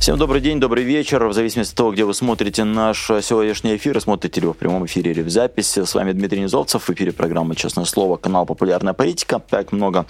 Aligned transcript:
Всем 0.00 0.16
добрый 0.16 0.40
день, 0.40 0.58
добрый 0.60 0.82
вечер. 0.82 1.26
В 1.26 1.34
зависимости 1.34 1.72
от 1.72 1.76
того, 1.76 1.92
где 1.92 2.06
вы 2.06 2.14
смотрите 2.14 2.64
наш 2.64 3.04
сегодняшний 3.20 3.76
эфир, 3.76 4.00
смотрите 4.00 4.40
ли 4.40 4.46
вы 4.46 4.54
в 4.54 4.56
прямом 4.56 4.86
эфире 4.86 5.10
или 5.10 5.20
в 5.20 5.28
записи. 5.28 5.84
С 5.84 5.94
вами 5.94 6.12
Дмитрий 6.12 6.40
Низовцев. 6.40 6.88
В 6.88 6.90
эфире 6.90 7.12
программы 7.12 7.54
«Честное 7.54 7.84
слово», 7.84 8.16
канал 8.16 8.46
«Популярная 8.46 8.94
политика». 8.94 9.42
Так 9.46 9.72
много 9.72 10.06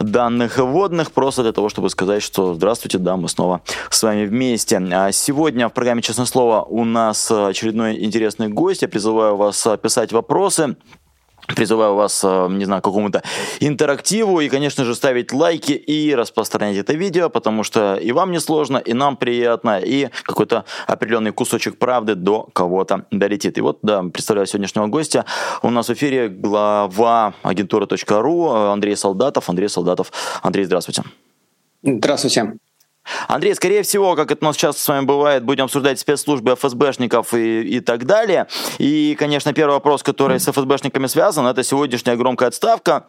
данных 0.00 0.58
вводных, 0.58 1.12
просто 1.12 1.44
для 1.44 1.52
того, 1.52 1.68
чтобы 1.68 1.88
сказать, 1.88 2.20
что 2.20 2.52
здравствуйте, 2.54 2.98
да, 2.98 3.16
мы 3.16 3.28
снова 3.28 3.62
с 3.90 4.02
вами 4.02 4.26
вместе. 4.26 4.76
А 4.76 5.12
сегодня 5.12 5.68
в 5.68 5.72
программе 5.72 6.02
«Честное 6.02 6.26
слово» 6.26 6.62
у 6.62 6.84
нас 6.84 7.30
очередной 7.30 8.04
интересный 8.04 8.48
гость. 8.48 8.82
Я 8.82 8.88
призываю 8.88 9.36
вас 9.36 9.68
писать 9.80 10.10
вопросы 10.10 10.74
Призываю 11.54 11.94
вас, 11.94 12.22
э, 12.24 12.48
не 12.50 12.64
знаю, 12.64 12.82
к 12.82 12.84
какому-то 12.84 13.22
интерактиву 13.60 14.40
и, 14.40 14.48
конечно 14.48 14.84
же, 14.84 14.94
ставить 14.94 15.32
лайки 15.32 15.72
и 15.72 16.14
распространять 16.14 16.76
это 16.76 16.92
видео, 16.92 17.30
потому 17.30 17.64
что 17.64 17.96
и 17.96 18.12
вам 18.12 18.32
не 18.32 18.40
сложно, 18.40 18.76
и 18.78 18.92
нам 18.92 19.16
приятно, 19.16 19.78
и 19.78 20.10
какой-то 20.24 20.64
определенный 20.86 21.32
кусочек 21.32 21.78
правды 21.78 22.14
до 22.14 22.48
кого-то 22.52 23.06
долетит. 23.10 23.58
И 23.58 23.60
вот, 23.60 23.78
да, 23.82 24.02
представляю 24.02 24.46
сегодняшнего 24.46 24.86
гостя. 24.86 25.24
У 25.62 25.70
нас 25.70 25.88
в 25.88 25.92
эфире 25.92 26.28
глава 26.28 27.32
агентуры.ру 27.42 28.48
Андрей 28.50 28.96
Солдатов. 28.96 29.48
Андрей 29.48 29.68
Солдатов. 29.68 30.12
Андрей, 30.42 30.64
здравствуйте. 30.64 31.02
Здравствуйте. 31.82 32.58
Андрей, 33.26 33.54
скорее 33.54 33.82
всего, 33.82 34.16
как 34.16 34.30
это 34.30 34.44
у 34.44 34.48
нас 34.48 34.56
часто 34.56 34.82
с 34.82 34.88
вами 34.88 35.04
бывает, 35.04 35.44
будем 35.44 35.64
обсуждать 35.64 35.98
спецслужбы 35.98 36.54
ФСБшников 36.56 37.34
и, 37.34 37.62
и 37.62 37.80
так 37.80 38.04
далее. 38.04 38.46
И, 38.78 39.16
конечно, 39.18 39.52
первый 39.52 39.72
вопрос, 39.72 40.02
который 40.02 40.38
с 40.40 40.50
ФСБшниками 40.50 41.06
связан, 41.06 41.46
это 41.46 41.62
сегодняшняя 41.62 42.16
громкая 42.16 42.48
отставка 42.48 43.06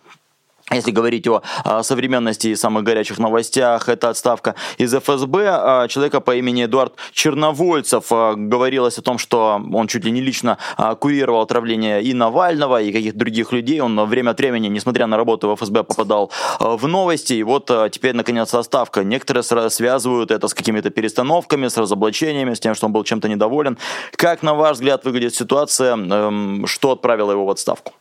если 0.71 0.91
говорить 0.91 1.27
о, 1.27 1.41
о 1.63 1.83
современности 1.83 2.47
и 2.47 2.55
самых 2.55 2.83
горячих 2.83 3.17
новостях, 3.17 3.89
это 3.89 4.09
отставка 4.09 4.55
из 4.77 4.93
ФСБ 4.93 5.47
а, 5.49 5.87
человека 5.87 6.21
по 6.21 6.35
имени 6.35 6.65
Эдуард 6.65 6.93
Черновольцев. 7.11 8.05
А, 8.11 8.33
говорилось 8.35 8.97
о 8.97 9.01
том, 9.01 9.17
что 9.17 9.61
он 9.73 9.87
чуть 9.87 10.05
ли 10.05 10.11
не 10.11 10.21
лично 10.21 10.57
а, 10.77 10.95
курировал 10.95 11.41
отравление 11.41 12.01
и 12.03 12.13
Навального, 12.13 12.81
и 12.81 12.91
каких-то 12.91 13.17
других 13.17 13.51
людей. 13.51 13.79
Он 13.79 13.99
время 14.05 14.31
от 14.31 14.39
времени, 14.39 14.67
несмотря 14.67 15.07
на 15.07 15.17
работу 15.17 15.49
в 15.49 15.55
ФСБ, 15.55 15.83
попадал 15.83 16.31
в 16.59 16.87
новости. 16.87 17.33
И 17.33 17.43
вот 17.43 17.71
теперь, 17.91 18.15
наконец, 18.15 18.53
отставка. 18.53 19.03
Некоторые 19.03 19.43
связывают 19.43 20.31
это 20.31 20.47
с 20.47 20.53
какими-то 20.53 20.89
перестановками, 20.89 21.67
с 21.67 21.77
разоблачениями, 21.77 22.53
с 22.53 22.59
тем, 22.59 22.75
что 22.75 22.85
он 22.87 22.93
был 22.93 23.03
чем-то 23.03 23.27
недоволен. 23.27 23.77
Как, 24.15 24.43
на 24.43 24.53
ваш 24.53 24.73
взгляд, 24.73 25.05
выглядит 25.05 25.35
ситуация? 25.35 25.95
Эм, 25.95 26.65
что 26.67 26.91
отправило 26.91 27.31
его 27.31 27.45
в 27.45 27.49
отставку? 27.49 27.93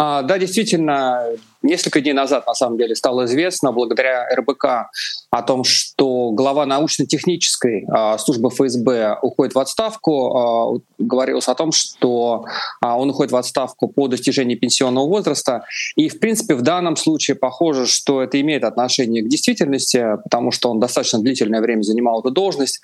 А, 0.00 0.22
да, 0.22 0.38
действительно, 0.38 1.24
несколько 1.62 2.00
дней 2.00 2.12
назад, 2.12 2.46
на 2.46 2.54
самом 2.54 2.78
деле, 2.78 2.94
стало 2.94 3.24
известно 3.24 3.72
благодаря 3.72 4.26
РБК 4.34 4.90
о 5.30 5.42
том, 5.42 5.64
что 5.64 6.30
глава 6.32 6.64
научно-технической 6.66 7.84
а, 7.88 8.16
службы 8.18 8.50
ФСБ 8.50 9.18
уходит 9.22 9.54
в 9.54 9.58
отставку. 9.58 10.36
А, 10.36 10.80
говорилось 10.98 11.48
о 11.48 11.54
том, 11.54 11.72
что 11.72 12.44
а, 12.80 12.96
он 12.98 13.10
уходит 13.10 13.32
в 13.32 13.36
отставку 13.36 13.88
по 13.88 14.08
достижении 14.08 14.54
пенсионного 14.54 15.06
возраста. 15.06 15.64
И, 15.96 16.08
в 16.08 16.18
принципе, 16.18 16.54
в 16.54 16.62
данном 16.62 16.96
случае 16.96 17.36
похоже, 17.36 17.86
что 17.86 18.22
это 18.22 18.40
имеет 18.40 18.64
отношение 18.64 19.22
к 19.22 19.28
действительности, 19.28 20.04
потому 20.24 20.50
что 20.50 20.70
он 20.70 20.80
достаточно 20.80 21.18
длительное 21.20 21.60
время 21.60 21.82
занимал 21.82 22.20
эту 22.20 22.30
должность. 22.30 22.80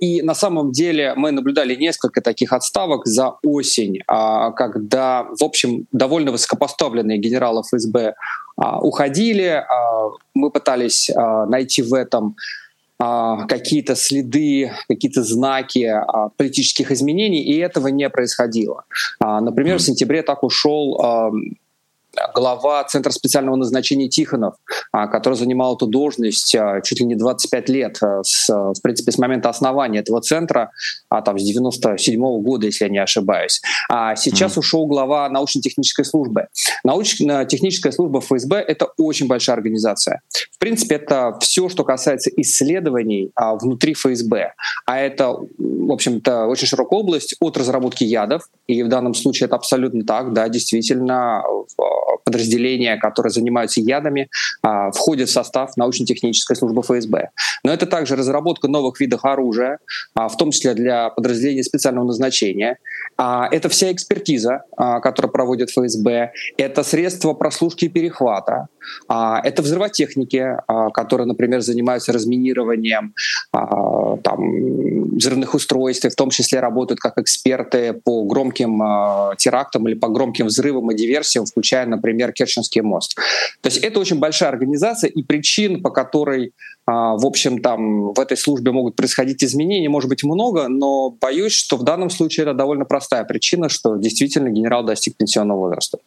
И 0.00 0.22
на 0.22 0.34
самом 0.34 0.72
деле 0.72 1.12
мы 1.14 1.30
наблюдали 1.30 1.74
несколько 1.74 2.22
таких 2.22 2.52
отставок 2.52 3.06
за 3.06 3.34
осень, 3.42 3.98
когда, 4.06 5.26
в 5.38 5.42
общем, 5.42 5.86
довольно 5.92 6.30
высокопоставленные 6.30 7.18
генералы 7.18 7.61
ФСБ 7.62 8.14
а, 8.56 8.78
уходили. 8.80 9.64
Мы 10.34 10.50
пытались 10.50 11.10
найти 11.48 11.82
в 11.82 11.94
этом 11.94 12.36
какие-то 12.98 13.96
следы, 13.96 14.70
какие-то 14.88 15.24
знаки 15.24 15.92
политических 16.36 16.92
изменений, 16.92 17.42
и 17.42 17.58
этого 17.58 17.88
не 17.88 18.08
происходило. 18.08 18.84
Например, 19.18 19.78
в 19.78 19.82
сентябре 19.82 20.22
так 20.22 20.44
ушел 20.44 21.32
глава 22.34 22.84
Центра 22.84 23.10
специального 23.10 23.56
назначения 23.56 24.08
Тихонов, 24.08 24.54
а, 24.92 25.06
который 25.06 25.34
занимал 25.34 25.76
эту 25.76 25.86
должность 25.86 26.54
а, 26.54 26.80
чуть 26.82 27.00
ли 27.00 27.06
не 27.06 27.14
25 27.14 27.68
лет, 27.68 27.98
а, 28.02 28.22
с, 28.22 28.48
в 28.48 28.80
принципе, 28.82 29.12
с 29.12 29.18
момента 29.18 29.48
основания 29.48 30.00
этого 30.00 30.20
центра, 30.20 30.70
а 31.08 31.22
там 31.22 31.38
с 31.38 31.42
97 31.42 32.20
-го 32.20 32.40
года, 32.40 32.66
если 32.66 32.84
я 32.84 32.90
не 32.90 32.98
ошибаюсь. 32.98 33.60
А 33.88 34.16
сейчас 34.16 34.56
mm-hmm. 34.56 34.58
ушел 34.58 34.86
глава 34.86 35.28
научно-технической 35.28 36.04
службы. 36.04 36.48
Научно-техническая 36.84 37.92
служба 37.92 38.20
ФСБ— 38.20 38.56
это 38.68 38.88
очень 38.98 39.26
большая 39.26 39.56
организация. 39.56 40.20
В 40.50 40.58
принципе, 40.58 40.96
это 40.96 41.38
все, 41.40 41.68
что 41.68 41.84
касается 41.84 42.30
исследований 42.36 43.30
а, 43.34 43.54
внутри 43.54 43.94
ФСБ. 43.94 44.52
А 44.86 44.98
это, 44.98 45.36
в 45.58 45.92
общем-то, 45.92 46.46
очень 46.46 46.66
широкая 46.66 47.00
область 47.00 47.36
от 47.40 47.56
разработки 47.56 48.04
ядов, 48.04 48.42
и 48.66 48.82
в 48.82 48.88
данном 48.88 49.14
случае 49.14 49.46
это 49.46 49.56
абсолютно 49.56 50.04
так, 50.04 50.32
да, 50.32 50.48
действительно, 50.48 51.42
подразделения, 52.24 52.96
которые 52.96 53.30
занимаются 53.30 53.80
ядами, 53.80 54.28
а, 54.62 54.90
входят 54.90 55.28
в 55.28 55.32
состав 55.32 55.76
научно-технической 55.76 56.56
службы 56.56 56.82
ФСБ. 56.82 57.30
Но 57.64 57.72
это 57.72 57.86
также 57.86 58.16
разработка 58.16 58.68
новых 58.68 59.00
видов 59.00 59.24
оружия, 59.24 59.78
а, 60.14 60.28
в 60.28 60.36
том 60.36 60.50
числе 60.50 60.74
для 60.74 61.10
подразделений 61.10 61.62
специального 61.62 62.06
назначения. 62.06 62.78
А, 63.16 63.48
это 63.50 63.68
вся 63.68 63.92
экспертиза, 63.92 64.62
которую 64.76 65.32
проводит 65.32 65.70
ФСБ. 65.70 66.32
Это 66.56 66.82
средства 66.82 67.34
прослушки 67.34 67.86
и 67.86 67.88
перехвата. 67.88 68.68
Это 69.08 69.62
взрывотехники, 69.62 70.56
которые, 70.92 71.26
например, 71.26 71.60
занимаются 71.60 72.12
разминированием 72.12 73.14
там, 73.52 75.16
взрывных 75.16 75.54
устройств, 75.54 76.04
и 76.04 76.08
в 76.08 76.14
том 76.14 76.30
числе 76.30 76.60
работают 76.60 77.00
как 77.00 77.18
эксперты 77.18 77.92
по 77.92 78.24
громким 78.24 78.78
терактам 79.36 79.88
или 79.88 79.94
по 79.94 80.08
громким 80.08 80.46
взрывам 80.46 80.90
и 80.90 80.96
диверсиям, 80.96 81.46
включая, 81.46 81.86
например, 81.92 82.32
Керченский 82.32 82.80
мост. 82.80 83.14
То 83.60 83.68
есть 83.68 83.78
это 83.78 84.00
очень 84.00 84.18
большая 84.18 84.48
организация, 84.48 85.08
и 85.08 85.22
причин, 85.22 85.82
по 85.82 85.90
которой 85.90 86.52
а, 86.84 87.16
в 87.16 87.24
общем, 87.24 87.62
там 87.62 88.12
в 88.12 88.18
этой 88.18 88.36
службе 88.36 88.72
могут 88.72 88.96
происходить 88.96 89.44
изменения, 89.44 89.88
может 89.88 90.08
быть 90.08 90.24
много, 90.24 90.68
но 90.68 91.10
боюсь, 91.10 91.52
что 91.52 91.76
в 91.76 91.84
данном 91.84 92.10
случае 92.10 92.42
это 92.42 92.54
довольно 92.54 92.84
простая 92.84 93.24
причина, 93.24 93.68
что 93.68 93.96
действительно 93.96 94.48
генерал 94.48 94.84
достиг 94.84 95.16
пенсионного 95.16 95.60
возраста. 95.60 95.98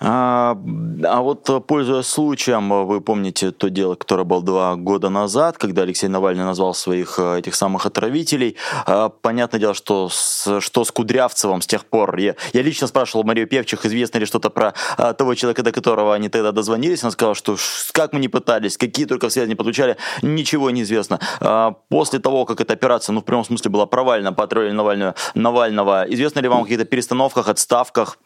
А, 0.00 0.56
а 1.04 1.20
вот 1.22 1.48
э, 1.48 1.60
пользуясь 1.60 2.06
случаем, 2.06 2.72
э, 2.72 2.84
вы 2.84 3.00
помните 3.00 3.50
то 3.50 3.70
дело, 3.70 3.94
которое 3.94 4.24
было 4.24 4.42
два 4.42 4.76
года 4.76 5.08
назад, 5.08 5.58
когда 5.58 5.82
Алексей 5.82 6.08
Навальный 6.08 6.44
назвал 6.44 6.74
своих 6.74 7.18
э, 7.18 7.38
этих 7.38 7.54
самых 7.54 7.86
отравителей. 7.86 8.56
А, 8.86 9.08
понятное 9.08 9.60
дело, 9.60 9.74
что 9.74 10.08
с, 10.10 10.60
что 10.60 10.84
с 10.84 10.90
Кудрявцевым 10.90 11.60
с 11.60 11.66
тех 11.66 11.86
пор. 11.86 12.16
Я, 12.18 12.34
я 12.52 12.62
лично 12.62 12.86
спрашивал 12.86 13.24
Марию 13.24 13.46
Певчих, 13.46 13.84
известно 13.86 14.18
ли 14.18 14.26
что-то 14.26 14.50
про 14.50 14.74
а, 14.96 15.12
того 15.12 15.34
человека, 15.34 15.62
до 15.62 15.72
которого 15.72 16.14
они 16.14 16.28
тогда 16.28 16.52
дозвонились. 16.52 17.02
Она 17.02 17.10
сказала, 17.10 17.34
что 17.34 17.56
как 17.92 18.12
мы 18.12 18.20
не 18.20 18.28
пытались, 18.28 18.76
какие 18.76 19.06
только 19.06 19.30
связи 19.30 19.48
не 19.48 19.54
подключали, 19.54 19.96
ничего 20.22 20.70
не 20.70 20.82
известно. 20.82 21.20
А, 21.40 21.72
после 21.88 22.18
того, 22.18 22.44
как 22.44 22.60
эта 22.60 22.72
операция, 22.72 23.12
ну, 23.12 23.20
в 23.20 23.24
прямом 23.24 23.44
смысле, 23.44 23.70
была 23.70 23.86
провальна 23.86 24.32
по 24.32 24.44
отравлению 24.44 24.76
Навального, 24.76 25.14
Навального, 25.34 26.04
известно 26.08 26.40
ли 26.40 26.48
вам 26.48 26.60
о 26.60 26.62
каких-то 26.64 26.84
перестановках, 26.84 27.48
отставках, 27.48 28.18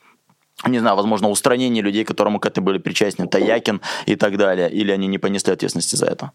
не 0.66 0.78
знаю, 0.78 0.96
возможно, 0.96 1.28
устранение 1.28 1.82
людей, 1.82 2.04
которому 2.04 2.40
к 2.40 2.46
этому 2.46 2.66
были 2.66 2.78
причастны, 2.78 3.28
Таякин 3.28 3.80
и 4.06 4.16
так 4.16 4.36
далее, 4.36 4.70
или 4.70 4.90
они 4.90 5.06
не 5.06 5.18
понесли 5.18 5.52
ответственности 5.52 5.96
за 5.96 6.06
это? 6.06 6.32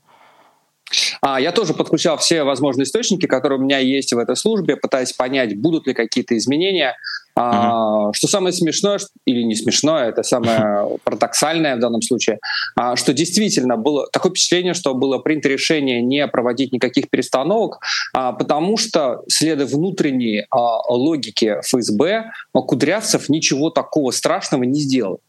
А, 1.21 1.39
я 1.39 1.51
тоже 1.51 1.73
подключал 1.73 2.17
все 2.17 2.43
возможные 2.43 2.83
источники, 2.83 3.25
которые 3.25 3.59
у 3.59 3.63
меня 3.63 3.79
есть 3.79 4.13
в 4.13 4.17
этой 4.17 4.35
службе, 4.35 4.75
пытаясь 4.75 5.13
понять, 5.13 5.59
будут 5.59 5.87
ли 5.87 5.93
какие-то 5.93 6.37
изменения. 6.37 6.95
Uh-huh. 7.37 8.11
Что 8.13 8.27
самое 8.27 8.53
смешное, 8.53 8.99
или 9.25 9.41
не 9.41 9.55
смешное, 9.55 10.09
это 10.09 10.21
самое 10.21 10.99
парадоксальное 11.03 11.75
в 11.75 11.79
данном 11.79 12.01
случае, 12.01 12.39
а, 12.75 12.95
что 12.95 13.13
действительно 13.13 13.75
было 13.75 14.07
такое 14.11 14.31
впечатление, 14.31 14.75
что 14.75 14.93
было 14.93 15.17
принято 15.17 15.49
решение 15.49 16.01
не 16.01 16.27
проводить 16.27 16.71
никаких 16.71 17.09
перестановок, 17.09 17.79
а, 18.13 18.33
потому 18.33 18.77
что, 18.77 19.23
следуя 19.27 19.65
внутренней 19.65 20.45
логике 20.87 21.61
ФСБ, 21.61 22.25
Кудрявцев 22.53 23.29
ничего 23.29 23.69
такого 23.71 24.11
страшного 24.11 24.63
не 24.63 24.79
сделал. 24.79 25.19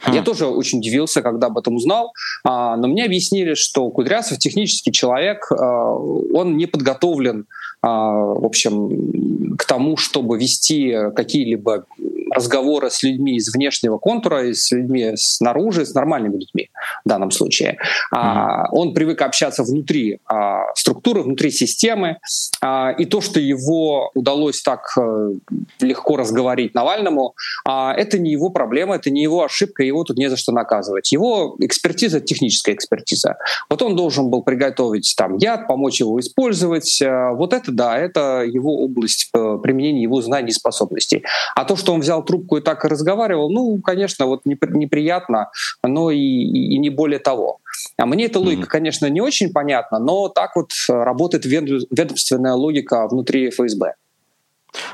Хм. 0.00 0.12
Я 0.12 0.22
тоже 0.22 0.46
очень 0.46 0.78
удивился, 0.78 1.22
когда 1.22 1.48
об 1.48 1.58
этом 1.58 1.76
узнал, 1.76 2.12
но 2.44 2.86
мне 2.86 3.04
объяснили, 3.04 3.54
что 3.54 3.88
Кудрявцев 3.90 4.38
технический 4.38 4.90
человек, 4.90 5.50
он 5.52 6.56
не 6.56 6.66
подготовлен 6.66 7.46
а, 7.77 7.77
в 7.88 8.44
общем, 8.44 9.56
к 9.56 9.64
тому, 9.64 9.96
чтобы 9.96 10.38
вести 10.38 10.94
какие-либо 11.14 11.84
разговоры 12.30 12.90
с 12.90 13.02
людьми 13.02 13.36
из 13.36 13.52
внешнего 13.52 13.98
контура, 13.98 14.46
и 14.46 14.54
с 14.54 14.70
людьми 14.72 15.12
снаружи, 15.16 15.84
с 15.86 15.94
нормальными 15.94 16.36
людьми. 16.36 16.70
в 17.04 17.08
данном 17.08 17.30
случае. 17.30 17.78
Mm-hmm. 18.14 18.66
Он 18.72 18.94
привык 18.94 19.22
общаться 19.22 19.62
внутри 19.62 20.20
а, 20.26 20.72
структуры, 20.74 21.22
внутри 21.22 21.50
системы, 21.50 22.18
а, 22.60 22.90
и 22.90 23.04
то, 23.04 23.20
что 23.20 23.40
его 23.40 24.10
удалось 24.14 24.62
так 24.62 24.96
э, 24.98 25.32
легко 25.80 26.16
разговорить 26.16 26.74
Навальному, 26.74 27.34
это 27.64 28.18
не 28.18 28.32
его 28.32 28.50
проблема, 28.50 28.96
это 28.96 29.10
не 29.10 29.22
его 29.22 29.44
ошибка, 29.44 29.82
его 29.82 30.04
тут 30.04 30.16
не 30.16 30.28
за 30.30 30.36
что 30.36 30.52
наказывать. 30.52 31.12
Его 31.12 31.56
экспертиза— 31.60 32.20
техническая 32.28 32.74
экспертиза. 32.74 33.36
Вот 33.70 33.82
он 33.82 33.96
должен 33.96 34.30
был 34.30 34.42
приготовить 34.42 35.14
там 35.16 35.36
яд, 35.36 35.66
помочь 35.66 36.00
его 36.00 36.18
использовать. 36.20 37.00
Э, 37.02 37.32
вот 37.32 37.52
это 37.52 37.72
да, 37.78 37.96
это 37.96 38.42
его 38.42 38.84
область 38.84 39.30
э, 39.34 39.58
применения 39.62 40.02
его 40.02 40.20
знаний 40.20 40.50
и 40.50 40.52
способностей. 40.52 41.24
А 41.54 41.64
то, 41.64 41.76
что 41.76 41.94
он 41.94 42.00
взял 42.00 42.24
трубку 42.24 42.56
и 42.56 42.60
так 42.60 42.84
и 42.84 42.88
разговаривал, 42.88 43.50
ну, 43.50 43.80
конечно, 43.80 44.26
вот 44.26 44.40
неприятно, 44.44 45.50
но 45.82 46.10
и, 46.10 46.18
и 46.18 46.78
не 46.78 46.90
более 46.90 47.20
того. 47.20 47.60
А 47.96 48.06
мне 48.06 48.26
эта 48.26 48.40
логика, 48.40 48.62
mm-hmm. 48.62 48.66
конечно, 48.66 49.06
не 49.06 49.20
очень 49.20 49.52
понятна, 49.52 49.98
но 49.98 50.28
так 50.28 50.56
вот 50.56 50.72
работает 50.88 51.46
ведомственная 51.46 52.54
логика 52.54 53.06
внутри 53.08 53.50
ФСБ. 53.50 53.94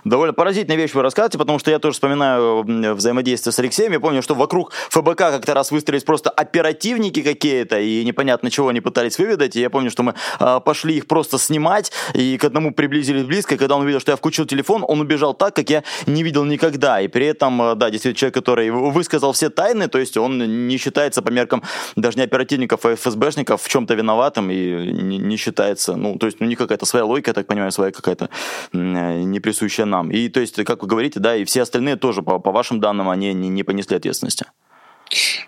Довольно 0.04 0.32
поразительная 0.32 0.76
вещь 0.76 0.94
вы 0.94 1.02
рассказываете, 1.02 1.38
потому 1.38 1.58
что 1.58 1.70
я 1.70 1.78
тоже 1.78 1.94
вспоминаю 1.94 2.64
взаимодействие 2.94 3.52
с 3.52 3.58
Алексеем. 3.58 3.92
Я 3.92 4.00
помню, 4.00 4.22
что 4.22 4.34
вокруг 4.34 4.72
ФБК 4.90 5.18
как-то 5.18 5.54
раз 5.54 5.70
выстроились 5.70 6.04
просто 6.04 6.30
оперативники 6.30 7.22
какие-то, 7.22 7.80
и 7.80 8.04
непонятно 8.04 8.50
чего 8.50 8.68
они 8.68 8.80
пытались 8.80 9.18
выведать. 9.18 9.56
И 9.56 9.60
я 9.60 9.70
помню, 9.70 9.90
что 9.90 10.02
мы 10.02 10.14
э, 10.40 10.60
пошли 10.64 10.96
их 10.96 11.06
просто 11.06 11.38
снимать, 11.38 11.92
и 12.14 12.38
к 12.38 12.44
одному 12.44 12.72
приблизились 12.72 13.24
близко. 13.24 13.54
И 13.54 13.58
когда 13.58 13.76
он 13.76 13.82
увидел, 13.82 14.00
что 14.00 14.12
я 14.12 14.16
включил 14.16 14.46
телефон, 14.46 14.84
он 14.86 15.00
убежал 15.00 15.34
так, 15.34 15.56
как 15.56 15.70
я 15.70 15.82
не 16.06 16.22
видел 16.22 16.44
никогда. 16.44 17.00
И 17.00 17.08
при 17.08 17.26
этом, 17.26 17.60
э, 17.60 17.74
да, 17.74 17.90
действительно, 17.90 18.18
человек, 18.18 18.34
который 18.34 18.70
высказал 18.70 19.32
все 19.32 19.50
тайны, 19.50 19.88
то 19.88 19.98
есть 19.98 20.16
он 20.16 20.68
не 20.68 20.76
считается 20.76 21.22
по 21.22 21.30
меркам 21.30 21.62
даже 21.96 22.18
не 22.18 22.24
оперативников, 22.24 22.84
а 22.84 22.94
ФСБшников 22.94 23.62
в 23.62 23.68
чем-то 23.68 23.94
виноватым 23.94 24.50
и 24.50 24.92
не, 24.92 25.18
не 25.18 25.36
считается, 25.36 25.96
ну, 25.96 26.16
то 26.18 26.26
есть 26.26 26.40
у 26.40 26.44
них 26.44 26.58
какая-то 26.58 26.86
своя 26.86 27.04
логика, 27.04 27.30
я 27.30 27.34
так 27.34 27.46
понимаю, 27.46 27.72
своя 27.72 27.90
какая-то 27.90 28.28
не 28.72 29.40
присущая 29.40 29.63
присущая 29.64 29.86
нам. 29.86 30.10
И 30.10 30.28
то 30.28 30.40
есть, 30.40 30.62
как 30.64 30.82
вы 30.82 30.88
говорите, 30.88 31.20
да, 31.20 31.36
и 31.36 31.44
все 31.44 31.62
остальные 31.62 31.96
тоже, 31.96 32.22
по, 32.22 32.38
по 32.38 32.52
вашим 32.52 32.80
данным, 32.80 33.08
они 33.08 33.32
не, 33.32 33.48
не 33.48 33.62
понесли 33.62 33.96
ответственности. 33.96 34.46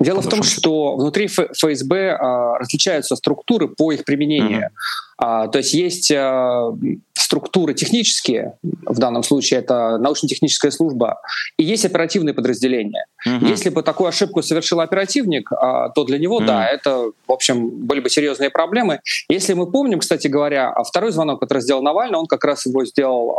Дело 0.00 0.20
в 0.20 0.28
том, 0.28 0.42
что 0.42 0.96
внутри 0.96 1.26
ФСБ 1.26 2.10
а, 2.10 2.58
различаются 2.58 3.16
структуры 3.16 3.68
по 3.68 3.92
их 3.92 4.04
применению. 4.04 4.60
Mm-hmm. 4.60 5.15
А, 5.18 5.48
то 5.48 5.58
есть 5.58 5.72
есть 5.72 6.12
а, 6.12 6.72
структуры 7.14 7.74
технические, 7.74 8.58
в 8.62 8.98
данном 8.98 9.22
случае 9.22 9.60
это 9.60 9.96
научно-техническая 9.98 10.70
служба, 10.70 11.20
и 11.56 11.64
есть 11.64 11.84
оперативные 11.84 12.34
подразделения. 12.34 13.06
Угу. 13.24 13.46
Если 13.46 13.70
бы 13.70 13.82
такую 13.82 14.08
ошибку 14.08 14.42
совершил 14.42 14.80
оперативник, 14.80 15.50
а, 15.52 15.88
то 15.88 16.04
для 16.04 16.18
него, 16.18 16.36
угу. 16.36 16.44
да, 16.44 16.66
это, 16.66 17.10
в 17.26 17.32
общем, 17.32 17.70
были 17.86 18.00
бы 18.00 18.10
серьезные 18.10 18.50
проблемы. 18.50 19.00
Если 19.28 19.54
мы 19.54 19.70
помним, 19.70 20.00
кстати 20.00 20.28
говоря, 20.28 20.74
второй 20.84 21.12
звонок, 21.12 21.40
который 21.40 21.60
сделал 21.60 21.82
Навальный, 21.82 22.18
он 22.18 22.26
как 22.26 22.44
раз 22.44 22.66
его 22.66 22.84
сделал 22.84 23.36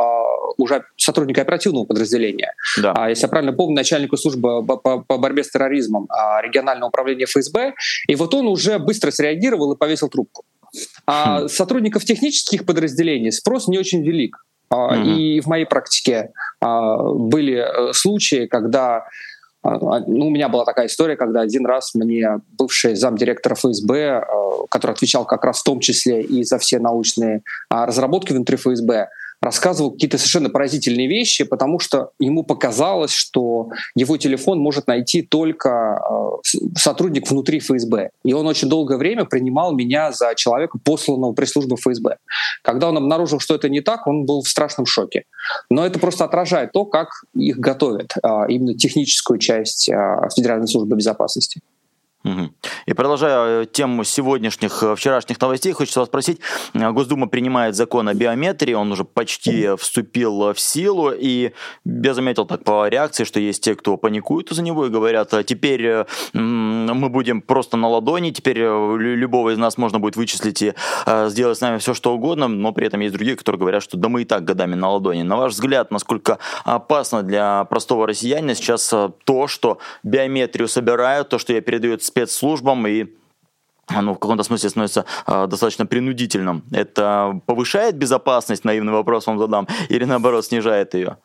уже 0.58 0.84
сотрудник 0.96 1.38
оперативного 1.38 1.86
подразделения. 1.86 2.54
Да. 2.82 3.08
Если 3.08 3.24
я 3.24 3.30
правильно 3.30 3.54
помню, 3.54 3.76
начальнику 3.76 4.18
службы 4.18 4.66
по 4.66 5.18
борьбе 5.18 5.44
с 5.44 5.52
терроризмом 5.52 6.08
регионального 6.42 6.90
управления 6.90 7.26
ФСБ, 7.26 7.74
и 8.08 8.16
вот 8.16 8.34
он 8.34 8.48
уже 8.48 8.80
быстро 8.80 9.12
среагировал 9.12 9.74
и 9.74 9.78
повесил 9.78 10.10
трубку. 10.10 10.44
А 11.08 11.42
хм. 11.42 11.48
сотрудников 11.48 12.04
технических 12.06 12.66
подразделений 12.66 13.32
спрос 13.32 13.68
не 13.68 13.80
очень 13.80 14.04
велик. 14.04 14.44
Mm-hmm. 14.70 15.16
И 15.16 15.40
в 15.40 15.48
моей 15.48 15.66
практике 15.66 16.32
а, 16.60 16.98
были 16.98 17.56
э, 17.56 17.94
случаи, 17.94 18.48
когда 18.48 19.06
а, 19.64 20.00
ну, 20.00 20.28
у 20.28 20.30
меня 20.30 20.50
была 20.50 20.66
такая 20.66 20.88
история, 20.88 21.16
когда 21.16 21.42
один 21.42 21.66
раз 21.66 21.96
мне 21.96 22.42
бывший 22.58 22.96
замдиректора 22.96 23.56
ФСБ, 23.56 24.26
который 24.70 24.92
отвечал 24.92 25.26
как 25.26 25.46
раз 25.46 25.60
в 25.60 25.64
том 25.64 25.80
числе 25.80 26.22
и 26.22 26.44
за 26.44 26.58
все 26.58 26.80
научные 26.80 27.42
разработки 27.70 28.34
внутри 28.34 28.58
ФСБ, 28.58 29.08
рассказывал 29.42 29.92
какие-то 29.92 30.18
совершенно 30.18 30.50
поразительные 30.50 31.08
вещи, 31.08 31.44
потому 31.44 31.80
что 31.80 32.12
ему 32.20 32.44
показалось, 32.44 33.12
что 33.12 33.70
его 33.96 34.18
телефон 34.18 34.60
может 34.60 34.88
найти 34.88 35.22
только 35.22 36.00
э, 36.00 36.60
сотрудник 36.78 37.30
внутри 37.30 37.60
ФСБ. 37.60 38.10
И 38.24 38.34
он 38.34 38.48
очень 38.48 38.68
долгое 38.68 38.98
время 38.98 39.26
принимал 39.26 39.74
меня 39.74 40.12
за 40.12 40.34
человека, 40.36 40.80
посланного 40.84 41.34
пресс-службы 41.34 41.78
ФСБ. 41.78 42.18
Когда 42.64 42.90
он 42.90 42.98
обнаружил, 42.98 43.40
что 43.40 43.56
это 43.56 43.70
не 43.70 43.82
так, 43.82 44.08
он 44.08 44.26
был 44.26 44.42
в 44.42 44.48
страшном 44.48 44.86
шоке. 44.86 45.24
Но 45.70 45.86
это 45.86 46.00
просто 46.00 46.26
отражает 46.26 46.72
то, 46.72 46.86
как 46.86 47.10
их 47.36 47.58
готовят, 47.58 48.14
э, 48.22 48.28
именно 48.50 48.76
техническую 48.76 49.40
часть 49.40 49.90
э, 49.90 49.94
Федеральной 50.36 50.68
службы 50.68 50.96
безопасности. 50.96 51.62
И 52.86 52.94
продолжая 52.94 53.64
э, 53.64 53.66
тему 53.66 54.04
сегодняшних, 54.04 54.82
э, 54.82 54.96
вчерашних 54.96 55.40
новостей, 55.42 55.74
хочется 55.74 56.00
вас 56.00 56.10
спросить. 56.10 56.40
Э, 56.74 56.92
Госдума 56.92 57.28
принимает 57.28 57.76
закон 57.76 58.08
о 58.08 58.14
биометрии, 58.14 58.74
он 58.74 58.92
уже 58.92 59.04
почти 59.04 59.76
вступил 59.76 60.54
в 60.54 60.60
силу, 60.60 61.12
и 61.12 61.52
я 61.86 62.14
заметил 62.14 62.46
так 62.46 62.64
по 62.64 62.88
реакции, 62.88 63.26
что 63.26 63.40
есть 63.40 63.64
те, 63.64 63.76
кто 63.76 63.98
паникуют 63.98 64.50
за 64.50 64.62
него 64.62 64.86
и 64.86 64.90
говорят, 64.90 65.34
«А 65.34 65.44
теперь 65.44 66.06
мы 66.34 67.10
будем 67.10 67.42
просто 67.42 67.76
на 67.76 67.90
ладони, 67.90 68.32
теперь 68.32 68.60
любого 68.60 69.50
из 69.50 69.58
нас 69.58 69.78
можно 69.78 70.00
будет 70.00 70.16
вычислить 70.16 70.62
и 70.62 70.74
сделать 71.28 71.58
с 71.58 71.62
нами 71.62 71.78
все, 71.80 71.94
что 71.94 72.14
угодно, 72.14 72.48
но 72.48 72.72
при 72.72 72.88
этом 72.88 73.02
есть 73.02 73.14
другие, 73.14 73.36
которые 73.36 73.60
говорят, 73.60 73.84
что 73.84 73.98
да 73.98 74.08
мы 74.08 74.22
и 74.22 74.26
так 74.26 74.46
годами 74.46 74.76
на 74.76 74.90
ладони. 74.90 75.24
На 75.24 75.36
ваш 75.36 75.54
взгляд, 75.54 75.92
насколько 75.92 76.40
опасно 76.64 77.24
для 77.24 77.66
простого 77.66 78.08
россиянина 78.08 78.56
сейчас 78.56 78.94
то, 79.24 79.48
что 79.48 79.80
биометрию 80.04 80.68
собирают, 80.68 81.30
то, 81.30 81.40
что 81.40 81.54
я 81.54 81.62
передаю 81.62 81.98
спецслужбам 82.18 82.88
и 82.88 83.06
оно 83.88 84.14
в 84.14 84.20
каком-то 84.20 84.44
смысле 84.44 84.70
становится 84.70 85.06
э, 85.28 85.48
достаточно 85.48 85.86
принудительным. 85.86 86.64
Это 86.74 87.40
повышает 87.46 87.96
безопасность, 87.96 88.66
наивный 88.66 88.92
вопрос 88.92 89.28
вам 89.28 89.40
задам, 89.40 89.68
или 89.88 90.04
наоборот 90.04 90.46
снижает 90.46 90.94
ее? 90.94 91.18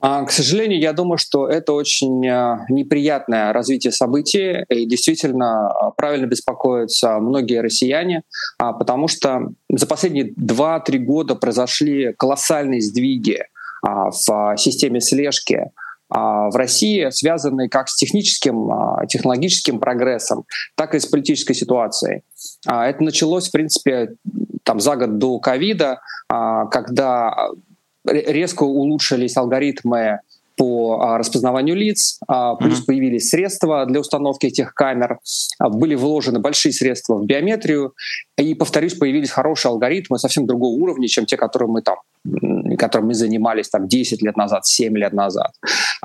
А, 0.00 0.24
к 0.24 0.30
сожалению, 0.30 0.78
я 0.78 0.92
думаю, 0.92 1.16
что 1.16 1.48
это 1.48 1.72
очень 1.72 2.20
неприятное 2.20 3.52
развитие 3.52 3.90
событий, 3.90 4.64
и 4.68 4.86
действительно 4.86 5.72
правильно 5.96 6.26
беспокоятся 6.26 7.18
многие 7.18 7.62
россияне, 7.62 8.22
потому 8.58 9.08
что 9.08 9.48
за 9.68 9.86
последние 9.86 10.34
2-3 10.34 10.98
года 10.98 11.34
произошли 11.34 12.12
колоссальные 12.12 12.82
сдвиги 12.82 13.42
в 13.82 14.56
системе 14.56 15.00
слежки 15.00 15.54
а, 15.54 15.68
в 16.10 16.56
России, 16.56 17.08
связанные 17.10 17.68
как 17.68 17.88
с 17.88 17.96
техническим, 17.96 18.70
а, 18.70 19.06
технологическим 19.06 19.78
прогрессом, 19.78 20.44
так 20.74 20.94
и 20.94 21.00
с 21.00 21.06
политической 21.06 21.54
ситуацией. 21.54 22.22
А, 22.66 22.86
это 22.88 23.02
началось, 23.02 23.48
в 23.48 23.52
принципе, 23.52 24.14
там, 24.62 24.80
за 24.80 24.96
год 24.96 25.18
до 25.18 25.38
ковида, 25.38 26.00
когда 26.28 27.48
резко 28.04 28.64
улучшились 28.64 29.36
алгоритмы 29.36 30.20
по 30.56 31.16
распознаванию 31.16 31.76
лиц, 31.76 32.18
плюс 32.58 32.80
mm-hmm. 32.80 32.86
появились 32.86 33.30
средства 33.30 33.86
для 33.86 34.00
установки 34.00 34.46
этих 34.46 34.74
камер, 34.74 35.20
были 35.60 35.94
вложены 35.94 36.38
большие 36.40 36.72
средства 36.72 37.14
в 37.14 37.24
биометрию, 37.24 37.94
и, 38.36 38.54
повторюсь, 38.54 38.94
появились 38.94 39.30
хорошие 39.30 39.70
алгоритмы 39.70 40.18
совсем 40.18 40.46
другого 40.46 40.74
уровня, 40.74 41.08
чем 41.08 41.24
те, 41.26 41.36
которые 41.36 41.70
мы 41.70 41.80
там 41.80 41.96
которым 42.78 43.08
мы 43.08 43.14
занимались 43.14 43.68
там 43.68 43.88
10 43.88 44.22
лет 44.22 44.36
назад, 44.36 44.66
7 44.66 44.96
лет 44.96 45.12
назад. 45.12 45.52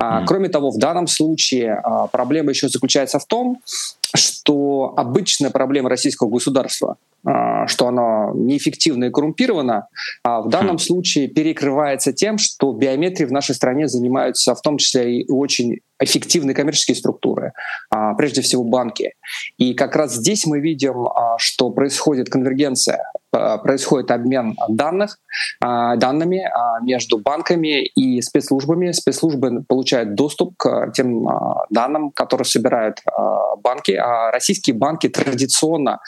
Mm. 0.00 0.24
Кроме 0.26 0.48
того, 0.48 0.70
в 0.70 0.78
данном 0.78 1.06
случае 1.06 1.80
а, 1.82 2.06
проблема 2.08 2.50
еще 2.50 2.68
заключается 2.68 3.18
в 3.18 3.26
том, 3.26 3.60
что 4.14 4.94
обычная 4.96 5.50
проблема 5.50 5.88
российского 5.88 6.28
государства, 6.28 6.96
а, 7.26 7.66
что 7.66 7.88
оно 7.88 8.32
неэффективно 8.34 9.04
и 9.04 9.10
коррумпировано, 9.10 9.88
в 10.24 10.48
данном 10.48 10.76
mm. 10.76 10.80
случае 10.80 11.28
перекрывается 11.28 12.12
тем, 12.12 12.38
что 12.38 12.72
биометрией 12.72 13.28
в 13.28 13.32
нашей 13.32 13.54
стране 13.54 13.88
занимаются 13.88 14.54
в 14.54 14.60
том 14.60 14.78
числе 14.78 15.20
и 15.20 15.30
очень 15.30 15.80
эффективные 16.00 16.54
коммерческие 16.54 16.96
структуры, 16.96 17.52
прежде 18.18 18.42
всего 18.42 18.64
банки. 18.64 19.12
И 19.58 19.74
как 19.74 19.94
раз 19.94 20.14
здесь 20.14 20.44
мы 20.44 20.60
видим, 20.60 21.06
что 21.38 21.70
происходит 21.70 22.28
конвергенция 22.28 23.04
происходит 23.62 24.10
обмен 24.10 24.56
данных, 24.68 25.18
э, 25.64 25.96
данными 25.96 26.38
э, 26.38 26.84
между 26.84 27.18
банками 27.18 27.84
и 27.84 28.20
спецслужбами. 28.22 28.92
Спецслужбы 28.92 29.64
получают 29.66 30.14
доступ 30.14 30.56
к 30.56 30.92
тем 30.94 31.28
данным, 31.70 32.10
которые 32.10 32.44
собирают 32.44 32.98
банки, 33.62 33.92
а 33.92 34.30
российские 34.30 34.76
банки 34.76 35.08
традиционно 35.08 36.00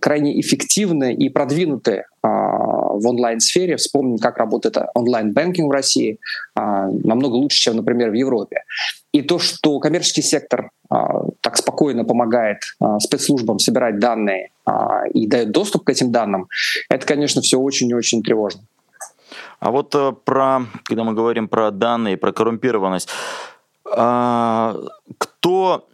крайне 0.00 0.40
эффективны 0.40 1.14
и 1.14 1.28
продвинуты 1.28 2.04
в 2.22 3.06
онлайн-сфере. 3.06 3.76
Вспомним, 3.76 4.18
как 4.18 4.38
работает 4.38 4.76
онлайн-бэнкинг 4.94 5.68
в 5.68 5.70
России, 5.70 6.18
намного 6.54 7.34
лучше, 7.34 7.58
чем, 7.58 7.76
например, 7.76 8.10
в 8.10 8.14
Европе. 8.14 8.62
И 9.12 9.22
то, 9.22 9.38
что 9.38 9.78
коммерческий 9.80 10.22
сектор 10.22 10.70
так 11.46 11.56
спокойно 11.56 12.04
помогает 12.04 12.58
спецслужбам 12.98 13.60
собирать 13.60 14.00
данные 14.00 14.50
а, 14.64 15.06
и 15.14 15.28
дает 15.28 15.52
доступ 15.52 15.84
к 15.84 15.90
этим 15.90 16.10
данным, 16.10 16.48
это, 16.88 17.06
конечно, 17.06 17.40
все 17.40 17.56
очень 17.56 17.88
и 17.88 17.94
очень 17.94 18.20
тревожно. 18.20 18.62
А 19.60 19.70
вот 19.70 19.94
э, 19.94 20.12
про, 20.24 20.62
когда 20.82 21.04
мы 21.04 21.14
говорим 21.14 21.46
про 21.46 21.70
данные, 21.70 22.16
про 22.16 22.32
коррумпированность, 22.32 23.08
а, 23.84 24.76
кто 25.18 25.86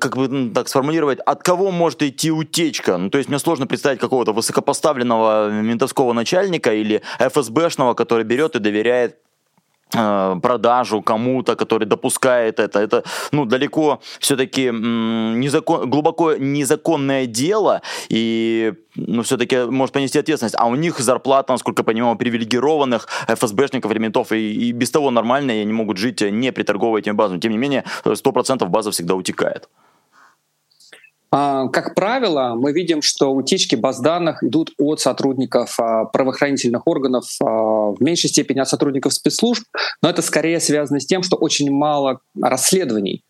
как 0.00 0.16
бы 0.16 0.50
так 0.52 0.66
сформулировать, 0.66 1.20
от 1.20 1.44
кого 1.44 1.70
может 1.70 2.02
идти 2.02 2.32
утечка? 2.32 2.96
Ну, 2.96 3.10
то 3.10 3.18
есть 3.18 3.30
мне 3.30 3.38
сложно 3.38 3.68
представить 3.68 4.00
какого-то 4.00 4.32
высокопоставленного 4.32 5.50
ментовского 5.50 6.12
начальника 6.14 6.74
или 6.74 7.00
ФСБшного, 7.20 7.94
который 7.94 8.24
берет 8.24 8.56
и 8.56 8.58
доверяет 8.58 9.18
Э, 9.20 9.29
продажу 9.90 11.02
кому-то, 11.02 11.56
который 11.56 11.86
допускает 11.86 12.60
это. 12.60 12.78
Это 12.78 13.04
ну, 13.32 13.44
далеко 13.44 14.00
все-таки 14.20 14.70
незакон, 14.70 15.90
глубоко 15.90 16.34
незаконное 16.36 17.26
дело, 17.26 17.82
и 18.08 18.74
ну, 18.94 19.22
все-таки 19.22 19.64
может 19.70 19.92
понести 19.92 20.18
ответственность. 20.18 20.56
А 20.58 20.66
у 20.66 20.74
них 20.74 20.98
зарплата, 21.00 21.52
насколько 21.52 21.80
я 21.80 21.84
понимаю, 21.84 22.16
привилегированных 22.16 23.08
ФСБшников, 23.28 23.92
элементов, 23.92 24.32
и, 24.32 24.68
и 24.68 24.72
без 24.72 24.90
того 24.90 25.10
нормально, 25.10 25.52
и 25.52 25.62
они 25.62 25.72
могут 25.72 25.96
жить 25.96 26.20
не 26.20 26.52
приторговывая 26.52 27.00
этими 27.00 27.14
базами. 27.14 27.40
Тем 27.40 27.52
не 27.52 27.58
менее, 27.58 27.84
100% 28.04 28.66
база 28.66 28.90
всегда 28.90 29.14
утекает. 29.14 29.68
А, 31.32 31.68
как 31.68 31.94
правило, 31.94 32.54
мы 32.56 32.72
видим, 32.72 33.02
что 33.02 33.32
утечки 33.32 33.76
баз 33.76 34.00
данных 34.00 34.42
идут 34.42 34.72
от 34.78 35.00
сотрудников 35.00 35.78
а, 35.78 36.04
правоохранительных 36.06 36.86
органов, 36.86 37.24
а, 37.40 37.92
в 37.92 37.96
меньшей 38.00 38.28
степени 38.28 38.58
от 38.58 38.68
сотрудников 38.68 39.14
спецслужб, 39.14 39.64
но 40.02 40.10
это 40.10 40.22
скорее 40.22 40.58
связано 40.58 40.98
с 40.98 41.06
тем, 41.06 41.22
что 41.22 41.36
очень 41.36 41.70
мало 41.70 42.20
расследований 42.40 43.24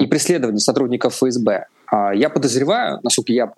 и 0.00 0.06
преследований 0.06 0.60
сотрудников 0.60 1.14
ФСБ. 1.16 1.66
Я 2.14 2.30
подозреваю, 2.30 2.98
насколько 3.02 3.32
я 3.32 3.52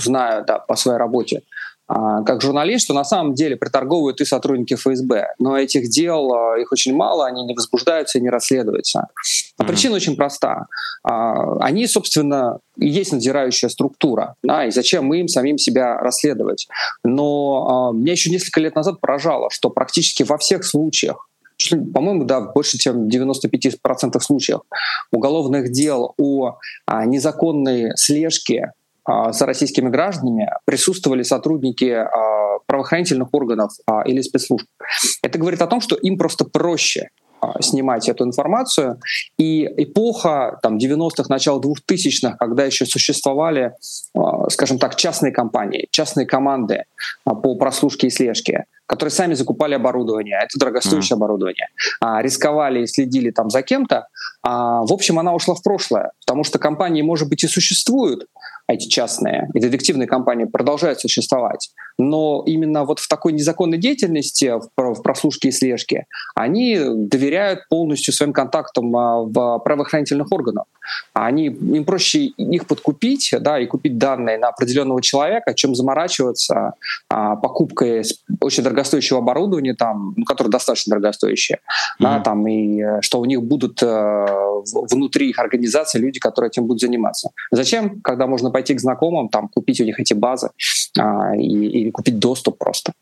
знаю 0.00 0.44
да, 0.46 0.60
по 0.60 0.76
своей 0.76 0.98
работе, 0.98 1.42
как 1.88 2.42
журналист, 2.42 2.84
что 2.84 2.94
на 2.94 3.04
самом 3.04 3.34
деле 3.34 3.56
приторговывают 3.56 4.20
и 4.20 4.26
сотрудники 4.26 4.74
ФСБ. 4.74 5.28
Но 5.38 5.56
этих 5.56 5.88
дел, 5.88 6.32
а, 6.34 6.58
их 6.58 6.70
очень 6.70 6.94
мало, 6.94 7.26
они 7.26 7.44
не 7.44 7.54
возбуждаются 7.54 8.18
и 8.18 8.20
не 8.20 8.28
расследуются. 8.28 9.08
А 9.56 9.64
причина 9.64 9.96
очень 9.96 10.14
проста. 10.14 10.66
А, 11.02 11.56
они, 11.60 11.86
собственно, 11.86 12.58
и 12.76 12.88
есть 12.88 13.12
надзирающая 13.12 13.70
структура. 13.70 14.34
Да, 14.42 14.66
и 14.66 14.70
зачем 14.70 15.06
мы 15.06 15.20
им 15.20 15.28
самим 15.28 15.56
себя 15.56 15.96
расследовать? 15.98 16.68
Но 17.04 17.92
меня 17.94 18.12
еще 18.12 18.30
несколько 18.30 18.60
лет 18.60 18.74
назад 18.74 19.00
поражало, 19.00 19.48
что 19.50 19.70
практически 19.70 20.22
во 20.22 20.36
всех 20.36 20.64
случаях 20.64 21.28
по-моему, 21.92 22.24
да, 22.24 22.40
в 22.40 22.52
больше 22.52 22.78
чем 22.78 23.08
95% 23.08 24.20
случаев 24.20 24.60
уголовных 25.10 25.72
дел 25.72 26.14
о 26.16 26.58
незаконной 26.86 27.96
слежке 27.96 28.62
а, 28.62 28.77
за 29.30 29.46
российскими 29.46 29.88
гражданами 29.88 30.50
присутствовали 30.64 31.22
сотрудники 31.22 31.90
а, 31.90 32.58
правоохранительных 32.66 33.32
органов 33.32 33.72
а, 33.86 34.02
или 34.02 34.20
спецслужб. 34.20 34.66
Это 35.22 35.38
говорит 35.38 35.62
о 35.62 35.66
том, 35.66 35.80
что 35.80 35.96
им 35.96 36.18
просто 36.18 36.44
проще 36.44 37.08
снимать 37.60 38.08
эту 38.08 38.24
информацию. 38.24 38.98
И 39.38 39.64
эпоха 39.64 40.58
там, 40.60 40.76
90-х, 40.76 41.26
начала 41.28 41.60
2000-х, 41.60 42.36
когда 42.36 42.64
еще 42.64 42.84
существовали, 42.84 43.74
скажем 44.48 44.80
так, 44.80 44.96
частные 44.96 45.32
компании, 45.32 45.86
частные 45.92 46.26
команды 46.26 46.82
по 47.24 47.54
прослушке 47.54 48.08
и 48.08 48.10
слежке, 48.10 48.64
которые 48.86 49.12
сами 49.12 49.34
закупали 49.34 49.74
оборудование, 49.74 50.36
это 50.42 50.58
дорогостоящее 50.58 51.14
mm. 51.14 51.18
оборудование, 51.18 51.68
рисковали 52.02 52.82
и 52.82 52.86
следили 52.88 53.30
там 53.30 53.50
за 53.50 53.62
кем-то, 53.62 54.08
в 54.42 54.92
общем, 54.92 55.20
она 55.20 55.32
ушла 55.32 55.54
в 55.54 55.62
прошлое, 55.62 56.10
потому 56.26 56.42
что 56.42 56.58
компании, 56.58 57.02
может 57.02 57.28
быть, 57.28 57.44
и 57.44 57.46
существуют, 57.46 58.26
эти 58.68 58.86
частные 58.86 59.48
и 59.54 59.60
детективные 59.60 60.06
компании 60.06 60.44
продолжают 60.44 61.00
существовать. 61.00 61.70
Но 61.98 62.44
именно 62.46 62.84
вот 62.84 63.00
в 63.00 63.08
такой 63.08 63.32
незаконной 63.32 63.78
деятельности, 63.78 64.54
в 64.76 65.02
прослушке 65.02 65.48
и 65.48 65.52
слежке, 65.52 66.06
они 66.34 66.78
доверяют 66.78 67.68
полностью 67.68 68.14
своим 68.14 68.32
контактам 68.32 68.94
а, 68.94 69.22
в 69.22 69.58
правоохранительных 69.60 70.30
органах. 70.30 70.64
Они, 71.12 71.46
им 71.46 71.84
проще 71.84 72.26
их 72.26 72.66
подкупить 72.66 73.34
да, 73.40 73.58
и 73.58 73.66
купить 73.66 73.98
данные 73.98 74.38
на 74.38 74.48
определенного 74.48 75.02
человека, 75.02 75.54
чем 75.54 75.74
заморачиваться 75.74 76.74
а, 77.08 77.36
покупкой 77.36 78.04
очень 78.40 78.62
дорогостоящего 78.62 79.18
оборудования, 79.18 79.74
там, 79.74 80.14
ну, 80.16 80.24
которое 80.24 80.50
достаточно 80.50 80.90
дорогостоящее, 80.90 81.58
mm-hmm. 81.58 82.02
да, 82.02 82.20
там, 82.20 82.46
и 82.46 82.82
э, 82.82 83.00
что 83.02 83.20
у 83.20 83.24
них 83.24 83.42
будут 83.42 83.82
э, 83.82 84.26
внутри 84.90 85.30
их 85.30 85.38
организации 85.38 85.98
люди, 85.98 86.20
которые 86.20 86.48
этим 86.48 86.66
будут 86.66 86.80
заниматься. 86.80 87.30
Зачем, 87.50 88.00
когда 88.00 88.26
можно 88.26 88.50
пойти 88.58 88.74
к 88.74 88.80
знакомым, 88.80 89.28
там, 89.28 89.48
купить 89.48 89.80
у 89.80 89.84
них 89.84 90.00
эти 90.00 90.14
базы 90.14 90.50
а, 90.98 91.36
и, 91.36 91.46
или 91.46 91.90
купить 91.90 92.18
доступ 92.18 92.58
просто. 92.58 92.92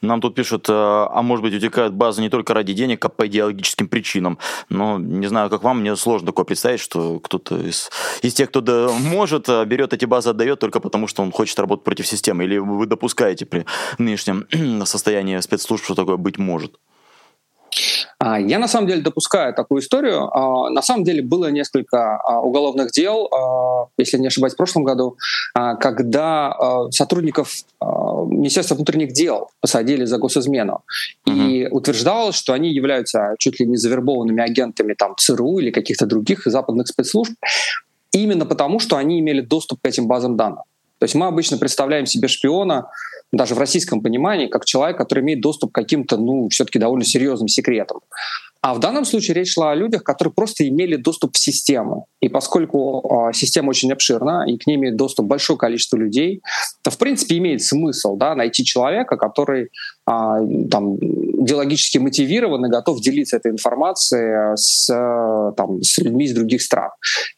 Нам 0.00 0.20
тут 0.20 0.34
пишут, 0.34 0.68
э, 0.68 0.72
а 0.72 1.22
может 1.22 1.42
быть 1.42 1.54
утекают 1.54 1.92
базы 1.94 2.22
не 2.22 2.30
только 2.30 2.54
ради 2.54 2.72
денег, 2.72 3.04
а 3.04 3.08
по 3.08 3.26
идеологическим 3.26 3.88
причинам. 3.88 4.38
Но 4.70 4.98
не 4.98 5.26
знаю, 5.26 5.50
как 5.50 5.64
вам, 5.64 5.80
мне 5.80 5.96
сложно 5.96 6.26
такое 6.26 6.44
представить, 6.44 6.80
что 6.80 7.18
кто-то 7.18 7.56
из, 7.56 7.90
из 8.22 8.34
тех, 8.34 8.48
кто 8.48 8.60
да, 8.60 8.88
может, 9.00 9.48
э, 9.48 9.64
берет 9.64 9.92
эти 9.92 10.06
базы, 10.06 10.30
отдает 10.30 10.60
только 10.60 10.80
потому, 10.80 11.08
что 11.08 11.22
он 11.22 11.32
хочет 11.32 11.58
работать 11.58 11.84
против 11.84 12.06
системы. 12.06 12.44
Или 12.44 12.58
вы 12.58 12.86
допускаете 12.86 13.44
при 13.44 13.66
нынешнем 13.98 14.46
состоянии 14.86 15.40
спецслужб, 15.40 15.84
что 15.84 15.94
такое 15.94 16.16
быть 16.16 16.38
может? 16.38 16.78
А, 18.24 18.40
я 18.40 18.58
на 18.58 18.68
самом 18.68 18.86
деле 18.88 19.02
допускаю 19.02 19.52
такую 19.52 19.82
историю. 19.82 20.30
А, 20.32 20.70
на 20.70 20.80
самом 20.80 21.04
деле 21.04 21.20
было 21.20 21.50
несколько 21.50 22.16
а, 22.16 22.40
уголовных 22.40 22.90
дел, 22.92 23.28
если 23.98 24.18
не 24.18 24.28
ошибаюсь, 24.28 24.54
в 24.54 24.56
прошлом 24.56 24.84
году, 24.84 25.16
когда 25.54 26.56
сотрудников 26.90 27.52
Министерства 27.80 28.74
внутренних 28.74 29.12
дел 29.12 29.50
посадили 29.60 30.04
за 30.04 30.18
госизмену. 30.18 30.80
И 31.26 31.68
утверждалось, 31.70 32.34
что 32.36 32.52
они 32.52 32.72
являются 32.72 33.34
чуть 33.38 33.60
ли 33.60 33.66
не 33.66 33.76
завербованными 33.76 34.42
агентами 34.42 34.94
там, 34.94 35.14
ЦРУ 35.16 35.58
или 35.58 35.70
каких-то 35.70 36.06
других 36.06 36.42
западных 36.46 36.88
спецслужб, 36.88 37.32
именно 38.12 38.46
потому, 38.46 38.78
что 38.78 38.96
они 38.96 39.20
имели 39.20 39.40
доступ 39.40 39.80
к 39.82 39.86
этим 39.86 40.06
базам 40.06 40.36
данных. 40.36 40.64
То 40.98 41.04
есть 41.04 41.14
мы 41.14 41.26
обычно 41.26 41.58
представляем 41.58 42.06
себе 42.06 42.28
шпиона, 42.28 42.88
даже 43.36 43.54
в 43.54 43.58
российском 43.58 44.00
понимании, 44.00 44.46
как 44.46 44.64
человек, 44.64 44.96
который 44.96 45.20
имеет 45.20 45.40
доступ 45.40 45.72
к 45.72 45.74
каким-то, 45.74 46.16
ну, 46.16 46.48
все-таки 46.48 46.78
довольно 46.78 47.04
серьезным 47.04 47.48
секретам. 47.48 48.00
А 48.64 48.72
в 48.72 48.78
данном 48.78 49.04
случае 49.04 49.34
речь 49.34 49.52
шла 49.52 49.72
о 49.72 49.74
людях, 49.74 50.04
которые 50.04 50.32
просто 50.32 50.66
имели 50.66 50.96
доступ 50.96 51.34
в 51.34 51.38
систему. 51.38 52.06
И 52.22 52.30
поскольку 52.30 53.28
э, 53.28 53.34
система 53.34 53.68
очень 53.68 53.92
обширна, 53.92 54.46
и 54.48 54.56
к 54.56 54.66
ней 54.66 54.76
имеет 54.76 54.96
доступ 54.96 55.26
большое 55.26 55.58
количество 55.58 55.98
людей, 55.98 56.40
то, 56.82 56.90
в 56.90 56.96
принципе, 56.96 57.36
имеет 57.36 57.60
смысл 57.60 58.16
да, 58.16 58.34
найти 58.34 58.64
человека, 58.64 59.18
который 59.18 59.64
э, 59.64 59.68
там, 60.06 60.96
идеологически 60.96 61.98
мотивирован 61.98 62.64
и 62.64 62.70
готов 62.70 63.02
делиться 63.02 63.36
этой 63.36 63.52
информацией 63.52 64.56
с, 64.56 64.86
там, 65.58 65.82
с 65.82 65.98
людьми 65.98 66.24
из 66.24 66.32
других 66.32 66.62
стран. 66.62 66.88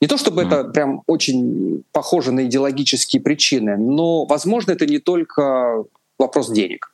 Не 0.01 0.07
то 0.07 0.19
чтобы 0.19 0.43
mm. 0.43 0.47
это 0.47 0.65
прям 0.71 1.03
очень 1.09 1.83
похоже 1.91 2.31
на 2.31 2.45
идеологические 2.45 3.21
причины, 3.21 3.77
но, 3.77 4.27
возможно, 4.27 4.71
это 4.71 4.87
не 4.87 5.01
только 5.01 5.83
вопрос 6.21 6.53
денег. 6.53 6.93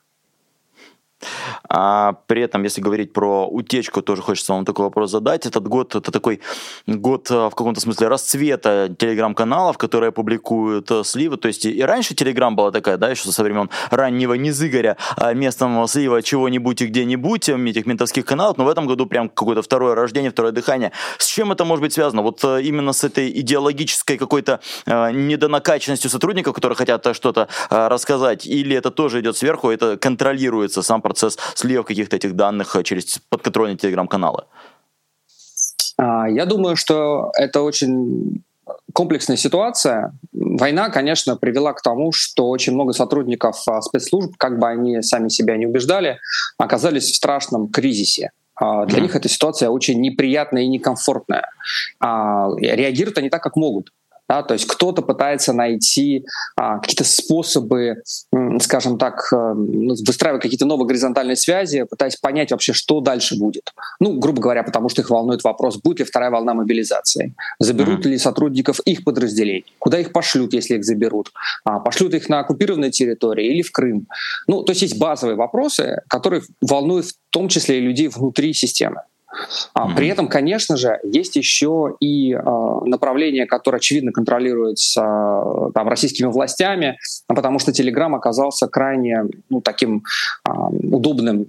А 1.69 2.13
при 2.27 2.41
этом, 2.41 2.63
если 2.63 2.81
говорить 2.81 3.13
про 3.13 3.47
утечку, 3.47 4.01
тоже 4.01 4.21
хочется 4.21 4.53
вам 4.53 4.65
такой 4.65 4.85
вопрос 4.85 5.11
задать. 5.11 5.45
Этот 5.45 5.67
год 5.67 5.95
это 5.95 6.11
такой 6.11 6.41
год 6.87 7.27
а, 7.31 7.49
в 7.49 7.55
каком-то 7.55 7.79
смысле 7.79 8.07
расцвета 8.07 8.93
телеграм-каналов, 8.97 9.77
которые 9.77 10.11
публикуют 10.11 10.91
э, 10.91 11.03
сливы. 11.03 11.37
То 11.37 11.47
есть 11.47 11.65
и 11.65 11.81
раньше 11.81 12.15
телеграм 12.15 12.55
была 12.55 12.71
такая, 12.71 12.97
да, 12.97 13.09
еще 13.09 13.31
со 13.31 13.43
времен 13.43 13.69
раннего 13.89 14.33
Низыгоря, 14.33 14.97
а, 15.15 15.33
местом 15.33 15.87
слива 15.87 16.21
чего-нибудь 16.21 16.81
и 16.81 16.87
где-нибудь, 16.87 17.49
этих 17.49 17.85
ментовских 17.85 18.25
каналов, 18.25 18.57
но 18.57 18.65
в 18.65 18.69
этом 18.69 18.87
году 18.87 19.05
прям 19.05 19.29
какое-то 19.29 19.61
второе 19.61 19.95
рождение, 19.95 20.31
второе 20.31 20.51
дыхание. 20.51 20.91
С 21.17 21.25
чем 21.25 21.51
это 21.51 21.65
может 21.65 21.81
быть 21.81 21.93
связано? 21.93 22.21
Вот 22.21 22.43
э, 22.43 22.61
именно 22.61 22.93
с 22.93 23.03
этой 23.03 23.29
идеологической 23.39 24.17
какой-то 24.17 24.59
э, 24.85 25.11
недонакаченностью 25.11 26.09
сотрудников, 26.09 26.53
которые 26.53 26.75
хотят 26.75 27.15
что-то 27.15 27.47
рассказать, 27.69 28.45
или 28.45 28.75
это 28.75 28.91
тоже 28.91 29.19
идет 29.19 29.37
сверху, 29.37 29.69
это 29.69 29.97
контролируется 29.97 30.81
сам 30.81 31.01
процесс 31.01 31.12
процесс 31.13 31.37
слива 31.55 31.83
каких-то 31.83 32.15
этих 32.15 32.35
данных 32.35 32.75
э, 32.75 32.83
через 32.83 33.19
подконтрольные 33.29 33.77
телеграм-каналы? 33.77 34.43
А, 35.97 36.29
я 36.29 36.45
думаю, 36.45 36.75
что 36.75 37.31
это 37.35 37.61
очень 37.61 38.43
комплексная 38.93 39.37
ситуация. 39.37 40.13
Война, 40.31 40.89
конечно, 40.89 41.35
привела 41.35 41.73
к 41.73 41.81
тому, 41.81 42.11
что 42.11 42.49
очень 42.49 42.73
много 42.73 42.93
сотрудников 42.93 43.67
а, 43.67 43.81
спецслужб, 43.81 44.33
как 44.37 44.59
бы 44.59 44.67
они 44.67 45.01
сами 45.01 45.29
себя 45.29 45.57
не 45.57 45.65
убеждали, 45.65 46.19
оказались 46.57 47.11
в 47.11 47.15
страшном 47.15 47.69
кризисе. 47.69 48.31
А, 48.55 48.85
для 48.85 49.01
них 49.01 49.15
эта 49.15 49.29
ситуация 49.29 49.69
очень 49.69 50.01
неприятная 50.01 50.63
и 50.63 50.67
некомфортная. 50.67 51.49
Реагируют 52.01 53.17
они 53.17 53.29
так, 53.29 53.43
как 53.43 53.55
могут. 53.55 53.91
Да, 54.29 54.41
то 54.41 54.53
есть 54.53 54.65
кто-то 54.65 55.01
пытается 55.01 55.53
найти 55.53 56.25
а, 56.55 56.79
какие-то 56.79 57.03
способы, 57.03 57.97
скажем 58.61 58.97
так, 58.97 59.27
э, 59.33 59.53
ну, 59.53 59.95
выстраивать 60.07 60.41
какие-то 60.41 60.65
новые 60.65 60.87
горизонтальные 60.87 61.35
связи, 61.35 61.83
пытаясь 61.83 62.15
понять 62.15 62.51
вообще, 62.51 62.71
что 62.71 63.01
дальше 63.01 63.37
будет. 63.37 63.73
Ну, 63.99 64.17
грубо 64.19 64.41
говоря, 64.41 64.63
потому 64.63 64.87
что 64.87 65.01
их 65.01 65.09
волнует 65.09 65.43
вопрос, 65.43 65.77
будет 65.77 65.99
ли 65.99 66.05
вторая 66.05 66.31
волна 66.31 66.53
мобилизации, 66.53 67.35
заберут 67.59 68.05
mm-hmm. 68.05 68.09
ли 68.09 68.17
сотрудников 68.17 68.79
их 68.81 69.03
подразделений, 69.03 69.73
куда 69.77 69.99
их 69.99 70.13
пошлют, 70.13 70.53
если 70.53 70.77
их 70.77 70.85
заберут, 70.85 71.31
а, 71.65 71.79
пошлют 71.79 72.13
их 72.13 72.29
на 72.29 72.39
оккупированные 72.39 72.91
территории 72.91 73.47
или 73.47 73.61
в 73.61 73.71
Крым. 73.71 74.07
Ну, 74.47 74.63
то 74.63 74.71
есть 74.71 74.83
есть 74.83 74.97
базовые 74.97 75.35
вопросы, 75.35 76.01
которые 76.07 76.43
волнуют 76.61 77.07
в 77.07 77.13
том 77.29 77.49
числе 77.49 77.79
и 77.79 77.81
людей 77.81 78.07
внутри 78.07 78.53
системы. 78.53 79.01
Mm-hmm. 79.75 79.95
При 79.95 80.07
этом, 80.07 80.27
конечно 80.27 80.77
же, 80.77 80.99
есть 81.03 81.35
еще 81.35 81.95
и 81.99 82.33
направление, 82.33 83.45
которое 83.45 83.77
очевидно 83.77 84.11
контролируется 84.11 85.01
там, 85.73 85.87
российскими 85.87 86.27
властями, 86.27 86.97
потому 87.27 87.59
что 87.59 87.71
Telegram 87.71 88.15
оказался 88.15 88.67
крайне 88.67 89.23
ну, 89.49 89.61
таким 89.61 90.03
удобным 90.45 91.47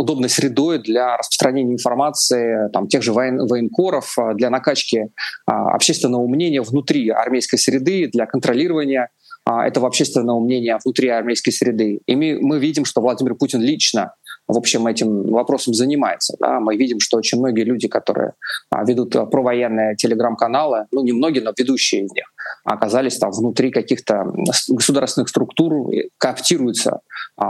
удобной 0.00 0.28
средой 0.28 0.78
для 0.78 1.16
распространения 1.16 1.74
информации 1.74 2.70
там, 2.72 2.88
тех 2.88 3.02
же 3.02 3.12
воен, 3.12 3.46
военкоров, 3.46 4.16
для 4.34 4.50
накачки 4.50 5.10
а, 5.46 5.70
общественного 5.74 6.26
мнения 6.26 6.62
внутри 6.62 7.10
армейской 7.10 7.58
среды, 7.58 8.08
для 8.12 8.26
контролирования 8.26 9.10
а, 9.44 9.66
этого 9.66 9.86
общественного 9.86 10.40
мнения 10.40 10.78
внутри 10.84 11.08
армейской 11.08 11.52
среды. 11.52 12.00
И 12.06 12.16
мы, 12.16 12.38
мы 12.40 12.58
видим, 12.58 12.84
что 12.84 13.00
Владимир 13.00 13.34
Путин 13.34 13.60
лично 13.60 14.14
в 14.52 14.56
общем, 14.58 14.86
этим 14.86 15.22
вопросом 15.24 15.74
занимается. 15.74 16.36
Да? 16.40 16.60
Мы 16.60 16.76
видим, 16.76 17.00
что 17.00 17.18
очень 17.18 17.38
многие 17.38 17.64
люди, 17.64 17.88
которые 17.88 18.32
а, 18.70 18.84
ведут 18.84 19.12
провоенные 19.30 19.96
телеграм-каналы, 19.96 20.86
ну, 20.92 21.02
не 21.02 21.12
многие, 21.12 21.40
но 21.40 21.52
ведущие 21.56 22.04
из 22.04 22.12
них, 22.12 22.24
оказались 22.64 23.18
там 23.18 23.30
внутри 23.30 23.70
каких-то 23.70 24.32
государственных 24.68 25.28
структур, 25.28 25.90
коптируются 26.18 27.00
а, 27.36 27.46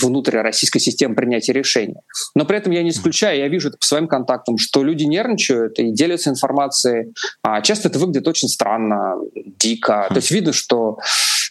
внутрь 0.00 0.38
российской 0.38 0.78
системы 0.78 1.14
принятия 1.14 1.52
решений. 1.52 1.96
Но 2.34 2.44
при 2.44 2.58
этом 2.58 2.72
я 2.72 2.82
не 2.82 2.90
исключаю, 2.90 3.38
я 3.38 3.48
вижу 3.48 3.68
это 3.68 3.78
по 3.78 3.86
своим 3.86 4.08
контактам, 4.08 4.58
что 4.58 4.82
люди 4.82 5.04
нервничают 5.04 5.78
и 5.78 5.90
делятся 5.92 6.30
информацией. 6.30 7.12
А 7.42 7.60
часто 7.62 7.88
это 7.88 7.98
выглядит 7.98 8.28
очень 8.28 8.48
странно, 8.48 9.16
дико. 9.34 10.06
То 10.08 10.16
есть 10.16 10.30
видно, 10.30 10.52
что, 10.52 10.98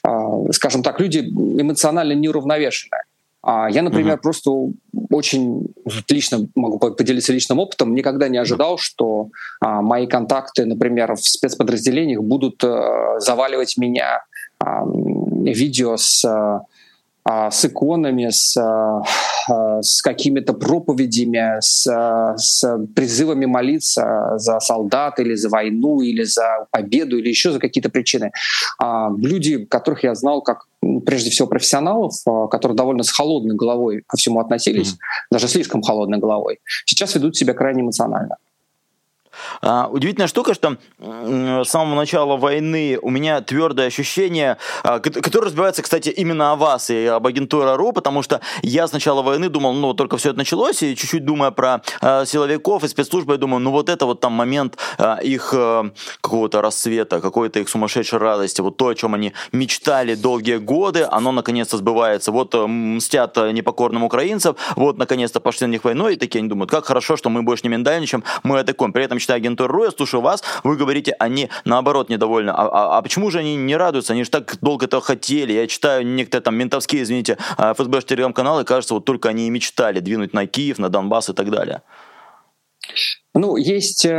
а, 0.04 0.52
скажем 0.52 0.84
так, 0.84 1.00
люди 1.00 1.20
эмоционально 1.20 2.14
неуравновешенные. 2.14 3.02
А 3.48 3.70
я, 3.70 3.84
например, 3.84 4.16
mm-hmm. 4.16 4.22
просто 4.22 4.52
очень 5.12 5.68
лично 6.10 6.48
могу 6.56 6.80
поделиться 6.80 7.32
личным 7.32 7.60
опытом. 7.60 7.94
Никогда 7.94 8.28
не 8.28 8.40
ожидал, 8.40 8.80
что 8.80 9.30
а, 9.62 9.84
мои 9.84 10.08
контакты, 10.08 10.66
например, 10.66 11.14
в 11.14 11.22
спецподразделениях 11.22 12.24
будут 12.24 12.64
а, 12.64 13.20
заваливать 13.20 13.78
меня 13.78 14.24
а, 14.58 14.84
видео 14.84 15.96
с 15.96 16.26
а, 16.26 16.62
с 17.28 17.66
иконами, 17.66 18.30
с, 18.30 18.56
а, 18.58 19.82
с 19.82 20.02
какими-то 20.02 20.54
проповедями, 20.54 21.60
с, 21.60 21.86
с 22.38 22.78
призывами 22.96 23.46
молиться 23.46 24.34
за 24.38 24.60
солдат 24.60 25.20
или 25.20 25.34
за 25.36 25.50
войну, 25.50 26.02
или 26.02 26.24
за 26.24 26.68
победу, 26.72 27.18
или 27.18 27.30
еще 27.30 27.52
за 27.52 27.60
какие-то 27.60 27.90
причины. 27.90 28.32
А, 28.80 29.10
люди, 29.18 29.66
которых 29.66 30.04
я 30.04 30.14
знал 30.14 30.42
как 30.42 30.68
прежде 31.06 31.32
всего 31.32 31.48
профессионалов, 31.48 32.14
которые 32.52 32.76
довольно 32.76 33.04
с 33.04 33.10
холодной 33.10 33.56
головой 33.56 34.04
ко 34.06 34.18
всему 34.18 34.40
относились, 34.40 34.92
mm-hmm. 34.94 35.32
даже 35.32 35.48
слишком 35.48 35.82
холодной 35.82 36.20
головой, 36.20 36.60
сейчас 36.86 37.16
ведут 37.16 37.36
себя 37.36 37.54
крайне 37.54 37.82
эмоционально. 37.82 38.38
А, 39.62 39.88
удивительная 39.88 40.28
штука, 40.28 40.54
что 40.54 40.78
с 41.00 41.68
самого 41.68 41.96
начала 41.96 42.38
войны 42.38 42.98
у 43.02 43.10
меня 43.10 43.42
твердое 43.42 43.88
ощущение, 43.88 44.58
а, 44.84 45.00
которое 45.00 45.48
разбивается, 45.48 45.82
кстати, 45.82 46.10
именно 46.10 46.52
о 46.52 46.56
вас 46.56 46.90
и 46.90 47.06
об 47.06 47.26
агентуре 47.28 47.76
РУ, 47.76 47.92
потому 47.92 48.22
что 48.22 48.42
я 48.62 48.88
с 48.88 48.94
начала 48.94 49.22
войны 49.22 49.50
думал, 49.50 49.74
ну, 49.74 49.94
только 49.94 50.18
все 50.18 50.30
это 50.30 50.38
началось, 50.38 50.84
и 50.84 50.96
чуть-чуть 50.96 51.26
думая 51.26 51.52
про 51.52 51.82
а, 52.02 52.26
силовиков 52.26 52.84
и 52.84 52.88
спецслужбы, 52.88 53.34
я 53.34 53.38
думаю, 53.38 53.60
ну, 53.62 53.72
вот 53.72 53.90
это 53.90 54.06
вот 54.06 54.20
там 54.20 54.34
момент 54.34 54.78
их 55.22 55.54
какого-то 56.22 56.62
рассвета, 56.62 57.22
какой-то 57.22 57.60
их 57.60 57.70
сумасшедшей 57.70 58.20
радости, 58.20 58.62
вот 58.62 58.78
то, 58.78 58.88
о 58.88 58.96
чем 58.96 59.14
они 59.14 59.34
мечтали 59.52 60.16
долгие 60.16 60.58
годы, 60.58 61.08
оно 61.10 61.32
наконец-то 61.32 61.78
сбывается. 61.78 62.32
Вот 62.32 62.56
э, 62.56 62.66
мстят 62.68 63.38
непокорным 63.38 64.04
украинцев, 64.04 64.56
вот 64.76 64.98
наконец-то 64.98 65.40
пошли 65.40 65.68
на 65.68 65.72
них 65.72 65.84
войной, 65.84 66.16
и 66.16 66.18
такие 66.18 66.40
они 66.40 66.50
думают, 66.50 66.72
как 66.72 66.86
хорошо, 66.86 67.18
что 67.18 67.30
мы 67.30 67.44
больше 67.44 67.64
не 67.64 67.70
миндальничаем, 67.70 68.24
мы 68.44 68.60
атакуем. 68.60 68.94
При 68.94 69.04
этом 69.04 69.20
читая 69.20 69.35
агентуру 69.36 69.74
РУ, 69.74 69.84
я 69.86 69.92
слушаю 69.92 70.22
вас, 70.22 70.44
вы 70.64 70.78
говорите, 70.78 71.16
они 71.20 71.50
наоборот 71.66 72.10
недовольны. 72.10 72.52
А, 72.52 72.68
а, 72.68 72.98
а 72.98 73.02
почему 73.02 73.30
же 73.30 73.40
они 73.40 73.56
не 73.56 73.76
радуются? 73.76 74.14
Они 74.14 74.24
же 74.24 74.30
так 74.30 74.58
долго 74.62 74.86
этого 74.86 75.02
хотели. 75.02 75.54
Я 75.54 75.68
читаю 75.68 76.06
некоторые 76.06 76.44
там 76.44 76.56
ментовские, 76.56 77.04
извините, 77.04 77.38
ФСБ 77.58 78.02
телеграм-каналы, 78.02 78.64
кажется, 78.64 78.94
вот 78.94 79.06
только 79.06 79.30
они 79.30 79.48
и 79.48 79.50
мечтали 79.50 80.00
двинуть 80.00 80.34
на 80.34 80.48
Киев, 80.48 80.80
на 80.80 80.90
Донбасс 80.90 81.30
и 81.30 81.34
так 81.34 81.50
далее. 81.50 81.82
Ну, 83.34 83.58
есть 83.58 84.06
э, 84.06 84.10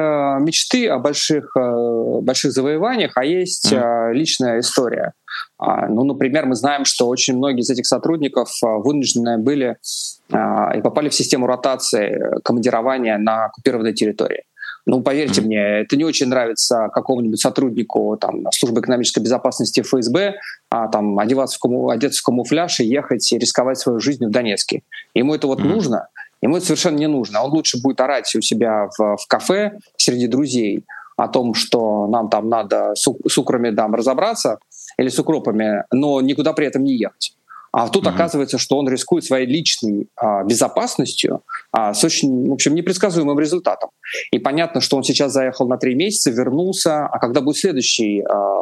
мечты 0.41 0.89
о 0.89 0.99
больших, 0.99 1.57
э, 1.57 2.21
больших 2.21 2.53
завоеваниях, 2.53 3.13
а 3.17 3.25
есть 3.25 3.73
э, 3.73 4.11
личная 4.13 4.61
история. 4.61 5.15
А, 5.59 5.89
ну, 5.89 6.05
например, 6.05 6.45
мы 6.45 6.55
знаем, 6.55 6.85
что 6.85 7.09
очень 7.09 7.37
многие 7.37 7.61
из 7.61 7.71
этих 7.71 7.87
сотрудников 7.87 8.51
э, 8.63 8.67
вынуждены 8.67 9.39
были 9.39 9.79
э, 10.31 10.79
и 10.79 10.83
попали 10.83 11.09
в 11.09 11.15
систему 11.15 11.47
ротации 11.47 12.41
командирования 12.45 13.17
на 13.17 13.47
оккупированной 13.47 13.95
территории. 13.95 14.45
Ну, 14.89 15.03
поверьте 15.03 15.41
mm-hmm. 15.41 15.45
мне, 15.45 15.81
это 15.81 15.97
не 15.97 16.05
очень 16.05 16.29
нравится 16.29 16.89
какому-нибудь 16.93 17.41
сотруднику 17.41 18.17
там, 18.21 18.45
службы 18.53 18.81
экономической 18.81 19.19
безопасности 19.19 19.81
ФСБ, 19.81 20.37
а, 20.71 20.87
там, 20.87 21.19
одеваться 21.19 21.57
в, 21.57 21.61
кому, 21.61 21.91
одеться 21.91 22.21
в 22.21 22.23
камуфляж 22.23 22.79
и 22.81 22.87
ехать 22.87 23.33
и 23.33 23.39
рисковать 23.39 23.79
свою 23.79 23.99
жизнь 23.99 24.25
в 24.25 24.31
Донецке. 24.31 24.83
Ему 25.13 25.35
это 25.35 25.49
вот 25.49 25.61
mm-hmm. 25.61 25.65
нужно, 25.65 26.09
ему 26.41 26.57
это 26.57 26.67
совершенно 26.67 26.99
не 26.99 27.09
нужно. 27.09 27.43
Он 27.43 27.51
лучше 27.51 27.83
будет 27.83 28.01
орать 28.01 28.33
у 28.37 28.41
себя 28.41 28.89
в, 28.97 29.17
в 29.17 29.27
кафе 29.27 29.79
среди 29.97 30.29
друзей 30.29 30.85
о 31.17 31.27
том, 31.27 31.55
что 31.55 32.07
нам 32.07 32.29
там 32.29 32.49
надо 32.49 32.95
с, 32.95 33.09
с 33.29 33.39
украми 33.39 33.71
дам 33.71 33.95
разобраться 33.95 34.59
или 34.99 35.09
с 35.09 35.19
укропами, 35.19 35.83
но 35.91 36.21
никуда 36.21 36.53
при 36.53 36.67
этом 36.67 36.85
не 36.85 36.97
ехать. 36.97 37.35
А 37.77 37.91
тут 37.91 38.07
mm-hmm. 38.07 38.15
оказывается, 38.15 38.57
что 38.57 38.79
он 38.79 38.89
рискует 38.89 39.25
своей 39.25 39.47
личной 39.47 40.09
а, 40.17 40.45
безопасностью 40.45 41.43
а, 41.73 41.93
с 41.93 42.03
очень, 42.05 42.49
в 42.49 42.53
общем, 42.55 42.75
непредсказуемым 42.75 43.39
результатом. 43.39 43.91
И 44.31 44.39
понятно, 44.39 44.81
что 44.81 44.97
он 44.97 45.03
сейчас 45.03 45.33
заехал 45.33 45.69
на 45.69 45.77
три 45.77 45.95
месяца, 45.95 46.31
вернулся, 46.31 47.05
а 47.05 47.19
когда 47.19 47.43
будет 47.43 47.59
следующий 47.59 48.23
а, 48.23 48.57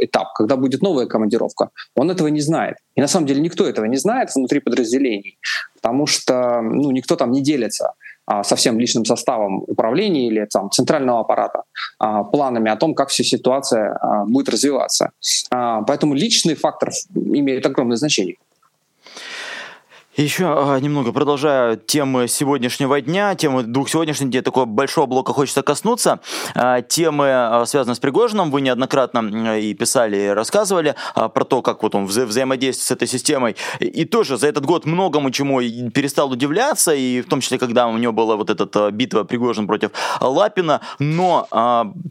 этап, 0.00 0.34
когда 0.34 0.56
будет 0.56 0.82
новая 0.82 1.06
командировка, 1.06 1.70
он 1.96 2.10
этого 2.10 2.28
не 2.28 2.42
знает. 2.42 2.76
И 2.94 3.00
на 3.00 3.08
самом 3.08 3.26
деле 3.26 3.40
никто 3.40 3.66
этого 3.66 3.86
не 3.86 3.96
знает 3.96 4.28
внутри 4.34 4.60
подразделений, 4.60 5.38
потому 5.74 6.06
что 6.06 6.60
ну, 6.60 6.90
никто 6.90 7.16
там 7.16 7.30
не 7.30 7.40
делится 7.40 7.94
а, 8.26 8.44
со 8.44 8.54
всем 8.56 8.78
личным 8.78 9.04
составом 9.04 9.64
управления 9.66 10.28
или 10.28 10.46
там, 10.50 10.70
центрального 10.70 11.20
аппарата 11.20 11.62
а, 11.98 12.22
планами 12.22 12.70
о 12.70 12.76
том, 12.76 12.94
как 12.94 13.08
вся 13.08 13.24
ситуация 13.24 13.98
а, 14.00 14.24
будет 14.24 14.48
развиваться. 14.48 15.10
Поэтому 15.50 16.14
личный 16.14 16.54
фактор 16.54 16.90
имеет 17.14 17.66
огромное 17.66 17.96
значение. 17.96 18.36
Еще 20.16 20.44
а, 20.46 20.78
немного 20.78 21.10
продолжая 21.10 21.76
темы 21.76 22.28
сегодняшнего 22.28 23.00
дня, 23.00 23.34
темы 23.34 23.62
двух 23.62 23.88
сегодняшних 23.88 24.28
дней, 24.28 24.42
такого 24.42 24.66
большого 24.66 25.06
блока 25.06 25.32
хочется 25.32 25.62
коснуться. 25.62 26.20
А, 26.54 26.82
темы, 26.82 27.28
а, 27.30 27.64
связанные 27.64 27.96
с 27.96 27.98
Пригожиным, 27.98 28.50
вы 28.50 28.60
неоднократно 28.60 29.58
и 29.58 29.72
писали, 29.72 30.16
и 30.18 30.28
рассказывали 30.28 30.96
про 31.14 31.44
то, 31.44 31.62
как 31.62 31.82
вот 31.82 31.94
он 31.94 32.04
вза 32.04 32.26
взаимодействует 32.26 32.86
с 32.86 32.90
этой 32.90 33.08
системой. 33.08 33.56
И 33.80 34.04
тоже 34.04 34.36
за 34.36 34.48
этот 34.48 34.66
год 34.66 34.84
многому 34.84 35.30
чему 35.30 35.60
перестал 35.90 36.30
удивляться, 36.30 36.92
и 36.92 37.22
в 37.22 37.28
том 37.28 37.40
числе, 37.40 37.56
когда 37.58 37.86
у 37.86 37.96
него 37.96 38.12
была 38.12 38.36
вот 38.36 38.50
эта 38.50 38.90
битва 38.90 39.24
Пригожин 39.24 39.66
против 39.66 39.92
Лапина. 40.20 40.82
Но 40.98 41.48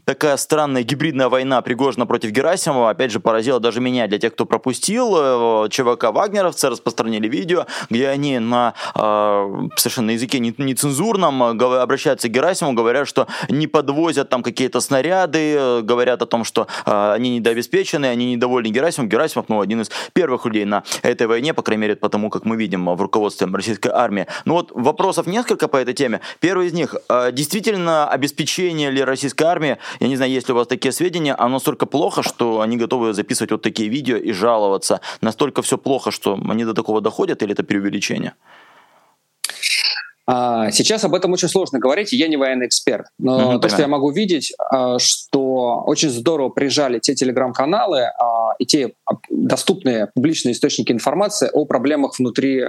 такая 0.04 0.36
странная 0.38 0.82
гибридная 0.82 1.28
война 1.28 1.62
Пригожина 1.62 2.06
против 2.06 2.30
Герасимова, 2.30 2.90
опять 2.90 3.12
же, 3.12 3.20
поразила 3.20 3.60
даже 3.60 3.80
меня. 3.80 4.08
Для 4.08 4.18
тех, 4.18 4.32
кто 4.32 4.44
пропустил, 4.44 5.14
э, 5.16 5.68
ЧВК 5.70 6.06
Вагнеровцы 6.12 6.68
распространили 6.68 7.28
видео, 7.28 7.66
где 7.92 8.08
они 8.08 8.38
на 8.38 8.74
э, 8.94 9.68
совершенно 9.76 10.10
языке 10.10 10.38
нецензурном 10.40 11.42
обращаются 11.42 12.28
к 12.28 12.32
Герасиму, 12.32 12.72
говорят, 12.72 13.06
что 13.06 13.28
не 13.48 13.66
подвозят 13.66 14.28
там 14.28 14.42
какие-то 14.42 14.80
снаряды, 14.80 15.82
говорят 15.82 16.22
о 16.22 16.26
том, 16.26 16.44
что 16.44 16.66
э, 16.86 17.12
они 17.12 17.36
недообеспечены, 17.36 18.06
они 18.06 18.34
недовольны 18.34 18.68
Герасимом. 18.68 19.08
Герасимов, 19.08 19.48
ну, 19.48 19.60
один 19.60 19.82
из 19.82 19.90
первых 20.12 20.46
людей 20.46 20.64
на 20.64 20.82
этой 21.02 21.26
войне, 21.26 21.54
по 21.54 21.62
крайней 21.62 21.82
мере, 21.82 21.96
потому 21.96 22.30
как 22.30 22.44
мы 22.44 22.56
видим 22.56 22.86
в 22.86 23.00
руководстве 23.00 23.46
российской 23.52 23.88
армии. 23.88 24.26
Ну 24.44 24.54
вот 24.54 24.72
вопросов 24.72 25.26
несколько 25.26 25.68
по 25.68 25.76
этой 25.76 25.94
теме. 25.94 26.20
Первый 26.40 26.66
из 26.66 26.72
них, 26.72 26.96
э, 27.08 27.32
действительно 27.32 28.08
обеспечение 28.08 28.90
ли 28.90 29.04
российской 29.04 29.44
армии, 29.44 29.78
я 30.00 30.08
не 30.08 30.16
знаю, 30.16 30.32
есть 30.32 30.48
ли 30.48 30.54
у 30.54 30.56
вас 30.56 30.66
такие 30.66 30.92
сведения, 30.92 31.34
оно 31.34 31.54
настолько 31.54 31.86
плохо, 31.86 32.22
что 32.22 32.60
они 32.60 32.76
готовы 32.76 33.12
записывать 33.12 33.52
вот 33.52 33.62
такие 33.62 33.88
видео 33.88 34.16
и 34.16 34.32
жаловаться. 34.32 35.00
Настолько 35.20 35.62
все 35.62 35.76
плохо, 35.76 36.10
что 36.10 36.38
они 36.48 36.64
до 36.64 36.74
такого 36.74 37.00
доходят, 37.00 37.42
или 37.42 37.52
это 37.52 37.62
преувеличение? 37.62 37.81
Увеличения? 37.82 38.34
А, 40.26 40.70
сейчас 40.70 41.04
об 41.04 41.14
этом 41.14 41.32
очень 41.32 41.48
сложно 41.48 41.78
говорить, 41.78 42.12
я 42.12 42.28
не 42.28 42.36
военный 42.36 42.66
эксперт. 42.66 43.06
Но 43.18 43.54
mm-hmm, 43.54 43.60
то, 43.60 43.68
что 43.68 43.82
я 43.82 43.88
могу 43.88 44.10
видеть, 44.10 44.52
а, 44.70 44.98
что 44.98 45.82
очень 45.86 46.10
здорово 46.10 46.48
прижали 46.50 46.98
те 46.98 47.14
телеграм-каналы, 47.14 48.02
а, 48.02 48.54
и 48.58 48.66
те 48.66 48.92
доступные 49.30 50.08
публичные 50.14 50.52
источники 50.52 50.92
информации 50.92 51.50
о 51.52 51.64
проблемах 51.64 52.18
внутри, 52.18 52.62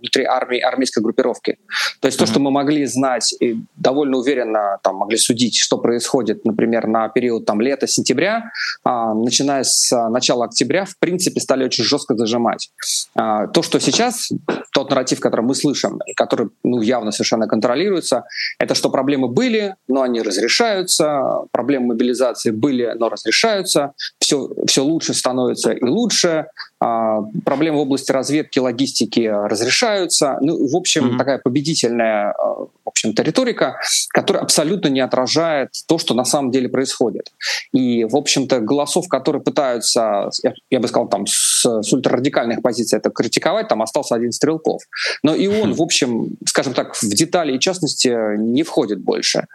внутри 0.00 0.24
армии, 0.24 0.58
армейской 0.58 1.02
группировки. 1.02 1.58
То 2.00 2.06
есть 2.06 2.18
mm-hmm. 2.18 2.20
то, 2.20 2.26
что 2.26 2.40
мы 2.40 2.50
могли 2.50 2.84
знать 2.86 3.34
и 3.40 3.56
довольно 3.76 4.18
уверенно 4.18 4.78
там, 4.82 4.96
могли 4.96 5.16
судить, 5.16 5.56
что 5.56 5.78
происходит, 5.78 6.44
например, 6.44 6.86
на 6.86 7.08
период 7.08 7.44
там, 7.44 7.60
лета-сентября, 7.60 8.50
начиная 8.84 9.62
с 9.62 9.90
начала 10.08 10.46
октября, 10.46 10.84
в 10.84 10.98
принципе, 10.98 11.40
стали 11.40 11.64
очень 11.64 11.84
жестко 11.84 12.16
зажимать. 12.16 12.70
То, 13.14 13.62
что 13.62 13.78
сейчас, 13.78 14.30
тот 14.72 14.90
нарратив, 14.90 15.20
который 15.20 15.42
мы 15.42 15.54
слышим, 15.54 16.00
и 16.06 16.14
который 16.14 16.48
ну, 16.64 16.80
явно 16.96 17.12
совершенно 17.12 17.46
контролируется, 17.46 18.24
это 18.58 18.74
что 18.74 18.90
проблемы 18.90 19.28
были, 19.28 19.74
но 19.88 20.02
они 20.02 20.22
разрешаются, 20.22 21.46
проблемы 21.52 21.86
мобилизации 21.88 22.50
были, 22.50 22.94
но 22.96 23.08
разрешаются, 23.08 23.92
все, 24.18 24.48
все 24.66 24.82
лучше 24.82 25.14
становится 25.14 25.72
и 25.72 25.84
лучше, 25.84 26.46
а, 26.80 27.22
проблемы 27.44 27.78
в 27.78 27.80
области 27.80 28.12
разведки, 28.12 28.58
логистики 28.58 29.26
разрешаются. 29.26 30.38
Ну, 30.40 30.68
в 30.68 30.76
общем, 30.76 31.06
mm-hmm. 31.06 31.18
такая 31.18 31.38
победительная 31.38 32.32
а, 32.32 32.66
общем-то, 32.96 33.22
риторика, 33.22 33.76
которая 34.12 34.42
абсолютно 34.42 34.88
не 34.88 35.00
отражает 35.00 35.68
то, 35.86 35.98
что 35.98 36.14
на 36.14 36.24
самом 36.24 36.50
деле 36.50 36.68
происходит. 36.68 37.30
И, 37.72 38.04
в 38.04 38.16
общем-то, 38.16 38.60
голосов, 38.60 39.08
которые 39.08 39.42
пытаются, 39.42 40.30
я, 40.42 40.54
я 40.70 40.80
бы 40.80 40.88
сказал, 40.88 41.08
там, 41.08 41.26
с, 41.26 41.64
с 41.64 41.92
ультрарадикальных 41.92 42.62
позиций 42.62 42.98
это 42.98 43.10
критиковать, 43.10 43.68
там 43.68 43.82
остался 43.82 44.14
один 44.14 44.32
Стрелков. 44.32 44.82
Но 45.22 45.34
и 45.34 45.46
он, 45.46 45.74
в 45.74 45.82
общем, 45.82 46.36
скажем 46.46 46.72
так, 46.72 46.94
в 46.94 47.02
детали 47.02 47.54
и 47.54 47.60
частности 47.60 48.36
не 48.38 48.62
входит 48.62 49.00
больше. 49.00 49.46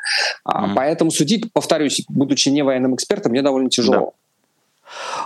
Mm-hmm. 0.47 0.73
Поэтому 0.75 1.11
судить, 1.11 1.51
повторюсь, 1.51 2.03
будучи 2.07 2.49
не 2.49 2.61
военным 2.63 2.95
экспертом, 2.95 3.31
мне 3.31 3.41
довольно 3.41 3.69
тяжело. 3.69 4.13
Да. 4.15 4.20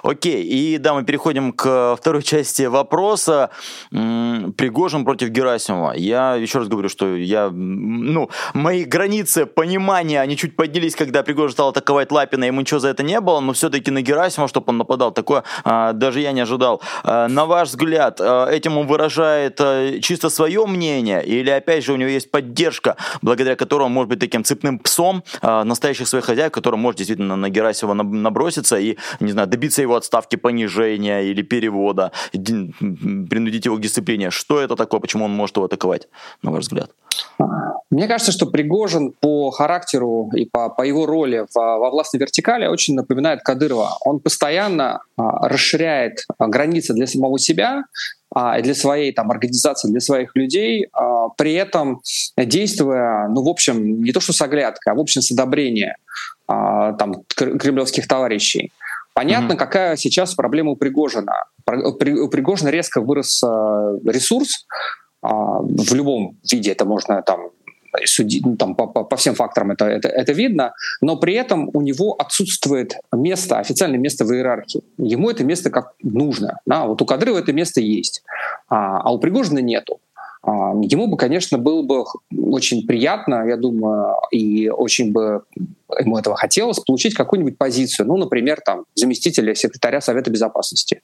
Окей, 0.04 0.44
и 0.44 0.78
да, 0.78 0.94
мы 0.94 1.04
переходим 1.04 1.52
к 1.52 1.96
второй 1.98 2.24
части 2.24 2.64
вопроса. 2.64 3.50
Пригожин 3.92 5.06
против 5.06 5.30
Герасимова. 5.30 5.94
Я 5.94 6.36
еще 6.36 6.60
раз 6.60 6.68
говорю, 6.68 6.90
что 6.90 7.16
я, 7.16 7.50
ну, 7.50 8.30
мои 8.54 8.84
границы 8.84 9.46
понимания, 9.46 10.22
они 10.22 10.38
чуть 10.38 10.56
поднялись, 10.56 10.96
когда 10.96 11.24
Пригожин 11.24 11.52
стал 11.52 11.70
атаковать 11.70 12.12
Лапина, 12.12 12.46
ему 12.46 12.62
ничего 12.62 12.80
за 12.80 12.90
это 12.90 13.04
не 13.04 13.20
было, 13.20 13.40
но 13.40 13.54
все-таки 13.54 13.92
на 13.92 14.02
Герасимова, 14.02 14.48
чтобы 14.48 14.70
он 14.70 14.78
нападал, 14.78 15.12
такое 15.12 15.44
а, 15.64 15.94
даже 15.94 16.22
я 16.22 16.32
не 16.32 16.42
ожидал. 16.42 16.82
А, 17.04 17.28
на 17.28 17.46
ваш 17.46 17.70
взгляд, 17.70 18.20
а, 18.22 18.48
этим 18.50 18.78
он 18.78 18.88
выражает 18.88 19.62
чисто 20.02 20.30
свое 20.30 20.66
мнение, 20.66 21.24
или 21.26 21.50
опять 21.50 21.84
же 21.84 21.94
у 21.94 21.96
него 21.96 22.10
есть 22.10 22.32
поддержка, 22.32 22.98
благодаря 23.22 23.56
которой 23.56 23.84
он 23.84 23.92
может 23.92 24.10
быть 24.10 24.20
таким 24.20 24.44
цепным 24.44 24.80
псом 24.80 25.24
настоящих 25.42 26.08
своих 26.08 26.26
хозяев, 26.26 26.52
который 26.52 26.76
может 26.76 26.98
действительно 26.98 27.36
на 27.36 27.50
Герасимова 27.50 27.94
наброситься 27.94 28.78
и, 28.78 28.98
не 29.20 29.32
знаю, 29.32 29.48
добиться 29.56 29.82
его 29.82 29.96
отставки, 29.96 30.36
понижения 30.36 31.22
или 31.22 31.42
перевода, 31.44 32.12
принудить 32.34 33.66
его 33.66 33.78
к 33.78 33.82
дисциплине. 33.82 34.32
Что 34.32 34.60
это 34.60 34.76
такое, 34.76 35.00
почему 35.00 35.26
он 35.26 35.32
может 35.32 35.56
его 35.56 35.66
атаковать, 35.66 36.08
на 36.44 36.52
ваш 36.52 36.64
взгляд? 36.64 36.92
Мне 37.90 38.08
кажется, 38.08 38.32
что 38.32 38.48
Пригожин 38.48 39.14
по 39.22 39.52
характеру 39.52 40.30
и 40.36 40.46
по, 40.46 40.70
по 40.70 40.82
его 40.82 41.06
роли 41.06 41.46
в, 41.50 41.56
во 41.56 41.90
властной 41.90 42.20
вертикали 42.20 42.68
очень 42.68 42.96
напоминает 42.96 43.42
Кадырова. 43.42 43.98
Он 44.06 44.20
постоянно 44.20 45.00
а, 45.18 45.48
расширяет 45.48 46.26
а, 46.38 46.48
границы 46.48 46.94
для 46.94 47.08
самого 47.08 47.40
себя, 47.40 47.84
а, 48.34 48.60
для 48.62 48.76
своей 48.76 49.14
там, 49.14 49.32
организации, 49.32 49.88
для 49.90 50.02
своих 50.02 50.36
людей, 50.36 50.88
а, 50.92 51.30
при 51.30 51.54
этом 51.54 52.02
действуя, 52.36 53.30
ну, 53.30 53.44
в 53.44 53.48
общем, 53.48 54.04
не 54.04 54.12
то 54.12 54.20
что 54.20 54.34
с 54.34 54.42
оглядкой, 54.42 54.92
а 54.92 54.96
в 54.96 55.00
общем 55.00 55.22
с 55.22 55.32
одобрением 55.32 55.96
а, 56.48 56.94
там, 56.94 57.24
кремлевских 57.36 58.08
товарищей. 58.08 58.72
Понятно, 59.16 59.54
mm-hmm. 59.54 59.58
какая 59.58 59.96
сейчас 59.96 60.36
проблема 60.36 60.72
у 60.72 60.76
Пригожина. 60.76 61.46
У 61.66 62.28
Пригожина 62.28 62.70
резко 62.70 63.00
вырос 63.00 63.42
э, 63.44 63.48
ресурс, 64.06 64.66
а, 65.22 65.62
в 65.62 65.94
любом 65.94 66.38
виде 66.52 66.72
это 66.72 66.86
можно 66.86 67.22
там 67.22 67.50
судить, 68.04 68.46
ну, 68.46 68.58
там, 68.58 68.76
по, 68.76 68.88
по 68.88 69.16
всем 69.16 69.36
факторам 69.36 69.72
это, 69.72 69.86
это, 69.86 70.10
это 70.10 70.34
видно, 70.34 70.74
но 71.02 71.16
при 71.16 71.34
этом 71.34 71.70
у 71.74 71.82
него 71.82 72.14
отсутствует 72.14 72.98
место, 73.14 73.60
официальное 73.60 74.00
место 74.00 74.26
в 74.26 74.34
иерархии. 74.34 74.84
Ему 74.98 75.30
это 75.30 75.46
место 75.46 75.70
как 75.70 75.94
нужно. 76.04 76.60
Да? 76.66 76.86
Вот 76.86 77.02
у 77.02 77.06
Кадырова 77.06 77.40
это 77.40 77.54
место 77.54 77.80
есть, 77.80 78.22
а, 78.68 79.00
а 79.00 79.14
у 79.14 79.20
Пригожина 79.20 79.60
нету. 79.60 80.00
А, 80.46 80.74
ему 80.80 81.08
бы, 81.08 81.18
конечно, 81.18 81.58
было 81.58 81.82
бы 81.82 82.06
очень 82.38 82.86
приятно, 82.86 83.48
я 83.48 83.58
думаю, 83.58 84.16
и 84.32 84.70
очень 84.70 85.12
бы 85.12 85.44
ему 86.00 86.18
этого 86.18 86.36
хотелось, 86.36 86.80
получить 86.80 87.16
какую-нибудь 87.16 87.58
позицию, 87.58 88.08
ну, 88.08 88.18
например, 88.18 88.60
там, 88.64 88.86
заместителя 88.94 89.56
секретаря 89.56 90.02
Совета 90.02 90.30
Безопасности. 90.30 91.02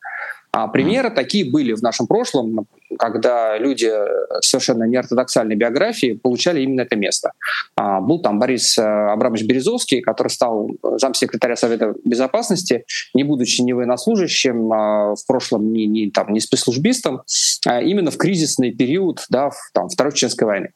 А 0.54 0.68
примеры 0.68 1.10
такие 1.12 1.50
были 1.50 1.72
в 1.74 1.82
нашем 1.82 2.08
прошлом, 2.08 2.68
когда 3.00 3.58
люди 3.58 3.90
совершенно 4.42 4.84
неортодоксальной 4.84 5.56
биографии 5.56 6.20
получали 6.22 6.62
именно 6.62 6.82
это 6.82 6.98
место. 6.98 7.32
А, 7.76 8.02
был 8.02 8.22
там 8.22 8.38
Борис 8.38 8.78
э, 8.78 8.82
Абрамович 8.82 9.46
Березовский, 9.46 10.02
который 10.02 10.28
стал 10.28 10.72
замсекретаря 10.98 11.56
Совета 11.56 11.94
Безопасности, 12.04 12.84
не 13.14 13.24
будучи 13.24 13.62
ни 13.62 13.72
военнослужащим, 13.72 14.74
а 14.74 15.16
в 15.16 15.26
прошлом 15.26 15.72
ни, 15.72 15.84
ни, 15.84 16.10
там, 16.10 16.34
ни 16.34 16.40
спецслужбистом, 16.40 17.22
а 17.66 17.82
именно 17.82 18.12
в 18.12 18.18
кризисный 18.18 18.72
период 18.72 19.26
да, 19.30 19.52
в, 19.52 19.56
там, 19.74 19.88
Второй 19.88 20.14
Чеченской 20.14 20.48
войны. 20.48 20.72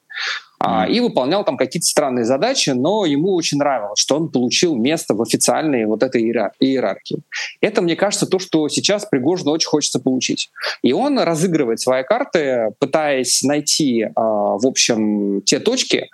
А, 0.60 0.88
и 0.88 1.00
выполнял 1.00 1.44
там 1.44 1.58
какие-то 1.58 1.86
странные 1.86 2.26
задачи, 2.26 2.70
но 2.72 3.06
ему 3.06 3.34
очень 3.34 3.58
нравилось, 3.58 4.00
что 4.00 4.16
он 4.16 4.30
получил 4.30 4.76
место 4.76 5.14
в 5.14 5.22
официальной 5.22 5.86
вот 5.86 6.04
этой 6.04 6.22
иерархии. 6.24 7.20
Это, 7.62 7.82
мне 7.82 7.96
кажется, 7.96 8.26
то, 8.26 8.40
что 8.40 8.68
сейчас 8.70 9.06
Пригожину 9.06 9.52
очень 9.52 9.68
хочется 9.68 10.00
получить. 10.00 10.50
И 10.82 10.94
он 10.94 11.20
разыгрывает 11.20 11.80
свои 11.80 12.04
карты, 12.04 12.74
пытаясь 12.80 13.44
найти, 13.44 14.08
а, 14.16 14.58
в 14.58 14.66
общем, 14.66 15.42
те 15.42 15.60
точки, 15.60 16.10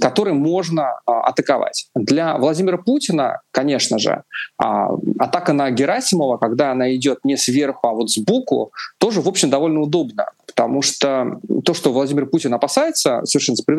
которые 0.00 0.34
можно 0.34 1.00
а, 1.06 1.22
атаковать. 1.22 1.86
Для 1.94 2.36
Владимира 2.36 2.78
Путина, 2.78 3.40
конечно 3.50 3.98
же, 3.98 4.22
атака 4.56 5.52
на 5.52 5.70
Герасимова, 5.70 6.38
когда 6.38 6.72
она 6.72 6.94
идет 6.94 7.18
не 7.24 7.36
сверху, 7.36 7.86
а 7.88 7.92
вот 7.92 8.10
сбоку, 8.10 8.72
тоже, 8.98 9.20
в 9.20 9.28
общем, 9.28 9.50
довольно 9.50 9.80
удобно. 9.80 10.26
Потому 10.46 10.82
что 10.82 11.38
то, 11.64 11.74
что 11.74 11.92
Владимир 11.92 12.26
Путин 12.26 12.54
опасается, 12.54 13.20
совершенно 13.24 13.56
справедливо, 13.56 13.75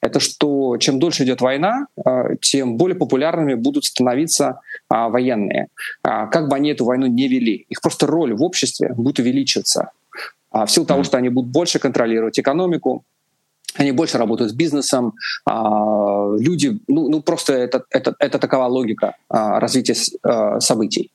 это 0.00 0.20
что 0.20 0.76
чем 0.78 0.98
дольше 0.98 1.24
идет 1.24 1.40
война, 1.40 1.86
а, 2.04 2.34
тем 2.40 2.76
более 2.76 2.96
популярными 2.96 3.54
будут 3.54 3.84
становиться 3.84 4.60
а, 4.88 5.08
военные. 5.08 5.68
А, 6.02 6.26
как 6.26 6.48
бы 6.48 6.56
они 6.56 6.70
эту 6.70 6.84
войну 6.84 7.06
не 7.06 7.28
вели, 7.28 7.66
их 7.68 7.80
просто 7.80 8.06
роль 8.06 8.34
в 8.34 8.42
обществе 8.42 8.92
будет 8.94 9.18
увеличиваться. 9.18 9.90
В 10.52 10.68
силу 10.68 10.86
того, 10.86 11.02
что 11.02 11.18
они 11.18 11.28
будут 11.28 11.50
больше 11.50 11.78
контролировать 11.78 12.38
экономику, 12.38 13.04
они 13.78 13.92
больше 13.92 14.18
работают 14.18 14.50
с 14.50 14.54
бизнесом, 14.54 15.14
а, 15.44 16.34
люди, 16.38 16.78
ну, 16.88 17.08
ну 17.08 17.22
просто 17.22 17.52
это, 17.52 17.84
это, 17.90 18.14
это 18.18 18.38
такова 18.38 18.66
логика 18.66 19.16
а, 19.28 19.60
развития 19.60 19.94
а, 20.22 20.60
событий. 20.60 21.10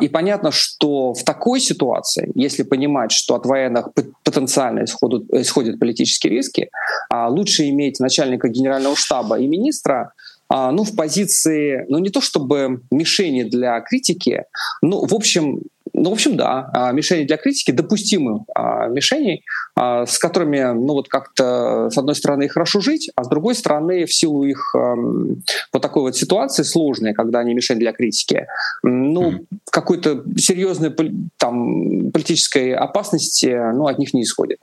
И 0.00 0.08
понятно, 0.08 0.50
что 0.50 1.14
в 1.14 1.24
такой 1.24 1.60
ситуации, 1.60 2.30
если 2.34 2.62
понимать, 2.62 3.12
что 3.12 3.34
от 3.34 3.46
военных 3.46 3.88
потенциально 4.22 4.84
исходят, 4.84 5.22
исходят 5.32 5.78
политические 5.78 6.32
риски, 6.32 6.70
лучше 7.12 7.68
иметь 7.68 8.00
начальника 8.00 8.48
генерального 8.48 8.96
штаба 8.96 9.38
и 9.38 9.46
министра, 9.46 10.12
ну, 10.50 10.84
в 10.84 10.94
позиции, 10.94 11.84
ну, 11.88 11.98
не 11.98 12.10
то 12.10 12.20
чтобы 12.20 12.82
мишени 12.90 13.42
для 13.42 13.80
критики, 13.80 14.44
ну, 14.82 15.04
в 15.06 15.14
общем, 15.14 15.60
ну, 15.94 16.10
в 16.10 16.12
общем, 16.12 16.36
да, 16.36 16.70
а, 16.72 16.92
мишени 16.92 17.24
для 17.24 17.36
критики 17.36 17.70
допустимы 17.70 18.44
а, 18.54 18.88
мишеней, 18.88 19.44
а, 19.76 20.06
с 20.06 20.18
которыми, 20.18 20.60
ну, 20.74 20.94
вот 20.94 21.08
как-то, 21.08 21.88
с 21.88 21.96
одной 21.96 22.16
стороны, 22.16 22.48
хорошо 22.48 22.80
жить, 22.80 23.10
а 23.14 23.22
с 23.22 23.28
другой 23.28 23.54
стороны, 23.54 24.04
в 24.04 24.12
силу 24.12 24.44
их 24.44 24.74
вот 24.74 25.82
такой 25.82 26.02
вот 26.02 26.16
ситуации 26.16 26.64
сложной, 26.64 27.14
когда 27.14 27.38
они 27.38 27.54
мишень 27.54 27.78
для 27.78 27.92
критики, 27.92 28.46
ну, 28.82 29.32
mm. 29.32 29.46
какой-то 29.70 30.24
серьезной 30.36 30.92
там 31.36 32.10
политической 32.10 32.74
опасности, 32.74 33.46
ну, 33.72 33.86
от 33.86 33.98
них 33.98 34.14
не 34.14 34.22
исходит. 34.22 34.58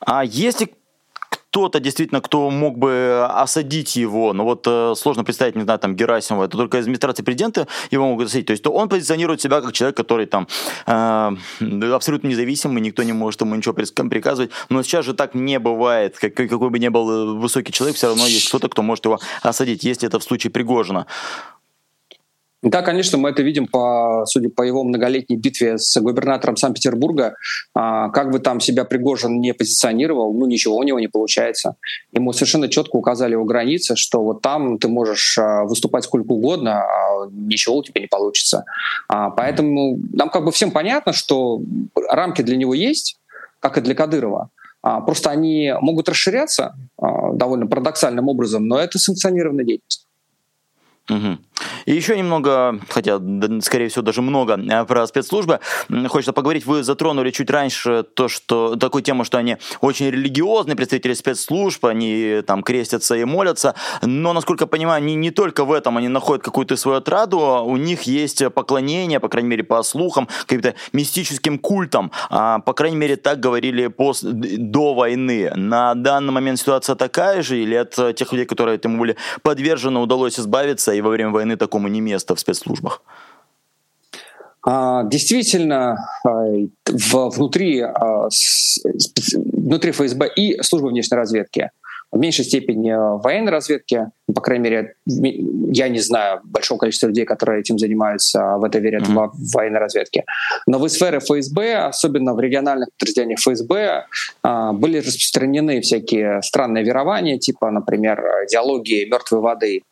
А 0.00 0.24
если 0.24 0.70
кто-то 1.56 1.80
действительно, 1.80 2.20
кто 2.20 2.50
мог 2.50 2.76
бы 2.76 3.26
осадить 3.30 3.96
его, 3.96 4.34
но 4.34 4.44
вот 4.44 4.66
э, 4.66 4.92
сложно 4.94 5.24
представить, 5.24 5.56
не 5.56 5.62
знаю, 5.62 5.78
там 5.78 5.96
Герасимова, 5.96 6.44
это 6.44 6.58
только 6.58 6.76
из 6.76 6.82
администрации 6.82 7.22
президента 7.22 7.66
его 7.90 8.06
могут 8.06 8.26
осадить. 8.26 8.46
То 8.46 8.50
есть 8.50 8.62
то 8.62 8.70
он 8.70 8.90
позиционирует 8.90 9.40
себя 9.40 9.62
как 9.62 9.72
человек, 9.72 9.96
который 9.96 10.26
там 10.26 10.48
э, 10.86 11.36
абсолютно 11.94 12.28
независимый, 12.28 12.82
никто 12.82 13.02
не 13.04 13.14
может 13.14 13.40
ему 13.40 13.54
ничего 13.54 13.72
приказывать. 13.72 14.50
Но 14.68 14.82
сейчас 14.82 15.06
же 15.06 15.14
так 15.14 15.34
не 15.34 15.58
бывает. 15.58 16.18
Как, 16.18 16.34
какой 16.34 16.68
бы 16.68 16.78
ни 16.78 16.88
был 16.88 17.10
э, 17.10 17.24
высокий 17.40 17.72
человек, 17.72 17.96
все 17.96 18.08
равно 18.08 18.26
есть 18.26 18.48
кто-то, 18.48 18.68
кто 18.68 18.82
может 18.82 19.06
его 19.06 19.18
осадить, 19.40 19.82
если 19.82 20.08
это 20.08 20.18
в 20.18 20.24
случае 20.24 20.50
Пригожина. 20.50 21.06
Да, 22.66 22.82
конечно, 22.82 23.16
мы 23.16 23.28
это 23.28 23.42
видим, 23.42 23.68
по, 23.68 24.24
судя 24.26 24.48
по 24.48 24.62
его 24.62 24.82
многолетней 24.82 25.36
битве 25.36 25.78
с 25.78 26.00
губернатором 26.00 26.56
Санкт-Петербурга. 26.56 27.36
А, 27.74 28.08
как 28.08 28.32
бы 28.32 28.40
там 28.40 28.58
себя 28.58 28.84
Пригожин 28.84 29.40
не 29.40 29.54
позиционировал, 29.54 30.32
ну 30.32 30.46
ничего 30.46 30.76
у 30.76 30.82
него 30.82 30.98
не 30.98 31.06
получается. 31.06 31.76
Ему 32.12 32.32
совершенно 32.32 32.68
четко 32.68 32.96
указали 32.96 33.32
его 33.32 33.44
границы, 33.44 33.94
что 33.94 34.20
вот 34.20 34.42
там 34.42 34.78
ты 34.78 34.88
можешь 34.88 35.38
а, 35.38 35.62
выступать 35.62 36.02
сколько 36.02 36.32
угодно, 36.32 36.82
а 36.82 37.28
ничего 37.30 37.76
у 37.76 37.84
тебя 37.84 38.00
не 38.00 38.08
получится. 38.08 38.64
А, 39.06 39.30
поэтому 39.30 40.00
нам 40.12 40.28
как 40.28 40.44
бы 40.44 40.50
всем 40.50 40.72
понятно, 40.72 41.12
что 41.12 41.60
рамки 42.10 42.42
для 42.42 42.56
него 42.56 42.74
есть, 42.74 43.16
как 43.60 43.78
и 43.78 43.80
для 43.80 43.94
Кадырова. 43.94 44.50
А, 44.82 45.00
просто 45.02 45.30
они 45.30 45.72
могут 45.80 46.08
расширяться 46.08 46.74
а, 46.98 47.32
довольно 47.32 47.68
парадоксальным 47.68 48.28
образом, 48.28 48.66
но 48.66 48.80
это 48.80 48.98
санкционированная 48.98 49.64
деятельность. 49.64 50.08
Угу. 51.08 51.38
И 51.86 51.94
еще 51.94 52.16
немного, 52.16 52.80
хотя, 52.88 53.20
скорее 53.60 53.88
всего, 53.88 54.02
даже 54.02 54.20
много 54.20 54.58
э, 54.58 54.84
про 54.84 55.06
спецслужбы. 55.06 55.60
Хочется 56.08 56.32
поговорить, 56.32 56.66
вы 56.66 56.82
затронули 56.82 57.30
чуть 57.30 57.50
раньше 57.50 58.04
то, 58.14 58.28
что 58.28 58.76
такую 58.76 59.02
тему, 59.02 59.24
что 59.24 59.38
они 59.38 59.56
очень 59.80 60.10
религиозные 60.10 60.76
представители 60.76 61.14
спецслужб, 61.14 61.84
они 61.86 62.42
там 62.46 62.62
крестятся 62.62 63.14
и 63.14 63.24
молятся, 63.24 63.74
но, 64.02 64.32
насколько 64.32 64.64
я 64.64 64.66
понимаю, 64.66 65.02
не, 65.02 65.14
не 65.14 65.30
только 65.30 65.64
в 65.64 65.72
этом 65.72 65.96
они 65.96 66.08
находят 66.08 66.42
какую-то 66.42 66.76
свою 66.76 66.98
отраду, 66.98 67.38
у 67.64 67.76
них 67.76 68.02
есть 68.02 68.42
поклонение, 68.52 69.20
по 69.20 69.28
крайней 69.28 69.48
мере, 69.48 69.62
по 69.62 69.82
слухам, 69.82 70.28
каким-то 70.42 70.74
мистическим 70.92 71.58
культам, 71.58 72.10
а, 72.30 72.58
по 72.58 72.72
крайней 72.72 72.96
мере, 72.96 73.16
так 73.16 73.38
говорили 73.40 73.86
пост, 73.86 74.24
до 74.24 74.94
войны. 74.94 75.52
На 75.54 75.94
данный 75.94 76.32
момент 76.32 76.58
ситуация 76.58 76.96
такая 76.96 77.42
же, 77.42 77.58
или 77.58 77.74
от 77.74 77.94
тех 78.16 78.32
людей, 78.32 78.46
которые 78.46 78.76
этому 78.76 78.98
были 78.98 79.16
подвержены, 79.42 80.00
удалось 80.00 80.38
избавиться, 80.40 80.92
и 80.92 81.00
во 81.00 81.10
время 81.10 81.30
войны 81.30 81.45
такому 81.54 81.88
не 81.88 82.00
место 82.00 82.34
в 82.34 82.40
спецслужбах? 82.40 83.02
А, 84.68 85.04
действительно, 85.04 85.96
а, 86.24 86.44
внутри, 87.28 87.80
а, 87.82 88.28
внутри 89.52 89.92
ФСБ 89.92 90.28
и 90.34 90.60
службы 90.60 90.88
внешней 90.88 91.16
разведки 91.16 91.70
в 92.10 92.18
меньшей 92.18 92.44
степени 92.44 92.92
военной 93.22 93.52
разведки, 93.52 94.10
по 94.32 94.40
крайней 94.40 94.64
мере, 94.64 94.94
я 95.06 95.88
не 95.88 95.98
знаю 96.00 96.40
большого 96.44 96.78
количества 96.78 97.08
людей, 97.08 97.24
которые 97.24 97.60
этим 97.60 97.78
занимаются, 97.78 98.56
в 98.58 98.64
это 98.64 98.78
верят 98.78 99.02
mm-hmm. 99.02 99.30
в 99.32 99.54
военной 99.54 99.78
разведке. 99.78 100.24
Но 100.66 100.78
в 100.78 100.88
сфере 100.88 101.18
ФСБ, 101.18 101.76
особенно 101.76 102.34
в 102.34 102.40
региональных 102.40 102.88
подразделениях 102.98 103.40
ФСБ, 103.40 104.06
были 104.74 104.98
распространены 104.98 105.80
всякие 105.80 106.42
странные 106.42 106.84
верования, 106.84 107.38
типа, 107.38 107.70
например, 107.70 108.20
идеологии 108.46 109.08
мертвой 109.08 109.40
воды, 109.40 109.82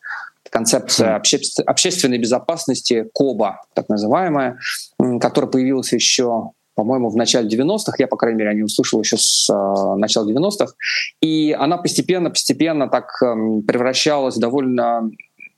концепция 0.54 1.16
обще, 1.16 1.40
общественной 1.66 2.18
безопасности 2.18 3.06
КОБА, 3.12 3.62
так 3.74 3.88
называемая, 3.88 4.56
которая 5.20 5.50
появилась 5.50 5.92
еще 5.92 6.52
по-моему, 6.76 7.08
в 7.08 7.16
начале 7.16 7.48
90-х, 7.48 7.94
я, 7.98 8.08
по 8.08 8.16
крайней 8.16 8.38
мере, 8.38 8.50
о 8.50 8.54
ней 8.54 8.64
услышал 8.64 9.00
еще 9.00 9.16
с 9.16 9.48
э, 9.48 9.94
начала 9.96 10.28
90-х, 10.28 10.72
и 11.20 11.52
она 11.52 11.76
постепенно-постепенно 11.76 12.88
так 12.88 13.10
э, 13.22 13.26
превращалась 13.64 14.36
в 14.36 14.40
довольно 14.40 15.08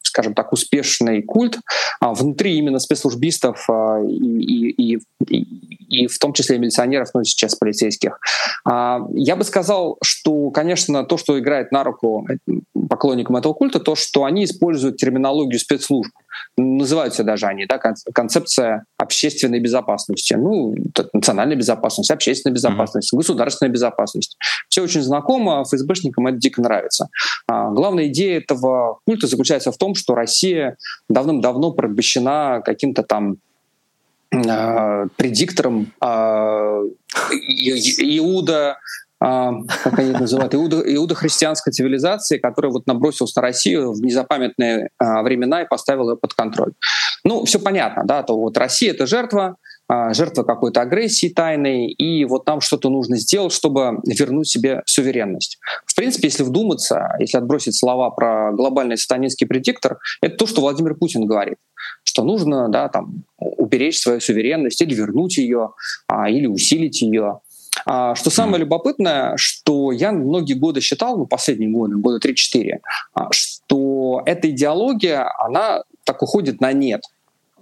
скажем 0.07 0.35
так, 0.35 0.53
успешный 0.53 1.23
культ 1.23 1.59
а, 2.01 2.15
внутри 2.15 2.57
именно 2.59 2.79
спецслужбистов 2.79 3.65
а, 3.69 4.01
и, 4.03 4.71
и, 4.71 4.99
и, 5.29 5.43
и 5.89 6.07
в 6.07 6.19
том 6.19 6.33
числе 6.33 6.59
милиционеров, 6.59 7.09
ну, 7.15 7.25
сейчас 7.25 7.55
полицейских. 7.55 8.19
А, 8.65 9.01
я 9.13 9.37
бы 9.37 9.45
сказал, 9.45 9.99
что, 10.03 10.51
конечно, 10.51 11.05
то, 11.05 11.17
что 11.17 11.39
играет 11.39 11.73
на 11.73 11.85
руку 11.85 12.27
поклонникам 12.89 13.37
этого 13.37 13.53
культа, 13.53 13.81
то, 13.81 13.95
что 13.95 14.25
они 14.25 14.45
используют 14.45 14.97
терминологию 14.97 15.59
спецслужб. 15.59 16.13
Называются 16.57 17.25
даже 17.25 17.47
они, 17.47 17.67
да, 17.67 17.79
концепция 17.79 18.85
общественной 18.97 19.61
безопасности. 19.61 20.35
Ну, 20.35 20.75
национальная 21.13 21.57
безопасность, 21.57 22.11
общественная 22.11 22.55
безопасность, 22.55 23.13
mm-hmm. 23.13 23.19
государственная 23.19 23.73
безопасность. 23.73 24.37
Все 24.69 24.83
очень 24.83 25.03
знакомо, 25.03 25.65
ФСБшникам 25.65 26.27
это 26.27 26.39
дико 26.39 26.63
нравится. 26.63 27.09
Главная 27.49 28.07
идея 28.09 28.39
этого 28.39 28.99
культа 29.07 29.27
заключается 29.27 29.73
в 29.73 29.77
том, 29.77 29.95
что 29.95 30.15
Россия 30.15 30.77
давным-давно 31.09 31.73
порабощена 31.73 32.63
каким-то 32.65 33.03
там 33.03 33.37
э, 34.33 35.07
предиктором 35.17 35.93
э, 36.01 36.07
Иуда, 37.99 38.79
как 39.19 39.99
они 39.99 40.11
это 40.11 40.21
называют, 40.21 40.55
Иуда, 40.55 40.83
Иуда 40.95 41.15
христианской 41.15 41.73
цивилизации, 41.73 42.39
который 42.39 42.71
вот 42.71 42.87
набросился 42.87 43.41
на 43.41 43.43
Россию 43.43 43.93
в 43.93 44.01
незапамятные 44.03 44.91
э, 45.01 45.23
времена 45.23 45.63
и 45.63 45.69
поставил 45.69 46.11
ее 46.11 46.17
под 46.17 46.35
контроль. 46.35 46.73
Ну, 47.25 47.45
все 47.45 47.59
понятно, 47.59 48.05
да, 48.05 48.23
то 48.23 48.39
вот 48.39 48.59
Россия— 48.59 48.91
это 48.93 49.07
жертва, 49.07 49.57
а, 49.89 50.13
жертва 50.13 50.43
какой-то 50.43 50.81
агрессии 50.81 51.29
тайной, 51.29 51.87
и 51.87 52.25
вот 52.25 52.47
нам 52.47 52.61
что-то 52.61 52.91
нужно 52.91 53.17
сделать, 53.19 53.53
чтобы 53.53 54.01
вернуть 54.05 54.49
себе 54.49 54.83
суверенность. 54.85 55.59
В 55.87 55.95
принципе, 55.95 56.27
если 56.27 56.43
вдуматься, 56.43 57.15
если 57.21 57.39
отбросить 57.39 57.79
слова 57.79 58.11
про 58.11 58.53
глобальный 58.53 58.99
сатанинский 58.99 59.47
предиктор, 59.47 59.99
это 60.21 60.37
то, 60.37 60.47
что 60.47 60.61
Владимир 60.61 60.97
Путин 60.97 61.25
говорит, 61.27 61.59
что 62.03 62.25
нужно 62.25 62.69
да, 62.69 62.89
там, 62.89 63.25
уберечь 63.39 64.01
свою 64.01 64.21
суверенность 64.21 64.81
или 64.81 64.93
вернуть 64.93 65.37
ее, 65.39 65.71
а, 66.09 66.29
или 66.29 66.47
усилить 66.47 67.03
ее. 67.03 67.41
А, 67.85 68.15
что 68.15 68.31
самое 68.31 68.59
любопытное, 68.59 69.35
что 69.37 69.93
я 69.93 70.13
многие 70.13 70.55
годы 70.55 70.81
считал, 70.81 71.19
ну, 71.19 71.27
последние 71.27 71.71
годы, 71.71 71.97
года 71.97 72.27
3-4, 72.27 72.81
что 73.31 74.23
эта 74.27 74.51
идеология, 74.51 75.31
она 75.39 75.83
так 76.05 76.23
уходит 76.23 76.61
на 76.61 76.73
нет— 76.73 77.03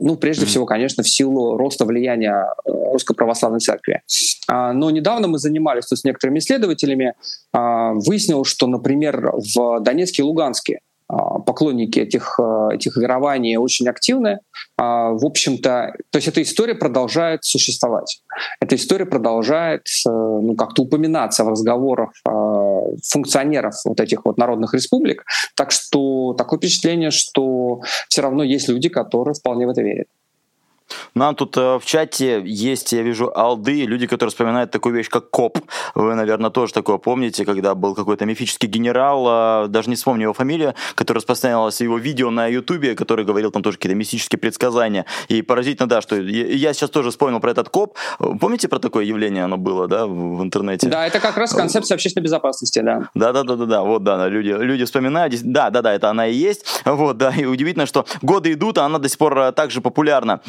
ну, 0.00 0.16
прежде 0.16 0.44
mm-hmm. 0.44 0.48
всего, 0.48 0.66
конечно, 0.66 1.02
в 1.02 1.08
силу 1.08 1.56
роста 1.56 1.84
влияния 1.84 2.52
э, 2.64 2.70
Русской 2.92 3.14
Православной 3.14 3.60
Церкви. 3.60 4.02
А, 4.48 4.72
но 4.72 4.90
недавно 4.90 5.28
мы 5.28 5.38
занимались 5.38 5.86
тут 5.86 5.98
с 5.98 6.04
некоторыми 6.04 6.40
исследователями, 6.40 7.14
а, 7.52 7.92
выяснилось, 7.92 8.48
что, 8.48 8.66
например, 8.66 9.32
в 9.54 9.80
Донецке 9.80 10.22
и 10.22 10.24
Луганске 10.24 10.74
а, 10.74 10.93
поклонники 11.08 11.98
этих, 12.00 12.38
э, 12.38 12.74
этих 12.74 12.96
верований 12.96 13.56
очень 13.56 13.88
активны. 13.88 14.40
А, 14.76 15.10
в 15.10 15.24
общем-то, 15.24 15.94
то 16.10 16.16
есть 16.16 16.28
эта 16.28 16.42
история 16.42 16.74
продолжает 16.74 17.44
существовать. 17.44 18.22
Эта 18.60 18.76
история 18.76 19.06
продолжает 19.06 19.82
э, 20.06 20.10
ну, 20.10 20.54
как-то 20.56 20.82
упоминаться 20.82 21.44
в 21.44 21.48
разговорах 21.48 22.10
а, 22.26 22.82
функционеров 23.06 23.74
вот 23.84 24.00
этих 24.00 24.24
вот 24.24 24.38
народных 24.38 24.74
республик. 24.74 25.24
Так 25.56 25.70
что 25.70 26.34
такое 26.34 26.58
впечатление, 26.58 27.10
что 27.10 27.80
все 28.08 28.22
равно 28.22 28.42
есть 28.42 28.68
люди, 28.68 28.88
которые 28.88 29.34
вполне 29.34 29.66
в 29.66 29.70
это 29.70 29.82
верят. 29.82 30.08
Нам 31.14 31.34
тут 31.34 31.56
э, 31.56 31.78
в 31.78 31.84
чате 31.84 32.42
есть, 32.44 32.92
я 32.92 33.02
вижу, 33.02 33.32
алды, 33.34 33.84
люди, 33.84 34.06
которые 34.06 34.30
вспоминают 34.30 34.70
такую 34.70 34.94
вещь, 34.94 35.08
как 35.08 35.30
коп. 35.30 35.58
Вы, 35.94 36.14
наверное, 36.14 36.50
тоже 36.50 36.72
такое 36.72 36.98
помните, 36.98 37.44
когда 37.44 37.74
был 37.74 37.94
какой-то 37.94 38.24
мифический 38.26 38.68
генерал, 38.68 39.64
э, 39.64 39.68
даже 39.68 39.90
не 39.90 39.96
вспомню 39.96 40.24
его 40.24 40.32
фамилию, 40.32 40.74
который 40.94 41.18
распространялось 41.18 41.80
его 41.80 41.98
видео 41.98 42.30
на 42.30 42.46
ютубе, 42.46 42.94
который 42.94 43.24
говорил 43.24 43.50
там 43.50 43.62
тоже 43.62 43.76
какие-то 43.76 43.96
мистические 43.96 44.38
предсказания. 44.38 45.06
И 45.28 45.42
поразительно, 45.42 45.88
да, 45.88 46.00
что 46.00 46.16
я, 46.16 46.46
я 46.46 46.72
сейчас 46.72 46.90
тоже 46.90 47.10
вспомнил 47.10 47.40
про 47.40 47.50
этот 47.50 47.68
коп. 47.68 47.96
Помните 48.18 48.68
про 48.68 48.78
такое 48.78 49.04
явление 49.04 49.44
оно 49.44 49.56
было, 49.56 49.88
да, 49.88 50.06
в, 50.06 50.38
в 50.38 50.42
интернете? 50.42 50.88
Да, 50.88 51.06
это 51.06 51.20
как 51.20 51.36
раз 51.36 51.52
концепция 51.52 51.94
общественной 51.94 52.24
безопасности, 52.24 52.80
да. 52.80 53.08
Да, 53.14 53.32
да, 53.32 53.42
да, 53.42 53.56
да, 53.56 53.66
да. 53.66 53.82
Вот, 53.82 54.02
да, 54.02 54.28
люди, 54.28 54.50
люди 54.50 54.84
вспоминают. 54.84 55.34
Да, 55.42 55.70
да, 55.70 55.82
да, 55.82 55.92
это 55.92 56.10
она 56.10 56.26
и 56.26 56.34
есть. 56.34 56.82
Вот, 56.84 57.18
да, 57.18 57.30
и 57.30 57.44
удивительно, 57.44 57.86
что 57.86 58.06
годы 58.22 58.52
идут, 58.52 58.78
а 58.78 58.86
она 58.86 58.98
до 58.98 59.08
сих 59.08 59.18
пор 59.18 59.38
э, 59.38 59.52
также 59.52 59.80
популярна. 59.80 60.40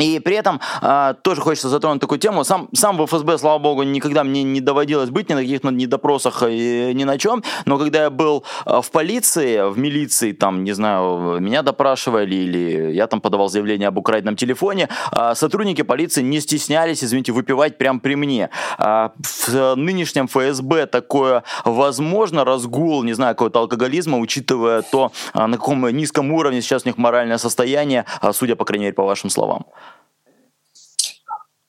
И 0.00 0.18
при 0.18 0.36
этом 0.36 0.60
э, 0.82 1.14
тоже 1.22 1.40
хочется 1.40 1.68
затронуть 1.68 2.00
такую 2.00 2.18
тему. 2.18 2.44
Сам, 2.44 2.68
сам 2.74 2.96
в 2.96 3.06
ФСБ, 3.06 3.38
слава 3.38 3.58
богу, 3.58 3.82
никогда 3.84 4.24
мне 4.24 4.42
не 4.42 4.60
доводилось 4.60 5.10
быть 5.10 5.28
ни 5.28 5.34
на 5.34 5.40
каких 5.40 5.62
ни 5.62 5.86
допросах, 5.86 6.42
и 6.48 6.92
ни 6.94 7.04
на 7.04 7.16
чем. 7.16 7.44
Но 7.64 7.78
когда 7.78 8.04
я 8.04 8.10
был 8.10 8.44
э, 8.66 8.80
в 8.82 8.90
полиции, 8.90 9.70
в 9.70 9.78
милиции, 9.78 10.32
там, 10.32 10.64
не 10.64 10.72
знаю, 10.72 11.38
меня 11.40 11.62
допрашивали 11.62 12.34
или 12.34 12.92
я 12.92 13.06
там 13.06 13.20
подавал 13.20 13.48
заявление 13.48 13.88
об 13.88 13.98
украденном 13.98 14.36
телефоне, 14.36 14.88
э, 15.12 15.34
сотрудники 15.34 15.82
полиции 15.82 16.22
не 16.22 16.40
стеснялись, 16.40 17.04
извините, 17.04 17.32
выпивать 17.32 17.78
прямо 17.78 18.00
при 18.00 18.16
мне. 18.16 18.50
Э, 18.78 19.10
в 19.48 19.74
нынешнем 19.76 20.26
ФСБ 20.26 20.86
такое 20.86 21.44
возможно, 21.64 22.44
разгул, 22.44 23.04
не 23.04 23.12
знаю, 23.12 23.34
какого-то 23.34 23.60
алкоголизма, 23.60 24.18
учитывая 24.18 24.82
то, 24.82 25.12
э, 25.34 25.46
на 25.46 25.56
каком 25.56 25.88
низком 25.88 26.32
уровне 26.32 26.62
сейчас 26.62 26.84
у 26.84 26.88
них 26.88 26.98
моральное 26.98 27.38
состояние, 27.38 28.04
э, 28.22 28.32
судя, 28.32 28.56
по 28.56 28.64
крайней 28.64 28.86
мере, 28.86 28.94
по 28.94 29.04
вашим 29.04 29.30
словам. 29.30 29.66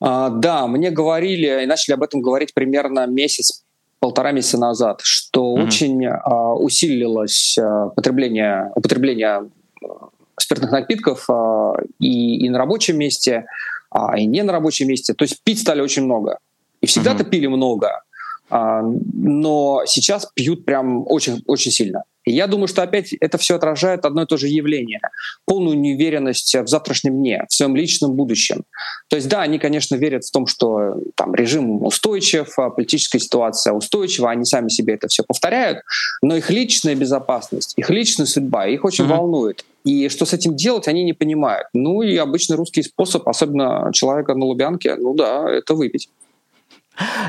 А, 0.00 0.30
да, 0.30 0.66
мне 0.66 0.90
говорили 0.90 1.62
и 1.62 1.66
начали 1.66 1.94
об 1.94 2.02
этом 2.02 2.20
говорить 2.20 2.54
примерно 2.54 3.06
месяц 3.06 3.62
полтора 3.98 4.32
месяца 4.32 4.58
назад, 4.58 5.00
что 5.02 5.40
mm-hmm. 5.40 5.64
очень 5.64 6.06
а, 6.06 6.54
усилилось 6.54 7.56
а, 7.58 7.88
потребление, 7.88 8.70
употребление 8.74 9.28
а, 9.28 10.08
спиртных 10.38 10.70
напитков 10.70 11.28
а, 11.30 11.74
и, 11.98 12.44
и 12.44 12.48
на 12.48 12.58
рабочем 12.58 12.98
месте, 12.98 13.46
а, 13.90 14.18
и 14.18 14.26
не 14.26 14.42
на 14.42 14.52
рабочем 14.52 14.88
месте. 14.88 15.14
То 15.14 15.24
есть 15.24 15.42
пить 15.42 15.60
стали 15.60 15.80
очень 15.80 16.04
много. 16.04 16.38
И 16.82 16.86
всегда-то 16.86 17.24
mm-hmm. 17.24 17.30
пили 17.30 17.46
много, 17.46 18.02
но 18.50 19.82
сейчас 19.86 20.26
пьют 20.34 20.64
прям 20.64 21.04
очень, 21.06 21.42
очень 21.46 21.70
сильно. 21.70 22.04
И 22.26 22.32
я 22.32 22.48
думаю, 22.48 22.66
что 22.66 22.82
опять 22.82 23.12
это 23.12 23.38
все 23.38 23.54
отражает 23.54 24.04
одно 24.04 24.24
и 24.24 24.26
то 24.26 24.36
же 24.36 24.48
явление. 24.48 25.00
Полную 25.44 25.78
неуверенность 25.78 26.54
в 26.56 26.66
завтрашнем 26.66 27.14
дне, 27.14 27.44
в 27.48 27.54
своем 27.54 27.76
личном 27.76 28.14
будущем. 28.14 28.64
То 29.08 29.14
есть 29.14 29.28
да, 29.28 29.42
они, 29.42 29.60
конечно, 29.60 29.94
верят 29.94 30.24
в 30.24 30.32
том, 30.32 30.48
что 30.48 30.96
там 31.14 31.34
режим 31.36 31.84
устойчив, 31.84 32.58
а 32.58 32.70
политическая 32.70 33.20
ситуация 33.20 33.72
устойчива, 33.72 34.30
они 34.30 34.44
сами 34.44 34.68
себе 34.68 34.94
это 34.94 35.06
все 35.06 35.22
повторяют, 35.22 35.78
но 36.20 36.36
их 36.36 36.50
личная 36.50 36.96
безопасность, 36.96 37.74
их 37.76 37.90
личная 37.90 38.26
судьба 38.26 38.66
их 38.66 38.84
очень 38.84 39.04
mm-hmm. 39.04 39.16
волнует. 39.16 39.64
И 39.84 40.08
что 40.08 40.26
с 40.26 40.32
этим 40.32 40.56
делать, 40.56 40.88
они 40.88 41.04
не 41.04 41.12
понимают. 41.12 41.68
Ну 41.72 42.02
и 42.02 42.16
обычный 42.16 42.56
русский 42.56 42.82
способ, 42.82 43.28
особенно 43.28 43.90
человека 43.92 44.34
на 44.34 44.44
Лубянке, 44.44 44.96
ну 44.96 45.14
да, 45.14 45.48
это 45.48 45.74
выпить. 45.74 46.08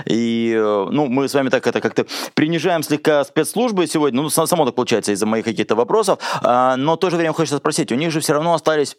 И, 0.06 0.54
э, 0.56 0.88
ну, 0.92 1.08
мы 1.08 1.28
с 1.28 1.34
вами 1.34 1.50
так 1.50 1.66
это 1.68 1.82
как-то 1.82 2.06
принижаем 2.34 2.84
слегка 2.84 3.24
спецслужбы 3.24 3.88
сегодня, 3.88 4.22
ну, 4.22 4.30
само 4.30 4.66
так 4.66 4.76
получается 4.76 5.12
из-за 5.12 5.26
моих 5.26 5.46
каких-то 5.46 5.76
вопросов, 5.76 6.20
а, 6.42 6.76
но 6.78 6.96
в 6.96 6.98
то 6.98 7.10
же 7.10 7.18
время 7.18 7.34
хочется 7.34 7.58
спросить, 7.58 7.92
у 7.92 7.96
них 7.96 8.12
же 8.12 8.20
все 8.20 8.34
равно 8.34 8.54
остались 8.54 8.98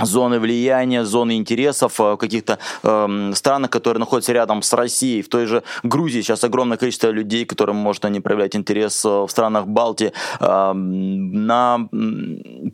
зоны 0.00 0.38
влияния, 0.38 1.04
зоны 1.04 1.36
интересов 1.36 1.98
в 1.98 2.16
каких-то 2.16 2.58
э, 2.82 3.32
странах, 3.34 3.70
которые 3.70 4.00
находятся 4.00 4.32
рядом 4.32 4.62
с 4.62 4.72
Россией. 4.72 5.22
В 5.22 5.28
той 5.28 5.46
же 5.46 5.62
Грузии 5.82 6.22
сейчас 6.22 6.44
огромное 6.44 6.76
количество 6.76 7.08
людей, 7.08 7.44
которым 7.44 7.76
может 7.76 8.04
они 8.04 8.20
проявлять 8.20 8.56
интерес 8.56 9.04
в 9.04 9.28
странах 9.28 9.66
Балтии. 9.66 10.12
Э, 10.40 10.72
на, 10.72 11.88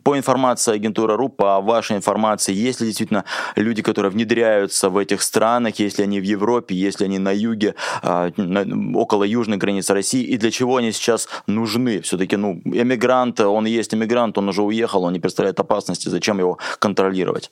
по 0.03 0.17
информации 0.17 0.73
агентуры 0.73 1.15
РУ, 1.15 1.29
по 1.29 1.61
вашей 1.61 1.97
информации, 1.97 2.53
есть 2.53 2.81
ли 2.81 2.87
действительно 2.87 3.25
люди, 3.55 3.81
которые 3.81 4.11
внедряются 4.11 4.89
в 4.89 4.97
этих 4.97 5.21
странах, 5.21 5.79
если 5.79 6.03
они 6.03 6.19
в 6.19 6.23
Европе, 6.23 6.75
если 6.75 7.05
они 7.05 7.19
на 7.19 7.31
юге, 7.31 7.75
э, 8.01 8.31
на, 8.37 8.99
около 8.99 9.23
южной 9.23 9.57
границы 9.57 9.93
России, 9.93 10.23
и 10.23 10.37
для 10.37 10.51
чего 10.51 10.77
они 10.77 10.91
сейчас 10.91 11.27
нужны? 11.47 12.01
Все-таки, 12.01 12.37
ну, 12.37 12.61
эмигрант, 12.65 13.39
он 13.39 13.65
есть 13.65 13.93
эмигрант, 13.93 14.37
он 14.37 14.49
уже 14.49 14.61
уехал, 14.63 15.03
он 15.03 15.13
не 15.13 15.19
представляет 15.19 15.59
опасности, 15.59 16.09
зачем 16.09 16.39
его 16.39 16.57
контролировать? 16.79 17.08
Контролировать? 17.09 17.51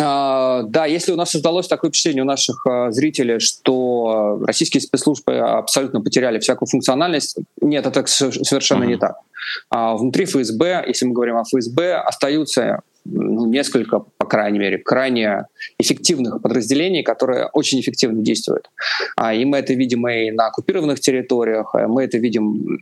Uh, 0.00 0.62
да, 0.68 0.86
если 0.86 1.10
у 1.10 1.16
нас 1.16 1.30
создалось 1.30 1.66
такое 1.66 1.90
впечатление 1.90 2.22
у 2.22 2.26
наших 2.26 2.64
uh, 2.68 2.92
зрителей, 2.92 3.40
что 3.40 4.40
российские 4.46 4.80
спецслужбы 4.80 5.38
абсолютно 5.38 6.00
потеряли 6.00 6.38
всякую 6.38 6.68
функциональность, 6.68 7.36
нет, 7.60 7.84
это 7.84 8.06
совершенно 8.06 8.84
mm-hmm. 8.84 8.86
не 8.86 8.96
так. 8.96 9.16
Uh, 9.74 9.96
внутри 9.96 10.26
ФСБ, 10.26 10.84
если 10.86 11.04
мы 11.04 11.14
говорим 11.14 11.36
о 11.36 11.42
ФСБ, 11.42 11.96
остаются 11.96 12.82
ну, 13.04 13.46
несколько, 13.46 13.98
по 13.98 14.26
крайней 14.26 14.60
мере, 14.60 14.78
крайне 14.78 15.46
эффективных 15.78 16.42
подразделений, 16.42 17.02
которые 17.02 17.46
очень 17.52 17.80
эффективно 17.80 18.22
действуют. 18.22 18.70
И 19.34 19.44
мы 19.44 19.56
это 19.56 19.72
видим 19.72 20.06
и 20.06 20.30
на 20.30 20.46
оккупированных 20.46 21.00
территориях, 21.00 21.74
мы 21.88 22.04
это 22.04 22.18
видим 22.18 22.80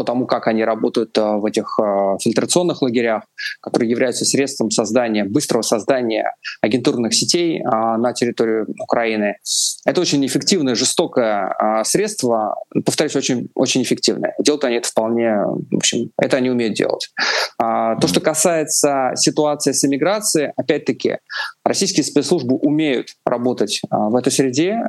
по 0.00 0.04
тому, 0.04 0.26
как 0.26 0.46
они 0.46 0.64
работают 0.64 1.18
э, 1.18 1.20
в 1.20 1.44
этих 1.44 1.78
э, 1.78 2.16
фильтрационных 2.22 2.80
лагерях, 2.80 3.24
которые 3.60 3.90
являются 3.90 4.24
средством 4.24 4.70
создания, 4.70 5.24
быстрого 5.24 5.60
создания 5.60 6.34
агентурных 6.62 7.12
сетей 7.12 7.60
э, 7.60 7.62
на 7.98 8.14
территории 8.14 8.64
Украины. 8.82 9.36
Это 9.84 10.00
очень 10.00 10.24
эффективное, 10.24 10.74
жестокое 10.74 11.54
средство, 11.84 12.54
повторюсь, 12.86 13.14
очень, 13.16 13.48
очень 13.54 13.82
эффективное. 13.82 14.34
Делают 14.38 14.64
они 14.64 14.76
это 14.76 14.88
вполне, 14.88 15.36
в 15.70 15.76
общем, 15.76 16.10
это 16.18 16.38
они 16.38 16.50
умеют 16.50 16.74
делать. 16.74 17.10
То, 17.58 18.06
что 18.06 18.20
касается 18.20 19.12
ситуации 19.16 19.72
с 19.72 19.84
иммиграцией, 19.84 20.52
опять-таки, 20.56 21.18
российские 21.64 22.04
спецслужбы 22.04 22.56
умеют 22.56 23.08
работать 23.30 23.80
в 23.90 24.16
этой 24.16 24.32
среде. 24.32 24.82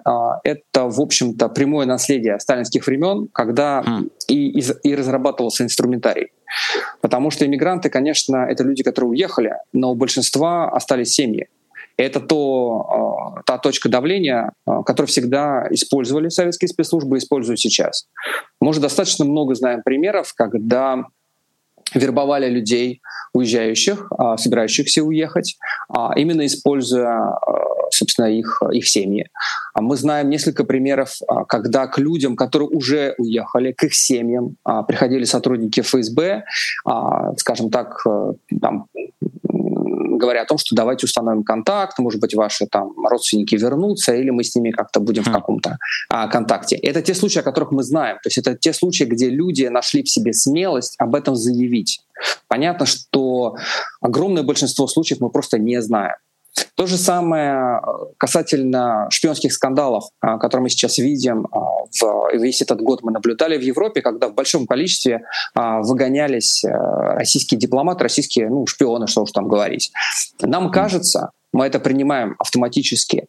Это, 0.43 0.89
в 0.89 0.99
общем-то, 0.99 1.49
прямое 1.49 1.85
наследие 1.85 2.39
сталинских 2.39 2.85
времен, 2.87 3.27
когда 3.33 3.81
хм. 3.81 4.09
и, 4.27 4.59
и, 4.59 4.63
и 4.83 4.95
разрабатывался 4.95 5.63
инструментарий. 5.63 6.31
Потому 7.01 7.31
что 7.31 7.45
иммигранты, 7.45 7.89
конечно, 7.89 8.47
это 8.49 8.63
люди, 8.63 8.83
которые 8.83 9.11
уехали, 9.11 9.53
но 9.73 9.91
у 9.91 9.95
большинства 9.95 10.69
остались 10.69 11.13
семьи. 11.13 11.47
Это 11.97 12.19
то, 12.19 13.35
а, 13.37 13.41
та 13.43 13.57
точка 13.57 13.89
давления, 13.89 14.53
а, 14.65 14.83
которую 14.83 15.07
всегда 15.07 15.67
использовали 15.69 16.29
советские 16.29 16.69
спецслужбы, 16.69 17.17
используют 17.17 17.59
сейчас. 17.59 18.07
Мы 18.59 18.69
уже 18.69 18.79
достаточно 18.79 19.25
много 19.25 19.55
знаем 19.55 19.81
примеров, 19.83 20.33
когда 20.35 21.03
вербовали 21.93 22.49
людей, 22.49 23.01
уезжающих, 23.33 24.11
а, 24.17 24.37
собирающихся 24.37 25.03
уехать, 25.03 25.57
именно 26.15 26.45
используя 26.45 27.37
собственно, 27.91 28.27
их, 28.27 28.61
их 28.71 28.87
семьи. 28.87 29.27
А 29.73 29.81
мы 29.81 29.95
знаем 29.95 30.29
несколько 30.29 30.63
примеров, 30.63 31.17
а, 31.27 31.45
когда 31.45 31.87
к 31.87 31.97
людям, 31.99 32.35
которые 32.35 32.69
уже 32.69 33.15
уехали, 33.17 33.71
к 33.71 33.83
их 33.83 33.93
семьям 33.93 34.55
а, 34.63 34.83
приходили 34.83 35.23
сотрудники 35.25 35.81
ФСБ, 35.81 36.43
скажем 37.37 37.69
так, 37.69 38.01
э, 38.07 38.33
там, 38.61 38.87
говоря 40.17 40.41
о 40.41 40.45
том, 40.45 40.57
что 40.57 40.75
давайте 40.75 41.05
установим 41.05 41.43
контакт, 41.43 41.99
может 41.99 42.21
быть, 42.21 42.33
ваши 42.33 42.67
там 42.67 42.93
родственники 43.05 43.55
вернутся, 43.55 44.13
или 44.13 44.29
мы 44.29 44.43
с 44.43 44.55
ними 44.55 44.71
как-то 44.71 44.99
будем 44.99 45.23
в 45.23 45.27
хм. 45.27 45.33
каком-то 45.33 45.77
а, 46.09 46.27
контакте. 46.27 46.75
Это 46.75 47.01
те 47.01 47.13
случаи, 47.13 47.39
о 47.39 47.43
которых 47.43 47.71
мы 47.71 47.83
знаем. 47.83 48.17
То 48.17 48.27
есть 48.27 48.37
это 48.37 48.55
те 48.55 48.73
случаи, 48.73 49.03
где 49.03 49.29
люди 49.29 49.65
нашли 49.65 50.03
в 50.03 50.09
себе 50.09 50.33
смелость 50.33 50.95
об 50.99 51.15
этом 51.15 51.35
заявить. 51.35 52.01
Понятно, 52.47 52.85
что 52.85 53.55
огромное 54.01 54.43
большинство 54.43 54.87
случаев 54.87 55.21
мы 55.21 55.29
просто 55.29 55.57
не 55.57 55.81
знаем. 55.81 56.15
То 56.75 56.85
же 56.85 56.97
самое 56.97 57.53
э, 57.53 57.79
касательно 58.17 59.07
шпионских 59.09 59.53
скандалов, 59.53 60.05
э, 60.21 60.37
которые 60.37 60.63
мы 60.63 60.69
сейчас 60.69 60.97
видим. 60.97 61.45
Э, 61.45 61.57
в 61.99 62.31
весь 62.33 62.61
этот 62.61 62.81
год 62.81 63.03
мы 63.03 63.11
наблюдали 63.11 63.57
в 63.57 63.61
Европе, 63.61 64.01
когда 64.01 64.27
в 64.29 64.33
большом 64.33 64.65
количестве 64.65 65.25
выгонялись 65.53 66.63
российские 66.63 67.59
дипломаты, 67.59 68.03
российские 68.03 68.49
ну, 68.49 68.65
шпионы, 68.65 69.07
что 69.07 69.23
уж 69.23 69.31
там 69.31 69.47
говорить. 69.47 69.91
Нам 70.41 70.71
кажется, 70.71 71.31
мы 71.51 71.65
это 71.65 71.79
принимаем 71.79 72.35
автоматически 72.39 73.27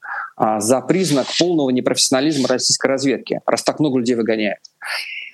за 0.59 0.81
признак 0.81 1.27
полного 1.39 1.71
непрофессионализма 1.71 2.47
российской 2.49 2.87
разведки, 2.87 3.41
раз 3.47 3.65
так 3.65 3.81
много 3.81 3.99
людей 3.99 4.15
выгоняет. 4.15 4.61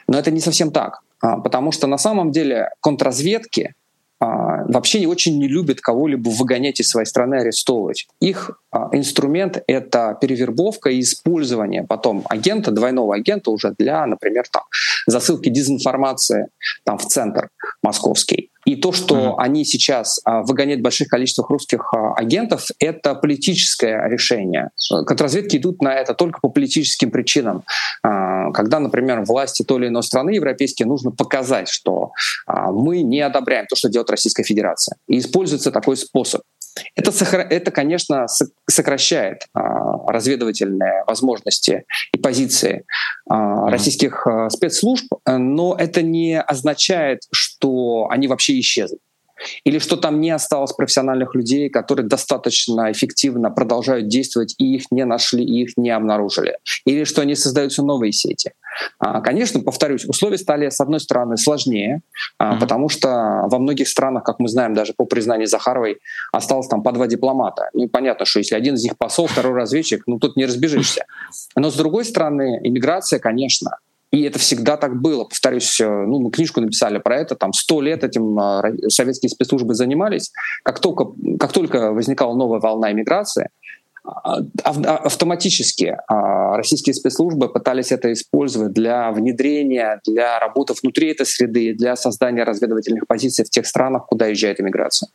Но 0.07 0.19
это 0.19 0.31
не 0.31 0.41
совсем 0.41 0.73
так, 0.73 1.03
потому 1.21 1.71
что 1.71 1.87
на 1.87 1.99
самом 1.99 2.33
деле 2.33 2.71
контрразведки 2.81 3.75
а, 4.21 4.65
вообще 4.65 5.07
очень 5.07 5.39
не 5.39 5.47
любят 5.49 5.81
кого-либо 5.81 6.29
выгонять 6.29 6.81
из 6.81 6.89
своей 6.89 7.07
страны, 7.07 7.37
арестовывать. 7.37 8.09
Их 8.21 8.61
а, 8.71 8.89
инструмент— 8.93 9.63
это 9.67 10.17
перевербовка 10.21 10.91
и 10.91 11.01
использование 11.01 11.85
потом 11.85 12.25
агента, 12.29 12.73
двойного 12.73 13.15
агента 13.15 13.51
уже 13.51 13.75
для, 13.79 14.05
например, 14.07 14.45
там, 14.51 14.65
засылки 15.07 15.49
дезинформации 15.49 16.49
там, 16.85 16.99
в 16.99 17.07
центр 17.07 17.51
московский. 17.83 18.51
И 18.69 18.77
то, 18.77 18.93
что 18.93 19.17
mm-hmm. 19.17 19.35
они 19.39 19.65
сейчас 19.65 20.21
а, 20.27 20.43
выгоняют 20.43 20.81
в 20.81 20.83
больших 20.83 21.09
количествах 21.09 21.49
русских 21.49 21.89
а, 21.95 22.13
агентов, 22.13 22.67
это 22.79 23.15
политическое 23.15 24.07
решение. 24.11 24.69
Контрразведки 25.07 25.57
идут 25.57 25.81
на 25.81 25.95
это 25.95 26.13
только 26.13 26.41
по 26.43 26.51
политическим 26.51 27.11
причинам. 27.11 27.65
А, 28.03 28.51
когда, 28.53 28.79
например, 28.79 29.23
власти 29.23 29.63
той 29.63 29.79
или 29.79 29.89
иной 29.89 30.03
страны 30.03 30.33
европейские 30.33 30.87
нужно 30.87 31.11
показать, 31.11 31.71
что 31.71 32.13
мы 32.47 33.01
не 33.01 33.23
одобряем 33.23 33.65
то, 33.67 33.75
что 33.75 33.89
делает 33.89 34.11
Российская 34.11 34.43
Федерация. 34.43 34.97
И 35.07 35.17
используется 35.17 35.73
такой 35.73 35.97
способ. 35.97 36.43
Это, 36.95 37.13
это 37.51 37.71
конечно, 37.71 38.27
сокращает 38.69 39.47
а, 39.55 40.11
разведывательные 40.11 41.05
возможности 41.07 41.85
и 42.13 42.19
позиции 42.19 42.85
а, 43.29 43.71
российских 43.71 44.27
а, 44.27 44.51
спецслужб, 44.51 45.13
но 45.27 45.77
это 45.79 46.03
не 46.03 46.41
означает, 46.41 47.23
что 47.33 48.09
они 48.11 48.29
вообще 48.29 48.59
исчезнут 48.61 49.01
или 49.65 49.79
что 49.79 49.97
там 49.97 50.21
не 50.21 50.31
осталось 50.31 50.73
профессиональных 50.73 51.35
людей, 51.35 51.69
которые 51.69 52.07
достаточно 52.07 52.91
эффективно 52.91 53.51
продолжают 53.51 54.09
действовать 54.09 54.55
и 54.59 54.77
их 54.77 54.91
не 54.91 55.05
нашли, 55.05 55.45
и 55.45 55.63
их 55.63 55.77
не 55.77 55.91
обнаружили, 55.91 56.59
или 56.85 57.05
что 57.05 57.23
они 57.23 57.35
создаются 57.35 57.83
новые 57.83 58.13
сети. 58.13 58.53
А, 58.99 59.21
конечно, 59.21 59.61
повторюсь, 59.61 60.05
условия 60.05 60.39
стали, 60.39 60.69
с 60.69 60.81
одной 60.81 61.01
стороны, 61.01 61.37
сложнее, 61.37 62.03
mm-hmm. 62.41 62.61
потому 62.61 62.89
что 62.89 63.45
во 63.47 63.59
многих 63.59 63.89
странах, 63.89 64.25
как 64.25 64.39
мы 64.39 64.49
знаем, 64.49 64.75
даже 64.75 64.93
по 64.97 65.05
признанию 65.05 65.47
Захаровой, 65.47 65.99
осталось 66.33 66.69
там 66.69 66.83
по 66.83 66.93
два 66.93 67.07
дипломата. 67.07 67.71
Ну, 67.73 67.89
понятно, 67.89 68.25
что 68.25 68.39
если 68.39 68.55
один 68.55 68.75
из 68.75 68.85
них 68.85 68.97
посол, 68.97 69.27
второй 69.27 69.55
разведчик, 69.55 70.03
ну, 70.07 70.19
тут 70.19 70.37
не 70.37 70.47
разбежишься. 70.47 71.05
Но, 71.57 71.71
с 71.71 71.75
другой 71.75 72.05
стороны, 72.05 72.61
иммиграция, 72.63 73.19
конечно, 73.19 73.79
и 74.11 74.23
это 74.23 74.39
всегда 74.39 74.77
так 74.77 75.01
было. 75.01 75.25
Повторюсь, 75.25 75.81
э, 75.81 75.87
ну, 75.87 76.21
мы 76.21 76.31
книжку 76.31 76.61
написали 76.61 76.99
про 76.99 77.17
это, 77.17 77.35
там 77.35 77.53
сто 77.53 77.81
лет 77.81 78.05
этим 78.05 78.39
э, 78.39 78.89
советские 78.89 79.31
спецслужбы 79.31 79.75
занимались. 79.75 80.33
Как 80.63 80.79
только, 80.79 81.09
как 81.39 81.53
только 81.53 81.93
возникала 81.93 82.35
новая 82.35 82.61
волна 82.61 82.91
иммиграции, 82.93 83.51
а, 84.05 84.39
а, 84.65 84.97
автоматически 84.97 85.99
а, 86.07 86.57
российские 86.57 86.95
спецслужбы 86.95 87.53
пытались 87.53 87.93
это 87.93 88.11
использовать 88.13 88.73
для 88.73 89.11
внедрения, 89.13 90.01
для 90.07 90.39
работы 90.39 90.73
внутри 90.81 91.11
этой 91.11 91.27
среды, 91.27 91.75
для 91.75 91.95
создания 91.95 92.45
разведывательных 92.45 93.07
позиций 93.07 93.45
в 93.45 93.51
тех 93.51 93.67
странах, 93.67 94.07
куда 94.07 94.29
езжает 94.29 94.61
иммиграция. 94.61 95.11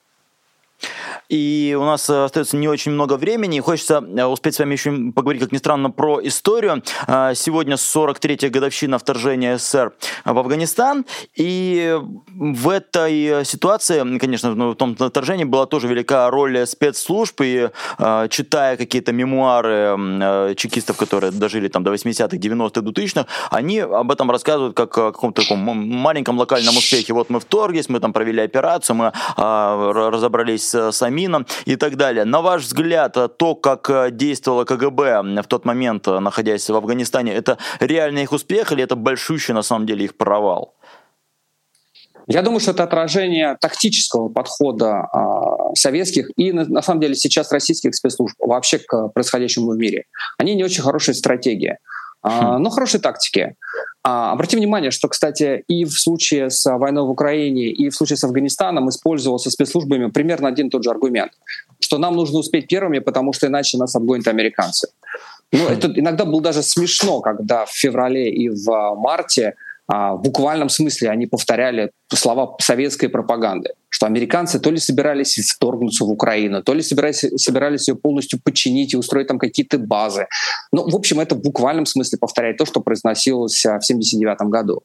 И 1.30 1.76
у 1.80 1.84
нас 1.84 2.10
остается 2.10 2.58
не 2.58 2.67
очень 2.67 2.91
много 2.91 3.17
времени. 3.17 3.60
Хочется 3.60 4.04
э, 4.04 4.26
успеть 4.26 4.56
с 4.56 4.60
вами 4.60 4.74
еще 4.74 5.12
поговорить, 5.12 5.41
как 5.41 5.52
ни 5.52 5.58
странно, 5.58 5.89
про 5.89 6.19
историю. 6.26 6.84
А, 7.08 7.34
сегодня 7.34 7.76
43-я 7.76 8.50
годовщина 8.50 9.00
вторжения 9.00 9.58
СССР 9.58 9.93
в 10.26 10.38
Афганистан. 10.38 11.06
И 11.36 11.98
в 12.28 12.69
этой 12.69 13.46
ситуации, 13.46 14.17
конечно, 14.17 14.54
ну, 14.54 14.72
в 14.72 14.76
том 14.76 14.96
вторжении 14.96 15.44
была 15.44 15.65
тоже 15.65 15.88
велика 15.88 16.29
роль 16.29 16.65
спецслужб. 16.67 17.42
И 17.42 17.69
читая 18.29 18.77
какие-то 18.77 19.12
мемуары 19.12 19.96
э, 19.98 20.56
чекистов, 20.56 20.98
которые 20.98 21.31
дожили 21.31 21.67
там 21.67 21.84
до 21.84 21.94
80-х, 21.94 22.38
90-х, 22.38 22.81
2000-х, 22.81 23.27
они 23.52 23.79
об 23.79 24.12
этом 24.12 24.29
рассказывают 24.31 24.75
как 24.75 24.98
о 24.98 25.12
каком-то 25.12 25.42
таком 25.42 25.60
маленьком 25.60 26.38
локальном 26.38 26.77
успехе. 26.77 27.13
Вот 27.13 27.29
мы 27.29 27.40
вторглись, 27.40 27.90
мы 27.90 28.00
там 28.00 28.13
провели 28.13 28.42
операцию, 28.42 28.96
мы 28.96 29.12
а, 29.38 29.94
разобрались 29.94 30.73
с 30.74 31.02
Амином 31.02 31.46
и 31.65 31.76
так 31.76 31.96
далее. 31.96 32.26
На 32.26 32.42
ваш 32.42 32.63
взгляд, 32.63 33.17
то, 33.38 33.56
как 33.56 34.15
действовало 34.15 34.65
КГБ 34.65 35.42
в 35.42 35.48
тот 35.48 35.65
момент, 35.65 36.08
находясь 36.08 36.69
в 36.69 36.76
Афганистане, 36.76 37.34
это 37.34 37.58
реальный 37.80 38.24
их 38.24 38.32
успех 38.32 38.71
или 38.71 38.84
это 38.84 38.96
большущий 38.96 39.54
на 39.54 39.63
самом 39.63 39.86
деле 39.86 40.06
их 40.06 40.17
провал? 40.17 40.76
Я 42.28 42.42
думаю, 42.42 42.60
что 42.62 42.71
это 42.71 42.84
отражение 42.84 43.58
тактического 43.60 44.30
подхода 44.30 45.08
э, 45.13 45.76
советских 45.76 46.30
и, 46.38 46.54
на, 46.54 46.65
на 46.65 46.82
самом 46.82 47.02
деле, 47.02 47.15
сейчас 47.15 47.52
российских 47.52 47.94
спецслужб 47.96 48.36
вообще 48.40 48.80
к 48.80 49.10
происходящему 49.10 49.71
в 49.71 49.78
мире. 49.78 50.06
Они 50.38 50.56
не 50.56 50.63
очень 50.63 50.84
хорошая 50.84 51.15
стратегия, 51.15 51.80
э, 52.24 52.58
но 52.58 52.69
хорошие 52.69 53.02
тактики. 53.02 53.56
А, 54.06 54.34
обрати 54.34 54.58
внимание, 54.58 54.92
что, 54.92 55.08
кстати, 55.08 55.63
и 55.67 55.86
в 55.86 55.94
случае 55.94 56.50
с 56.50 56.69
войной 56.78 57.04
в 57.04 57.10
Украине, 57.10 57.69
и 57.69 57.90
в 57.90 57.96
случае 57.96 58.17
с 58.17 58.24
Афганистаном 58.24 58.90
использовался 58.90 59.50
спецслужбами 59.50 60.10
примерно 60.10 60.50
один 60.50 60.67
и 60.67 60.69
тот 60.69 60.84
же 60.84 60.90
аргумент, 60.90 61.32
что 61.80 61.98
нам 61.98 62.15
нужно 62.15 62.40
успеть 62.40 62.67
первыми, 62.67 63.00
потому 63.00 63.32
что 63.34 63.48
иначе 63.48 63.78
нас 63.78 63.96
обгонят 63.96 64.28
американцы. 64.28 64.90
Ну, 65.54 65.67
это 65.69 65.88
иногда 65.96 66.26
было 66.26 66.42
даже 66.42 66.63
смешно, 66.63 67.21
когда 67.21 67.65
в 67.65 67.71
феврале 67.71 68.30
и 68.30 68.50
в 68.50 68.96
марте 68.96 69.50
а, 69.50 69.73
в 69.88 70.21
буквальном 70.23 70.69
смысле 70.69 71.10
они 71.10 71.27
повторяли 71.27 71.92
слова 72.13 72.56
советской 72.60 73.08
пропаганды, 73.08 73.71
что 73.90 74.06
американцы 74.06 74.60
то 74.60 74.71
ли 74.71 74.77
собирались 74.77 75.38
вторгнуться 75.38 76.06
в 76.06 76.10
Украину, 76.10 76.63
то 76.63 76.73
ли 76.73 76.81
собирались, 76.81 77.25
собирались 77.38 77.88
ее 77.88 77.96
полностью 77.96 78.40
подчинить 78.44 78.94
и 78.94 78.98
устроить 78.98 79.27
там 79.27 79.40
какие-то 79.40 79.77
базы. 79.77 80.27
Ну, 80.71 80.90
в 80.90 80.96
общем, 80.96 81.19
это 81.19 81.36
в 81.36 81.42
буквальном 81.42 81.86
смысле 81.86 82.17
повторяет 82.17 82.58
то, 82.58 82.65
что 82.65 82.81
произносилось 82.81 83.65
а, 83.65 83.79
в 83.79 83.84
1979 83.84 84.50
году. 84.50 84.81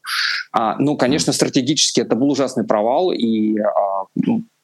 А, 0.51 0.75
ну, 0.79 0.97
конечно, 0.97 1.33
стратегически 1.33 2.01
это 2.01 2.15
был 2.15 2.31
ужасный 2.31 2.65
провал, 2.65 3.11
и 3.11 3.57
а, 3.59 4.05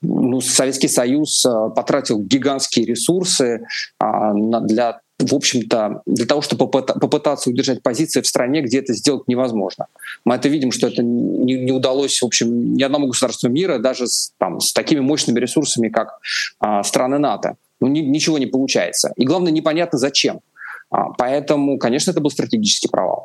ну, 0.02 0.42
Советский 0.42 0.88
Союз 0.88 1.46
а, 1.46 1.70
потратил 1.70 2.20
гигантские 2.20 2.86
ресурсы 2.86 3.66
а, 4.00 4.34
для 4.34 5.00
в 5.20 5.34
общем-то, 5.34 6.01
для 6.05 6.26
того, 6.26 6.41
чтобы 6.41 6.70
попытаться 6.70 7.49
удержать 7.49 7.82
позиции 7.82 8.22
в 8.22 8.28
стране, 8.28 8.61
где 8.61 8.80
это 8.80 8.93
сделать 8.93 9.28
невозможно. 9.28 9.88
Мы 10.26 10.36
это 10.36 10.49
видим, 10.49 10.72
что 10.72 10.88
это 10.88 11.03
не, 11.03 11.55
не 11.55 11.72
удалось, 11.72 12.22
в 12.22 12.26
общем, 12.26 12.76
ни 12.76 12.84
одному 12.84 13.07
государству 13.07 13.49
мира, 13.49 13.80
даже 13.80 14.07
с, 14.07 14.34
там, 14.38 14.59
с 14.59 14.74
такими 14.74 14.99
мощными 14.99 15.39
ресурсами, 15.39 15.88
как 15.88 16.20
а, 16.59 16.84
страны 16.84 17.18
НАТО. 17.18 17.55
Ну, 17.80 17.88
ни, 17.88 17.99
ничего 17.99 18.38
не 18.38 18.45
получается. 18.45 19.13
И 19.16 19.26
главное, 19.26 19.51
непонятно 19.51 19.97
зачем. 19.97 20.41
А, 20.89 21.11
поэтому, 21.18 21.78
конечно, 21.78 22.11
это 22.11 22.20
был 22.20 22.30
стратегический 22.30 22.89
провал. 22.89 23.25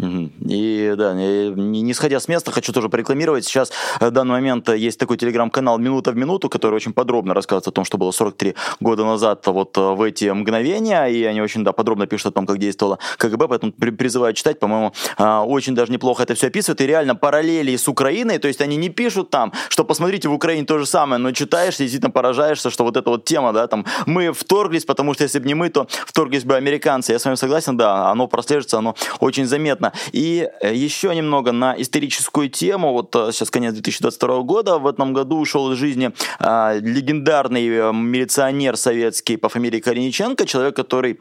И 0.00 0.94
да, 0.96 1.12
не, 1.12 1.50
не 1.50 1.92
сходя 1.92 2.20
с 2.20 2.28
места, 2.28 2.52
хочу 2.52 2.72
тоже 2.72 2.88
порекламировать. 2.88 3.44
Сейчас 3.44 3.72
в 3.98 4.10
данный 4.12 4.32
момент 4.32 4.68
есть 4.68 4.98
такой 4.98 5.16
телеграм-канал 5.16 5.78
«Минута 5.78 6.12
в 6.12 6.16
минуту», 6.16 6.48
который 6.48 6.76
очень 6.76 6.92
подробно 6.92 7.34
рассказывает 7.34 7.66
о 7.66 7.72
том, 7.72 7.84
что 7.84 7.98
было 7.98 8.12
43 8.12 8.54
года 8.78 9.04
назад 9.04 9.44
вот 9.46 9.76
э, 9.76 9.80
в 9.80 10.02
эти 10.02 10.26
мгновения, 10.30 11.04
и 11.06 11.24
они 11.24 11.40
очень 11.42 11.64
да, 11.64 11.72
подробно 11.72 12.06
пишут 12.06 12.26
о 12.26 12.30
том, 12.30 12.46
как 12.46 12.58
действовало 12.58 13.00
КГБ, 13.16 13.48
поэтому 13.48 13.72
призываю 13.72 14.34
читать, 14.34 14.60
по-моему, 14.60 14.92
очень 15.18 15.74
даже 15.74 15.90
неплохо 15.90 16.22
это 16.22 16.34
все 16.34 16.46
описывает, 16.46 16.80
и 16.80 16.86
реально 16.86 17.16
параллели 17.16 17.74
с 17.74 17.88
Украиной, 17.88 18.38
то 18.38 18.46
есть 18.46 18.60
они 18.60 18.76
не 18.76 18.90
пишут 18.90 19.30
там, 19.30 19.52
что 19.68 19.84
посмотрите, 19.84 20.28
в 20.28 20.32
Украине 20.32 20.64
то 20.64 20.78
же 20.78 20.86
самое, 20.86 21.18
но 21.20 21.32
читаешь 21.32 21.74
и 21.74 21.78
действительно 21.78 22.12
поражаешься, 22.12 22.70
что 22.70 22.84
вот 22.84 22.96
эта 22.96 23.10
вот 23.10 23.24
тема, 23.24 23.52
да, 23.52 23.66
там, 23.66 23.84
мы 24.06 24.32
вторглись, 24.32 24.84
потому 24.84 25.14
что 25.14 25.24
если 25.24 25.40
бы 25.40 25.46
не 25.46 25.54
мы, 25.54 25.70
то 25.70 25.88
вторглись 26.06 26.44
бы 26.44 26.54
американцы. 26.54 27.12
Я 27.12 27.18
с 27.18 27.24
вами 27.24 27.34
согласен, 27.34 27.76
да, 27.76 28.10
оно 28.10 28.28
прослеживается, 28.28 28.78
оно 28.78 28.94
очень 29.18 29.46
заметно 29.46 29.87
понятно. 29.88 29.92
И 30.12 30.48
э, 30.60 30.74
еще 30.74 31.14
немного 31.14 31.52
на 31.52 31.74
историческую 31.80 32.48
тему. 32.48 32.92
Вот 32.92 33.14
э, 33.16 33.32
сейчас 33.32 33.50
конец 33.50 33.74
2022 33.74 34.42
года. 34.42 34.78
В 34.78 34.86
этом 34.86 35.12
году 35.12 35.38
ушел 35.38 35.72
из 35.72 35.78
жизни 35.78 36.12
э, 36.40 36.80
легендарный 36.80 37.68
э, 37.68 37.92
милиционер 37.92 38.76
советский 38.76 39.36
по 39.36 39.48
фамилии 39.48 39.80
Корениченко, 39.80 40.46
человек, 40.46 40.76
который 40.76 41.18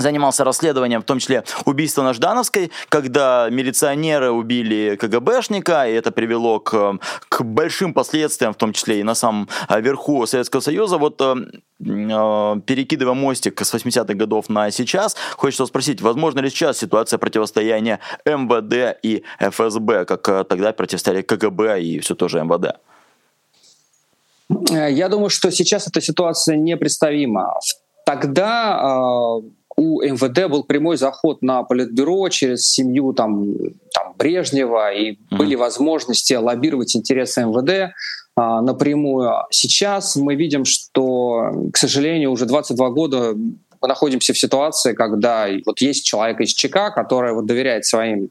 занимался 0.00 0.44
расследованием, 0.44 1.02
в 1.02 1.04
том 1.04 1.18
числе 1.18 1.44
убийства 1.64 2.02
на 2.02 2.12
Ждановской, 2.12 2.70
когда 2.88 3.48
милиционеры 3.50 4.30
убили 4.30 4.96
КГБшника, 4.96 5.88
и 5.88 5.92
это 5.92 6.10
привело 6.12 6.60
к, 6.60 6.98
к 7.28 7.42
большим 7.42 7.94
последствиям, 7.94 8.52
в 8.52 8.56
том 8.56 8.72
числе 8.72 9.00
и 9.00 9.02
на 9.02 9.14
самом 9.14 9.48
верху 9.68 10.26
Советского 10.26 10.60
Союза. 10.60 10.98
Вот 10.98 11.20
э, 11.20 11.34
перекидывая 11.80 13.14
мостик 13.14 13.60
с 13.60 13.74
80-х 13.74 14.14
годов 14.14 14.48
на 14.48 14.70
сейчас, 14.70 15.16
хочется 15.36 15.66
спросить, 15.66 16.00
возможно 16.00 16.40
ли 16.40 16.50
сейчас 16.50 16.78
ситуация 16.78 17.18
противостояния 17.18 18.00
МВД 18.24 18.98
и 19.02 19.24
ФСБ, 19.40 20.04
как 20.04 20.28
э, 20.28 20.44
тогда 20.44 20.72
противостояли 20.72 21.22
КГБ 21.22 21.82
и 21.82 21.98
все 22.00 22.14
тоже 22.14 22.42
МВД? 22.42 22.78
Я 24.70 25.08
думаю, 25.08 25.28
что 25.28 25.50
сейчас 25.50 25.86
эта 25.86 26.00
ситуация 26.00 26.56
непредставима. 26.56 27.54
Тогда 28.06 29.40
э, 29.42 29.48
у 29.78 30.02
МВД 30.02 30.50
был 30.50 30.64
прямой 30.64 30.96
заход 30.96 31.40
на 31.40 31.62
политбюро 31.62 32.28
через 32.30 32.68
семью 32.68 33.12
там, 33.12 33.54
там 33.94 34.12
Брежнева, 34.18 34.92
и 34.92 35.12
mm-hmm. 35.12 35.36
были 35.36 35.54
возможности 35.54 36.34
лоббировать 36.34 36.96
интересы 36.96 37.42
МВД 37.42 37.94
а, 38.34 38.60
напрямую. 38.60 39.30
Сейчас 39.50 40.16
мы 40.16 40.34
видим, 40.34 40.64
что, 40.64 41.52
к 41.72 41.76
сожалению, 41.76 42.32
уже 42.32 42.46
22 42.46 42.90
года 42.90 43.36
мы 43.80 43.88
находимся 43.88 44.32
в 44.32 44.38
ситуации, 44.38 44.92
когда 44.92 45.48
вот 45.66 45.80
есть 45.80 46.06
человек 46.06 46.40
из 46.40 46.52
ЧК, 46.52 46.90
который 46.90 47.32
вот 47.32 47.46
доверяет 47.46 47.84
своим, 47.84 48.30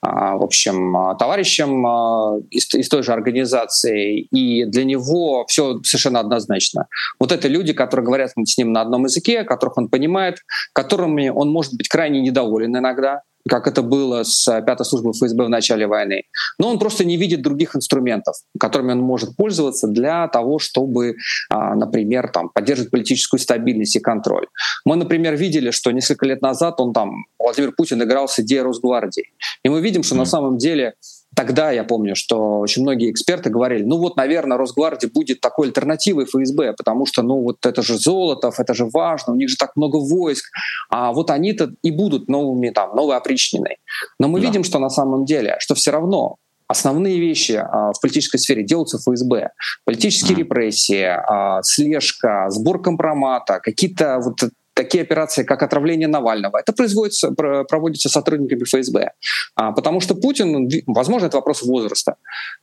а, 0.00 0.36
в 0.36 0.42
общем, 0.42 0.96
а, 0.96 1.14
товарищам 1.14 1.86
а, 1.86 2.38
из, 2.50 2.72
из 2.74 2.88
той 2.88 3.02
же 3.02 3.12
организации, 3.12 4.20
и 4.20 4.64
для 4.64 4.84
него 4.84 5.44
все 5.46 5.80
совершенно 5.82 6.20
однозначно. 6.20 6.86
Вот 7.20 7.32
это 7.32 7.48
люди, 7.48 7.72
которые 7.72 8.04
говорят 8.04 8.30
с 8.30 8.58
ним 8.58 8.72
на 8.72 8.80
одном 8.80 9.04
языке, 9.04 9.44
которых 9.44 9.78
он 9.78 9.88
понимает, 9.88 10.38
которыми 10.72 11.28
он 11.28 11.50
может 11.50 11.74
быть 11.74 11.88
крайне 11.88 12.20
недоволен 12.20 12.76
иногда, 12.76 13.22
как 13.48 13.66
это 13.66 13.82
было 13.82 14.22
с 14.22 14.46
э, 14.48 14.62
пятой 14.62 14.84
службой 14.84 15.12
ФСБ 15.12 15.44
в 15.44 15.48
начале 15.48 15.86
войны. 15.86 16.22
Но 16.58 16.68
он 16.68 16.78
просто 16.78 17.04
не 17.04 17.16
видит 17.16 17.42
других 17.42 17.74
инструментов, 17.74 18.36
которыми 18.58 18.92
он 18.92 19.00
может 19.00 19.36
пользоваться 19.36 19.88
для 19.88 20.28
того, 20.28 20.58
чтобы, 20.58 21.16
а, 21.50 21.74
например, 21.74 22.28
там, 22.28 22.50
поддерживать 22.50 22.90
политическую 22.90 23.40
стабильность 23.40 23.96
и 23.96 24.00
контроль. 24.00 24.46
Мы, 24.84 24.96
например, 24.96 25.34
видели, 25.36 25.70
что 25.70 25.90
несколько 25.90 26.26
лет 26.26 26.42
назад 26.42 26.80
он 26.80 26.92
там, 26.92 27.24
Владимир 27.38 27.72
Путин 27.72 28.02
играл 28.02 28.28
с 28.28 28.38
идеей 28.38 28.62
Росгвардии. 28.62 29.24
И 29.64 29.68
мы 29.68 29.80
видим, 29.80 30.02
что 30.02 30.14
mm. 30.14 30.18
на 30.18 30.24
самом 30.26 30.58
деле 30.58 30.94
Тогда 31.36 31.70
я 31.70 31.84
помню, 31.84 32.16
что 32.16 32.58
очень 32.58 32.82
многие 32.82 33.10
эксперты 33.10 33.50
говорили, 33.50 33.84
ну 33.84 33.98
вот, 33.98 34.16
наверное, 34.16 34.58
Росгвардия 34.58 35.10
будет 35.12 35.40
такой 35.40 35.68
альтернативой 35.68 36.24
ФСБ, 36.24 36.72
потому 36.72 37.06
что, 37.06 37.22
ну 37.22 37.42
вот 37.42 37.64
это 37.64 37.82
же 37.82 37.98
Золотов, 37.98 38.58
это 38.58 38.74
же 38.74 38.86
важно, 38.92 39.34
у 39.34 39.36
них 39.36 39.48
же 39.48 39.56
так 39.56 39.76
много 39.76 39.96
войск, 39.96 40.46
а 40.90 41.12
вот 41.12 41.30
они-то 41.30 41.70
и 41.82 41.90
будут 41.90 42.28
новыми, 42.28 42.70
там, 42.70 42.96
новой 42.96 43.16
опричниной. 43.16 43.76
Но 44.18 44.28
мы 44.28 44.40
да. 44.40 44.46
видим, 44.46 44.64
что 44.64 44.78
на 44.78 44.90
самом 44.90 45.24
деле, 45.26 45.56
что 45.60 45.74
все 45.74 45.90
равно 45.90 46.36
основные 46.68 47.18
вещи 47.18 47.52
а, 47.52 47.92
в 47.92 48.00
политической 48.00 48.38
сфере 48.38 48.62
делаются 48.62 48.98
ФСБ. 48.98 49.50
Политические 49.84 50.36
репрессии, 50.36 51.02
а, 51.02 51.62
слежка, 51.62 52.50
сбор 52.50 52.80
компромата, 52.80 53.58
какие-то 53.60 54.20
вот 54.20 54.50
такие 54.78 55.02
операции, 55.02 55.44
как 55.44 55.62
отравление 55.62 56.08
Навального, 56.08 56.58
это 56.58 56.72
производится, 56.72 57.32
проводится 57.32 58.08
сотрудниками 58.08 58.62
ФСБ. 58.62 59.10
А, 59.56 59.72
потому 59.72 60.00
что 60.00 60.14
Путин, 60.14 60.68
возможно, 60.86 61.26
это 61.26 61.36
вопрос 61.36 61.62
возраста, 61.62 62.14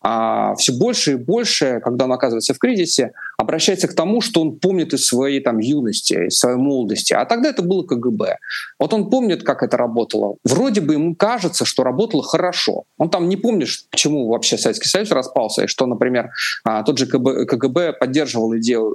а, 0.01 0.55
все 0.55 0.71
больше 0.71 1.11
и 1.11 1.15
больше, 1.15 1.81
когда 1.83 2.05
он 2.05 2.13
оказывается 2.13 2.53
в 2.53 2.57
кризисе, 2.57 3.11
обращается 3.37 3.87
к 3.87 3.93
тому, 3.93 4.21
что 4.21 4.41
он 4.41 4.59
помнит 4.59 4.93
из 4.93 5.05
своей 5.05 5.39
там, 5.39 5.59
юности, 5.59 6.27
из 6.27 6.37
своей 6.37 6.57
молодости. 6.57 7.13
А 7.13 7.25
тогда 7.25 7.49
это 7.49 7.61
было 7.61 7.83
КГБ. 7.83 8.37
Вот 8.79 8.93
он 8.93 9.09
помнит, 9.09 9.43
как 9.43 9.63
это 9.63 9.77
работало. 9.77 10.35
Вроде 10.43 10.81
бы 10.81 10.93
ему 10.93 11.15
кажется, 11.15 11.65
что 11.65 11.83
работало 11.83 12.23
хорошо. 12.23 12.83
Он 12.97 13.09
там 13.09 13.29
не 13.29 13.37
помнит, 13.37 13.69
почему 13.91 14.27
вообще 14.29 14.57
Советский 14.57 14.87
Союз 14.87 15.11
распался, 15.11 15.63
и 15.63 15.67
что, 15.67 15.85
например, 15.85 16.29
а, 16.63 16.83
тот 16.83 16.97
же 16.97 17.07
КГБ 17.07 17.93
поддерживал 17.93 18.55
идею 18.57 18.93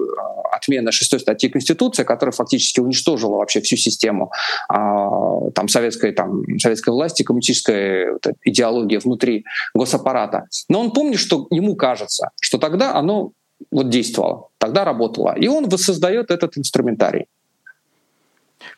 отмены 0.53 0.93
шестой 0.93 1.21
статьи 1.21 1.49
Конституции, 1.49 2.05
которая 2.05 2.33
фактически 2.33 2.81
уничтожила 2.81 3.11
уничтожила 3.11 3.37
вообще 3.37 3.61
всю 3.61 3.77
систему 3.77 4.31
а, 4.69 5.51
там, 5.55 5.69
советской, 5.69 6.13
там, 6.13 6.43
советской 6.59 6.91
власти, 6.91 7.23
коммунистической 7.23 8.13
вот, 8.13 8.27
идеологии 8.45 8.99
внутри 8.99 9.45
госаппарата. 9.75 10.47
Но 10.69 10.81
он 10.81 10.93
помнит, 10.93 11.19
что 11.19 11.47
ему 11.51 11.77
кажется, 11.77 12.31
что 12.41 12.59
тогда 12.59 12.95
оно 12.95 13.33
вот 13.71 13.89
действовало, 13.89 14.49
тогда 14.59 14.85
работало. 14.85 15.35
И 15.37 15.49
он 15.49 15.69
воссоздает 15.69 16.31
этот 16.31 16.57
инструментарий. 16.59 17.27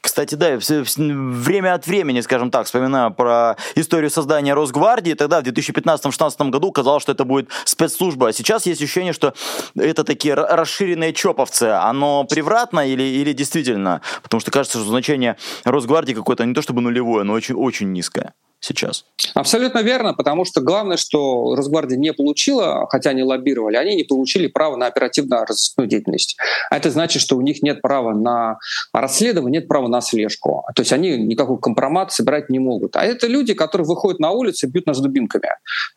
Кстати, 0.00 0.34
да, 0.34 0.58
время 0.96 1.74
от 1.74 1.86
времени, 1.86 2.20
скажем 2.20 2.50
так, 2.50 2.66
вспоминаю 2.66 3.12
про 3.12 3.56
историю 3.74 4.10
создания 4.10 4.54
Росгвардии. 4.54 5.14
Тогда, 5.14 5.40
в 5.40 5.44
2015-2016 5.44 6.50
году, 6.50 6.72
казалось, 6.72 7.02
что 7.02 7.12
это 7.12 7.24
будет 7.24 7.48
спецслужба. 7.64 8.28
А 8.28 8.32
сейчас 8.32 8.66
есть 8.66 8.80
ощущение, 8.80 9.12
что 9.12 9.34
это 9.76 10.04
такие 10.04 10.34
расширенные 10.34 11.12
чоповцы. 11.12 11.64
Оно 11.64 12.24
превратно 12.24 12.86
или, 12.86 13.02
или 13.02 13.32
действительно? 13.32 14.02
Потому 14.22 14.40
что 14.40 14.50
кажется, 14.50 14.78
что 14.78 14.88
значение 14.88 15.36
Росгвардии 15.64 16.14
какое-то 16.14 16.44
не 16.44 16.54
то 16.54 16.62
чтобы 16.62 16.80
нулевое, 16.80 17.24
но 17.24 17.32
очень, 17.32 17.54
очень 17.54 17.92
низкое 17.92 18.34
сейчас. 18.62 19.04
Абсолютно 19.34 19.80
верно, 19.80 20.14
потому 20.14 20.44
что 20.44 20.60
главное, 20.60 20.96
что 20.96 21.54
Росгвардия 21.54 21.98
не 21.98 22.12
получила, 22.12 22.86
хотя 22.88 23.10
они 23.10 23.22
лоббировали, 23.22 23.76
они 23.76 23.96
не 23.96 24.04
получили 24.04 24.46
права 24.46 24.76
на 24.76 24.86
оперативно-розыскную 24.86 25.88
деятельность. 25.88 26.36
А 26.70 26.76
это 26.76 26.90
значит, 26.90 27.20
что 27.20 27.36
у 27.36 27.40
них 27.42 27.62
нет 27.62 27.82
права 27.82 28.14
на 28.14 28.58
расследование, 28.92 29.60
нет 29.60 29.68
права 29.68 29.88
на 29.88 30.00
слежку. 30.00 30.64
То 30.74 30.82
есть 30.82 30.92
они 30.92 31.18
никакой 31.18 31.58
компромат 31.58 32.12
собирать 32.12 32.48
не 32.48 32.58
могут. 32.58 32.96
А 32.96 33.04
это 33.04 33.26
люди, 33.26 33.52
которые 33.52 33.86
выходят 33.86 34.20
на 34.20 34.30
улицу 34.30 34.66
и 34.66 34.70
бьют 34.70 34.86
нас 34.86 35.00
дубинками. 35.00 35.48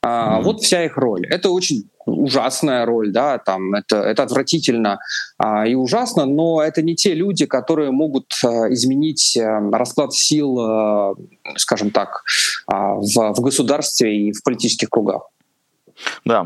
Mm-hmm. 0.04 0.42
Вот 0.42 0.62
вся 0.62 0.84
их 0.84 0.98
роль. 0.98 1.28
Это 1.28 1.50
очень 1.50 1.90
ужасная 2.06 2.86
роль, 2.86 3.12
да, 3.12 3.38
там 3.38 3.74
это, 3.74 3.98
это 3.98 4.24
отвратительно 4.24 5.00
а, 5.38 5.68
и 5.68 5.76
ужасно, 5.76 6.26
но 6.26 6.62
это 6.62 6.82
не 6.82 6.96
те 6.96 7.14
люди, 7.14 7.46
которые 7.46 7.92
могут 7.92 8.34
а, 8.44 8.72
изменить 8.74 9.38
а, 9.38 9.60
расклад 9.72 10.14
сил, 10.14 10.60
а, 10.60 11.16
скажем 11.58 11.92
так, 11.92 12.24
а, 12.68 12.96
в, 12.96 13.34
в 13.34 13.42
государстве 13.42 14.28
и 14.28 14.32
в 14.32 14.44
политических 14.44 14.90
кругах. 14.90 15.24
Да, 16.26 16.46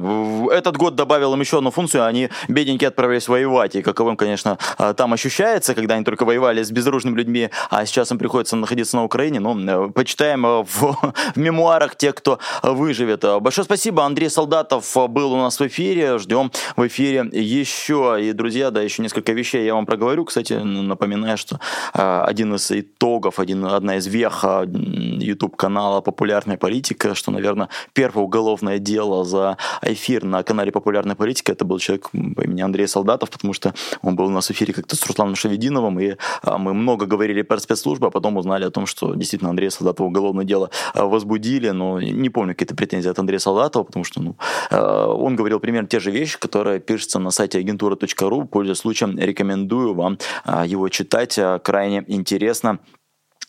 этот 0.52 0.78
год 0.78 0.95
добавил 0.95 1.34
им 1.34 1.39
еще 1.39 1.58
одну 1.58 1.72
функцию, 1.72 2.06
они 2.06 2.30
бедненькие 2.47 2.89
отправились 2.89 3.28
воевать, 3.28 3.76
и 3.76 3.82
каковым, 3.82 4.18
конечно, 4.18 4.58
а, 4.78 4.93
там 4.93 5.14
ощущается, 5.14 5.74
когда 5.74 5.95
они 5.95 6.04
только 6.04 6.26
воевали 6.26 6.62
с 6.62 6.72
безоружными 6.72 7.16
людьми, 7.16 7.50
а 7.70 7.86
сейчас 7.86 8.12
им 8.12 8.18
приходится 8.20 8.56
находиться 8.56 8.97
на 8.97 9.04
Украине, 9.04 9.39
ну, 9.39 9.88
э, 9.88 9.91
почитаем 9.91 10.45
э, 10.45 10.64
в, 10.64 10.66
в 11.36 11.38
мемуарах 11.38 11.95
тех, 11.95 12.16
кто 12.16 12.39
выживет. 12.62 13.24
Большое 13.41 13.66
спасибо, 13.66 14.06
Андрей 14.06 14.30
Солдатов 14.30 14.95
был 15.10 15.34
у 15.34 15.38
нас 15.38 15.60
в 15.60 15.66
эфире, 15.68 16.20
ждем 16.20 16.52
в 16.76 16.86
эфире 16.88 17.28
еще, 17.32 18.18
и, 18.20 18.34
друзья, 18.34 18.72
да, 18.72 18.82
еще 18.82 19.02
несколько 19.02 19.34
вещей 19.34 19.66
я 19.66 19.74
вам 19.74 19.86
проговорю, 19.86 20.26
кстати, 20.26 20.54
напоминаю, 20.54 21.38
что 21.38 21.60
один 21.93 22.54
из 22.56 22.72
итогов, 22.72 23.39
один, 23.39 23.66
одна 23.66 23.97
из 23.97 24.08
вех 24.08 24.43
YouTube-канала 24.43 26.02
«Популярная 26.02 26.58
политика», 26.58 27.16
что, 27.16 27.32
наверное, 27.32 27.70
первое 27.93 28.24
уголовное 28.24 28.80
дело 28.80 29.24
за 29.24 29.39
за 29.40 29.58
эфир 29.82 30.24
на 30.26 30.44
канале 30.44 30.72
«Популярная 30.72 31.16
политика». 31.16 31.52
Это 31.52 31.66
был 31.66 31.80
человек 31.80 32.10
по 32.12 32.42
имени 32.42 32.62
Андрей 32.62 32.88
Солдатов, 32.88 33.30
потому 33.30 33.54
что 33.54 33.74
он 34.02 34.16
был 34.16 34.26
у 34.26 34.30
нас 34.30 34.48
в 34.48 34.52
эфире 34.52 34.74
как-то 34.74 34.96
с 34.96 35.06
Русланом 35.06 35.36
Шавединовым, 35.36 36.00
и 36.00 36.16
а, 36.44 36.58
мы 36.58 36.74
много 36.74 37.06
говорили 37.06 37.42
про 37.42 37.58
спецслужбы, 37.60 38.08
а 38.08 38.10
потом 38.10 38.38
узнали 38.38 38.66
о 38.66 38.72
том, 38.72 38.86
что 38.86 39.16
действительно 39.16 39.50
Андрея 39.50 39.70
Солдатова 39.70 40.08
уголовное 40.08 40.46
дело 40.46 40.70
а, 40.94 41.06
возбудили, 41.06 41.70
но 41.70 42.02
не 42.02 42.30
помню 42.30 42.54
какие-то 42.54 42.76
претензии 42.76 43.10
от 43.10 43.20
Андрея 43.20 43.40
Солдатова, 43.40 43.84
потому 43.84 44.04
что 44.04 44.22
ну, 44.22 44.36
а, 44.72 45.08
он 45.08 45.36
говорил 45.36 45.60
примерно 45.60 45.88
те 45.88 46.00
же 46.00 46.12
вещи, 46.12 46.38
которые 46.40 46.80
пишутся 46.80 47.20
на 47.20 47.32
сайте 47.32 47.60
агентура.ру. 47.60 48.46
Пользуясь 48.46 48.80
случаем, 48.80 49.18
рекомендую 49.18 49.94
вам 49.94 50.18
его 50.66 50.90
читать. 50.90 51.40
Крайне 51.64 52.04
интересно 52.08 52.80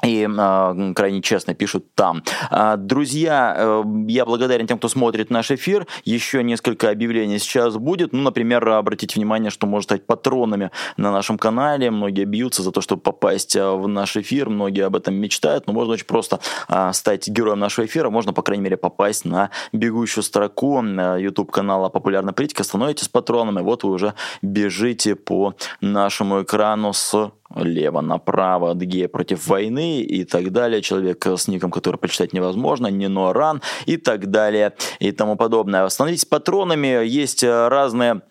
и 0.03 0.29
э, 0.29 0.93
крайне 0.95 1.23
честно 1.23 1.55
пишут 1.55 1.95
там. 1.95 2.23
А, 2.51 2.77
друзья, 2.77 3.55
э, 3.57 3.83
я 4.09 4.25
благодарен 4.25 4.67
тем, 4.67 4.79
кто 4.79 4.89
смотрит 4.89 5.31
наш 5.31 5.51
эфир. 5.51 5.87
Еще 6.05 6.43
несколько 6.43 6.91
объявлений 6.91 7.39
сейчас 7.39 7.77
будет. 7.77 8.13
Ну, 8.13 8.23
например, 8.23 8.67
обратите 8.69 9.17
внимание, 9.17 9.51
что 9.51 9.67
может 9.67 9.89
стать 9.89 10.07
патронами 10.07 10.71
на 10.97 11.13
нашем 11.13 11.39
канале. 11.39 11.91
Многие 11.91 12.25
бьются 12.25 12.63
за 12.63 12.73
то, 12.73 12.81
чтобы 12.81 13.03
попасть 13.03 13.57
э, 13.57 13.71
в 13.71 13.89
наш 13.89 14.17
эфир. 14.17 14.49
Многие 14.49 14.87
об 14.87 14.97
этом 14.97 15.15
мечтают. 15.15 15.67
Но 15.67 15.73
можно 15.73 15.95
очень 15.95 16.07
просто 16.07 16.41
э, 16.69 16.91
стать 16.93 17.29
героем 17.29 17.59
нашего 17.59 17.87
эфира. 17.87 18.11
Можно, 18.11 18.33
по 18.33 18.43
крайней 18.43 18.65
мере, 18.65 18.77
попасть 18.77 19.25
на 19.25 19.51
бегущую 19.73 20.25
строку 20.25 20.83
YouTube 20.83 21.51
канала 21.51 21.89
«Популярная 21.89 22.33
политика». 22.33 22.65
Становитесь 22.65 23.09
патронами. 23.09 23.61
Вот 23.61 23.85
вы 23.85 23.91
уже 23.91 24.15
бежите 24.43 25.15
по 25.15 25.55
нашему 25.81 26.43
экрану 26.43 26.93
с 26.93 27.33
лево 27.57 28.01
направо, 28.01 28.71
Адыгея 28.71 29.09
против 29.09 29.47
войны 29.47 30.01
и 30.01 30.25
так 30.25 30.53
далее. 30.53 30.83
Человек 30.83 31.27
с 31.27 31.49
ником, 31.49 31.71
который 31.71 31.97
прочитать 31.97 32.33
невозможно, 32.33 32.87
Нино 32.89 33.33
Ран 33.33 33.63
и 33.87 33.97
так 33.97 34.31
далее 34.31 34.75
и 34.99 35.13
тому 35.13 35.37
подобное. 35.37 35.89
Становитесь 35.89 36.25
патронами, 36.25 37.05
есть 37.07 37.43
разные 37.43 38.23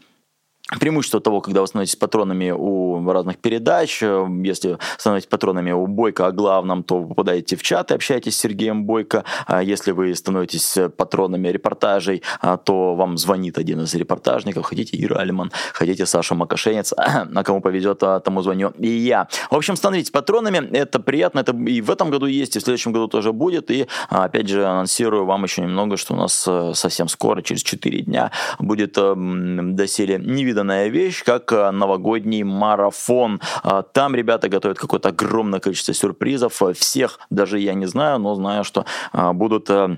Преимущество 0.79 1.19
того, 1.19 1.41
когда 1.41 1.61
вы 1.61 1.67
становитесь 1.67 1.95
патронами 1.95 2.51
у 2.51 3.03
разных 3.09 3.37
передач, 3.37 4.03
э, 4.03 4.27
если 4.43 4.77
становитесь 4.97 5.27
патронами 5.27 5.71
у 5.71 5.87
Бойко 5.87 6.27
о 6.27 6.31
главном, 6.31 6.83
то 6.83 6.99
вы 6.99 7.07
попадаете 7.07 7.55
в 7.55 7.63
чат 7.63 7.91
и 7.91 7.95
общаетесь 7.95 8.35
с 8.35 8.39
Сергеем 8.39 8.85
Бойко. 8.85 9.23
А 9.47 9.63
если 9.63 9.91
вы 9.91 10.13
становитесь 10.13 10.77
патронами 10.95 11.47
репортажей, 11.47 12.21
а, 12.41 12.57
то 12.57 12.95
вам 12.95 13.17
звонит 13.17 13.57
один 13.57 13.81
из 13.81 13.93
репортажников. 13.95 14.65
Хотите 14.65 14.97
Ира 15.01 15.17
Алиман, 15.17 15.51
хотите 15.73 16.05
Саша 16.05 16.35
Макашенец, 16.35 16.93
на 17.29 17.43
кому 17.43 17.61
повезет, 17.61 18.03
а, 18.03 18.19
тому 18.19 18.41
звоню 18.41 18.69
и 18.77 18.87
я. 18.87 19.27
В 19.49 19.55
общем, 19.55 19.75
становитесь 19.75 20.11
патронами, 20.11 20.69
это 20.77 20.99
приятно, 20.99 21.39
это 21.39 21.55
и 21.55 21.81
в 21.81 21.89
этом 21.89 22.11
году 22.11 22.27
есть, 22.27 22.55
и 22.55 22.59
в 22.59 22.61
следующем 22.61 22.91
году 22.91 23.07
тоже 23.07 23.33
будет. 23.33 23.71
И 23.71 23.87
опять 24.09 24.47
же 24.47 24.65
анонсирую 24.65 25.25
вам 25.25 25.43
еще 25.43 25.61
немного, 25.61 25.97
что 25.97 26.13
у 26.13 26.17
нас 26.17 26.45
э, 26.47 26.73
совсем 26.75 27.07
скоро, 27.07 27.41
через 27.41 27.63
4 27.63 28.01
дня, 28.01 28.31
будет 28.59 28.97
э, 28.97 29.15
доселе 29.15 30.19
невиданно 30.23 30.58
невиданная 30.59 30.89
вещь, 30.89 31.23
как 31.23 31.51
э, 31.51 31.71
новогодний 31.71 32.43
марафон. 32.43 33.39
А, 33.63 33.81
там 33.81 34.15
ребята 34.15 34.49
готовят 34.49 34.77
какое-то 34.77 35.09
огромное 35.09 35.59
количество 35.59 35.93
сюрпризов. 35.93 36.61
Всех 36.77 37.19
даже 37.29 37.59
я 37.59 37.73
не 37.73 37.85
знаю, 37.85 38.19
но 38.19 38.35
знаю, 38.35 38.63
что 38.63 38.85
а, 39.11 39.33
будут 39.33 39.69
э, 39.69 39.97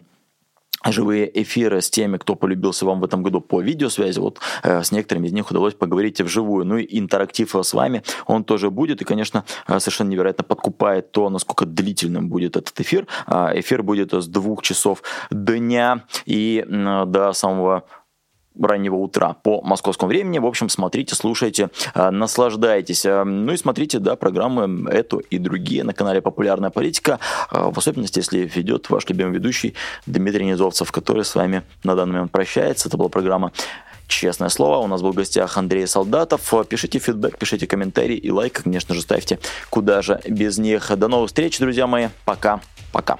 живые 0.86 1.42
эфиры 1.42 1.82
с 1.82 1.90
теми, 1.90 2.18
кто 2.18 2.36
полюбился 2.36 2.86
вам 2.86 3.00
в 3.00 3.04
этом 3.04 3.24
году 3.24 3.42
по 3.42 3.62
видеосвязи. 3.62 4.20
Вот 4.20 4.40
э, 4.64 4.84
с 4.84 4.92
некоторыми 4.92 5.28
из 5.28 5.34
них 5.34 5.50
удалось 5.52 5.74
поговорить 5.74 6.22
вживую. 6.22 6.66
Ну 6.66 6.78
и 6.78 7.00
интерактив 7.00 7.56
с 7.56 7.74
вами, 7.74 8.04
он 8.26 8.44
тоже 8.44 8.70
будет. 8.70 9.02
И, 9.02 9.06
конечно, 9.06 9.44
э, 9.68 9.80
совершенно 9.80 10.10
невероятно 10.10 10.44
подкупает 10.44 11.12
то, 11.12 11.30
насколько 11.30 11.66
длительным 11.66 12.30
будет 12.30 12.58
этот 12.58 12.80
эфир. 12.80 13.08
Э, 13.28 13.52
эфир 13.56 13.84
будет 13.84 14.14
с 14.14 14.28
двух 14.28 14.62
часов 14.62 15.02
дня 15.32 16.04
и 16.26 16.66
э, 16.68 17.04
до 17.06 17.34
самого 17.34 17.84
раннего 18.60 18.96
утра 18.96 19.34
по 19.44 19.62
московскому 19.62 20.10
времени. 20.10 20.40
В 20.40 20.46
общем, 20.46 20.70
смотрите, 20.70 21.16
слушайте, 21.16 21.70
э, 21.94 22.10
наслаждайтесь. 22.10 23.06
Э, 23.06 23.24
ну 23.24 23.54
и 23.54 23.58
смотрите, 23.58 24.00
да, 24.00 24.16
программы 24.16 24.90
эту 24.90 25.20
и 25.20 25.38
другие 25.38 25.84
на 25.84 25.94
канале 25.94 26.22
«Популярная 26.22 26.70
политика», 26.70 27.20
э, 27.52 27.70
в 27.72 27.78
особенности, 27.78 28.20
если 28.20 28.40
ведет 28.40 28.90
ваш 28.90 29.08
любимый 29.10 29.34
ведущий 29.34 29.76
Дмитрий 30.06 30.46
Низовцев, 30.46 30.92
который 30.92 31.26
с 31.26 31.36
вами 31.36 31.64
на 31.84 31.96
данный 31.96 32.14
момент 32.14 32.32
прощается. 32.32 32.90
Это 32.90 32.98
была 32.98 33.10
программа 33.10 33.52
Честное 34.08 34.50
слово, 34.50 34.80
у 34.80 34.88
нас 34.88 35.02
был 35.02 35.14
в 35.14 35.16
гостях 35.16 35.58
Андрей 35.58 35.88
Солдатов. 35.88 36.54
Пишите 36.68 37.00
фидбэк, 37.00 37.38
пишите 37.38 37.66
комментарии 37.66 38.18
и 38.18 38.30
лайк, 38.30 38.62
конечно 38.62 38.94
же, 38.94 39.02
ставьте 39.02 39.40
куда 39.70 40.02
же 40.02 40.20
без 40.28 40.58
них. 40.58 40.92
До 40.98 41.08
новых 41.08 41.30
встреч, 41.30 41.58
друзья 41.60 41.88
мои. 41.88 42.10
Пока-пока. 42.26 43.20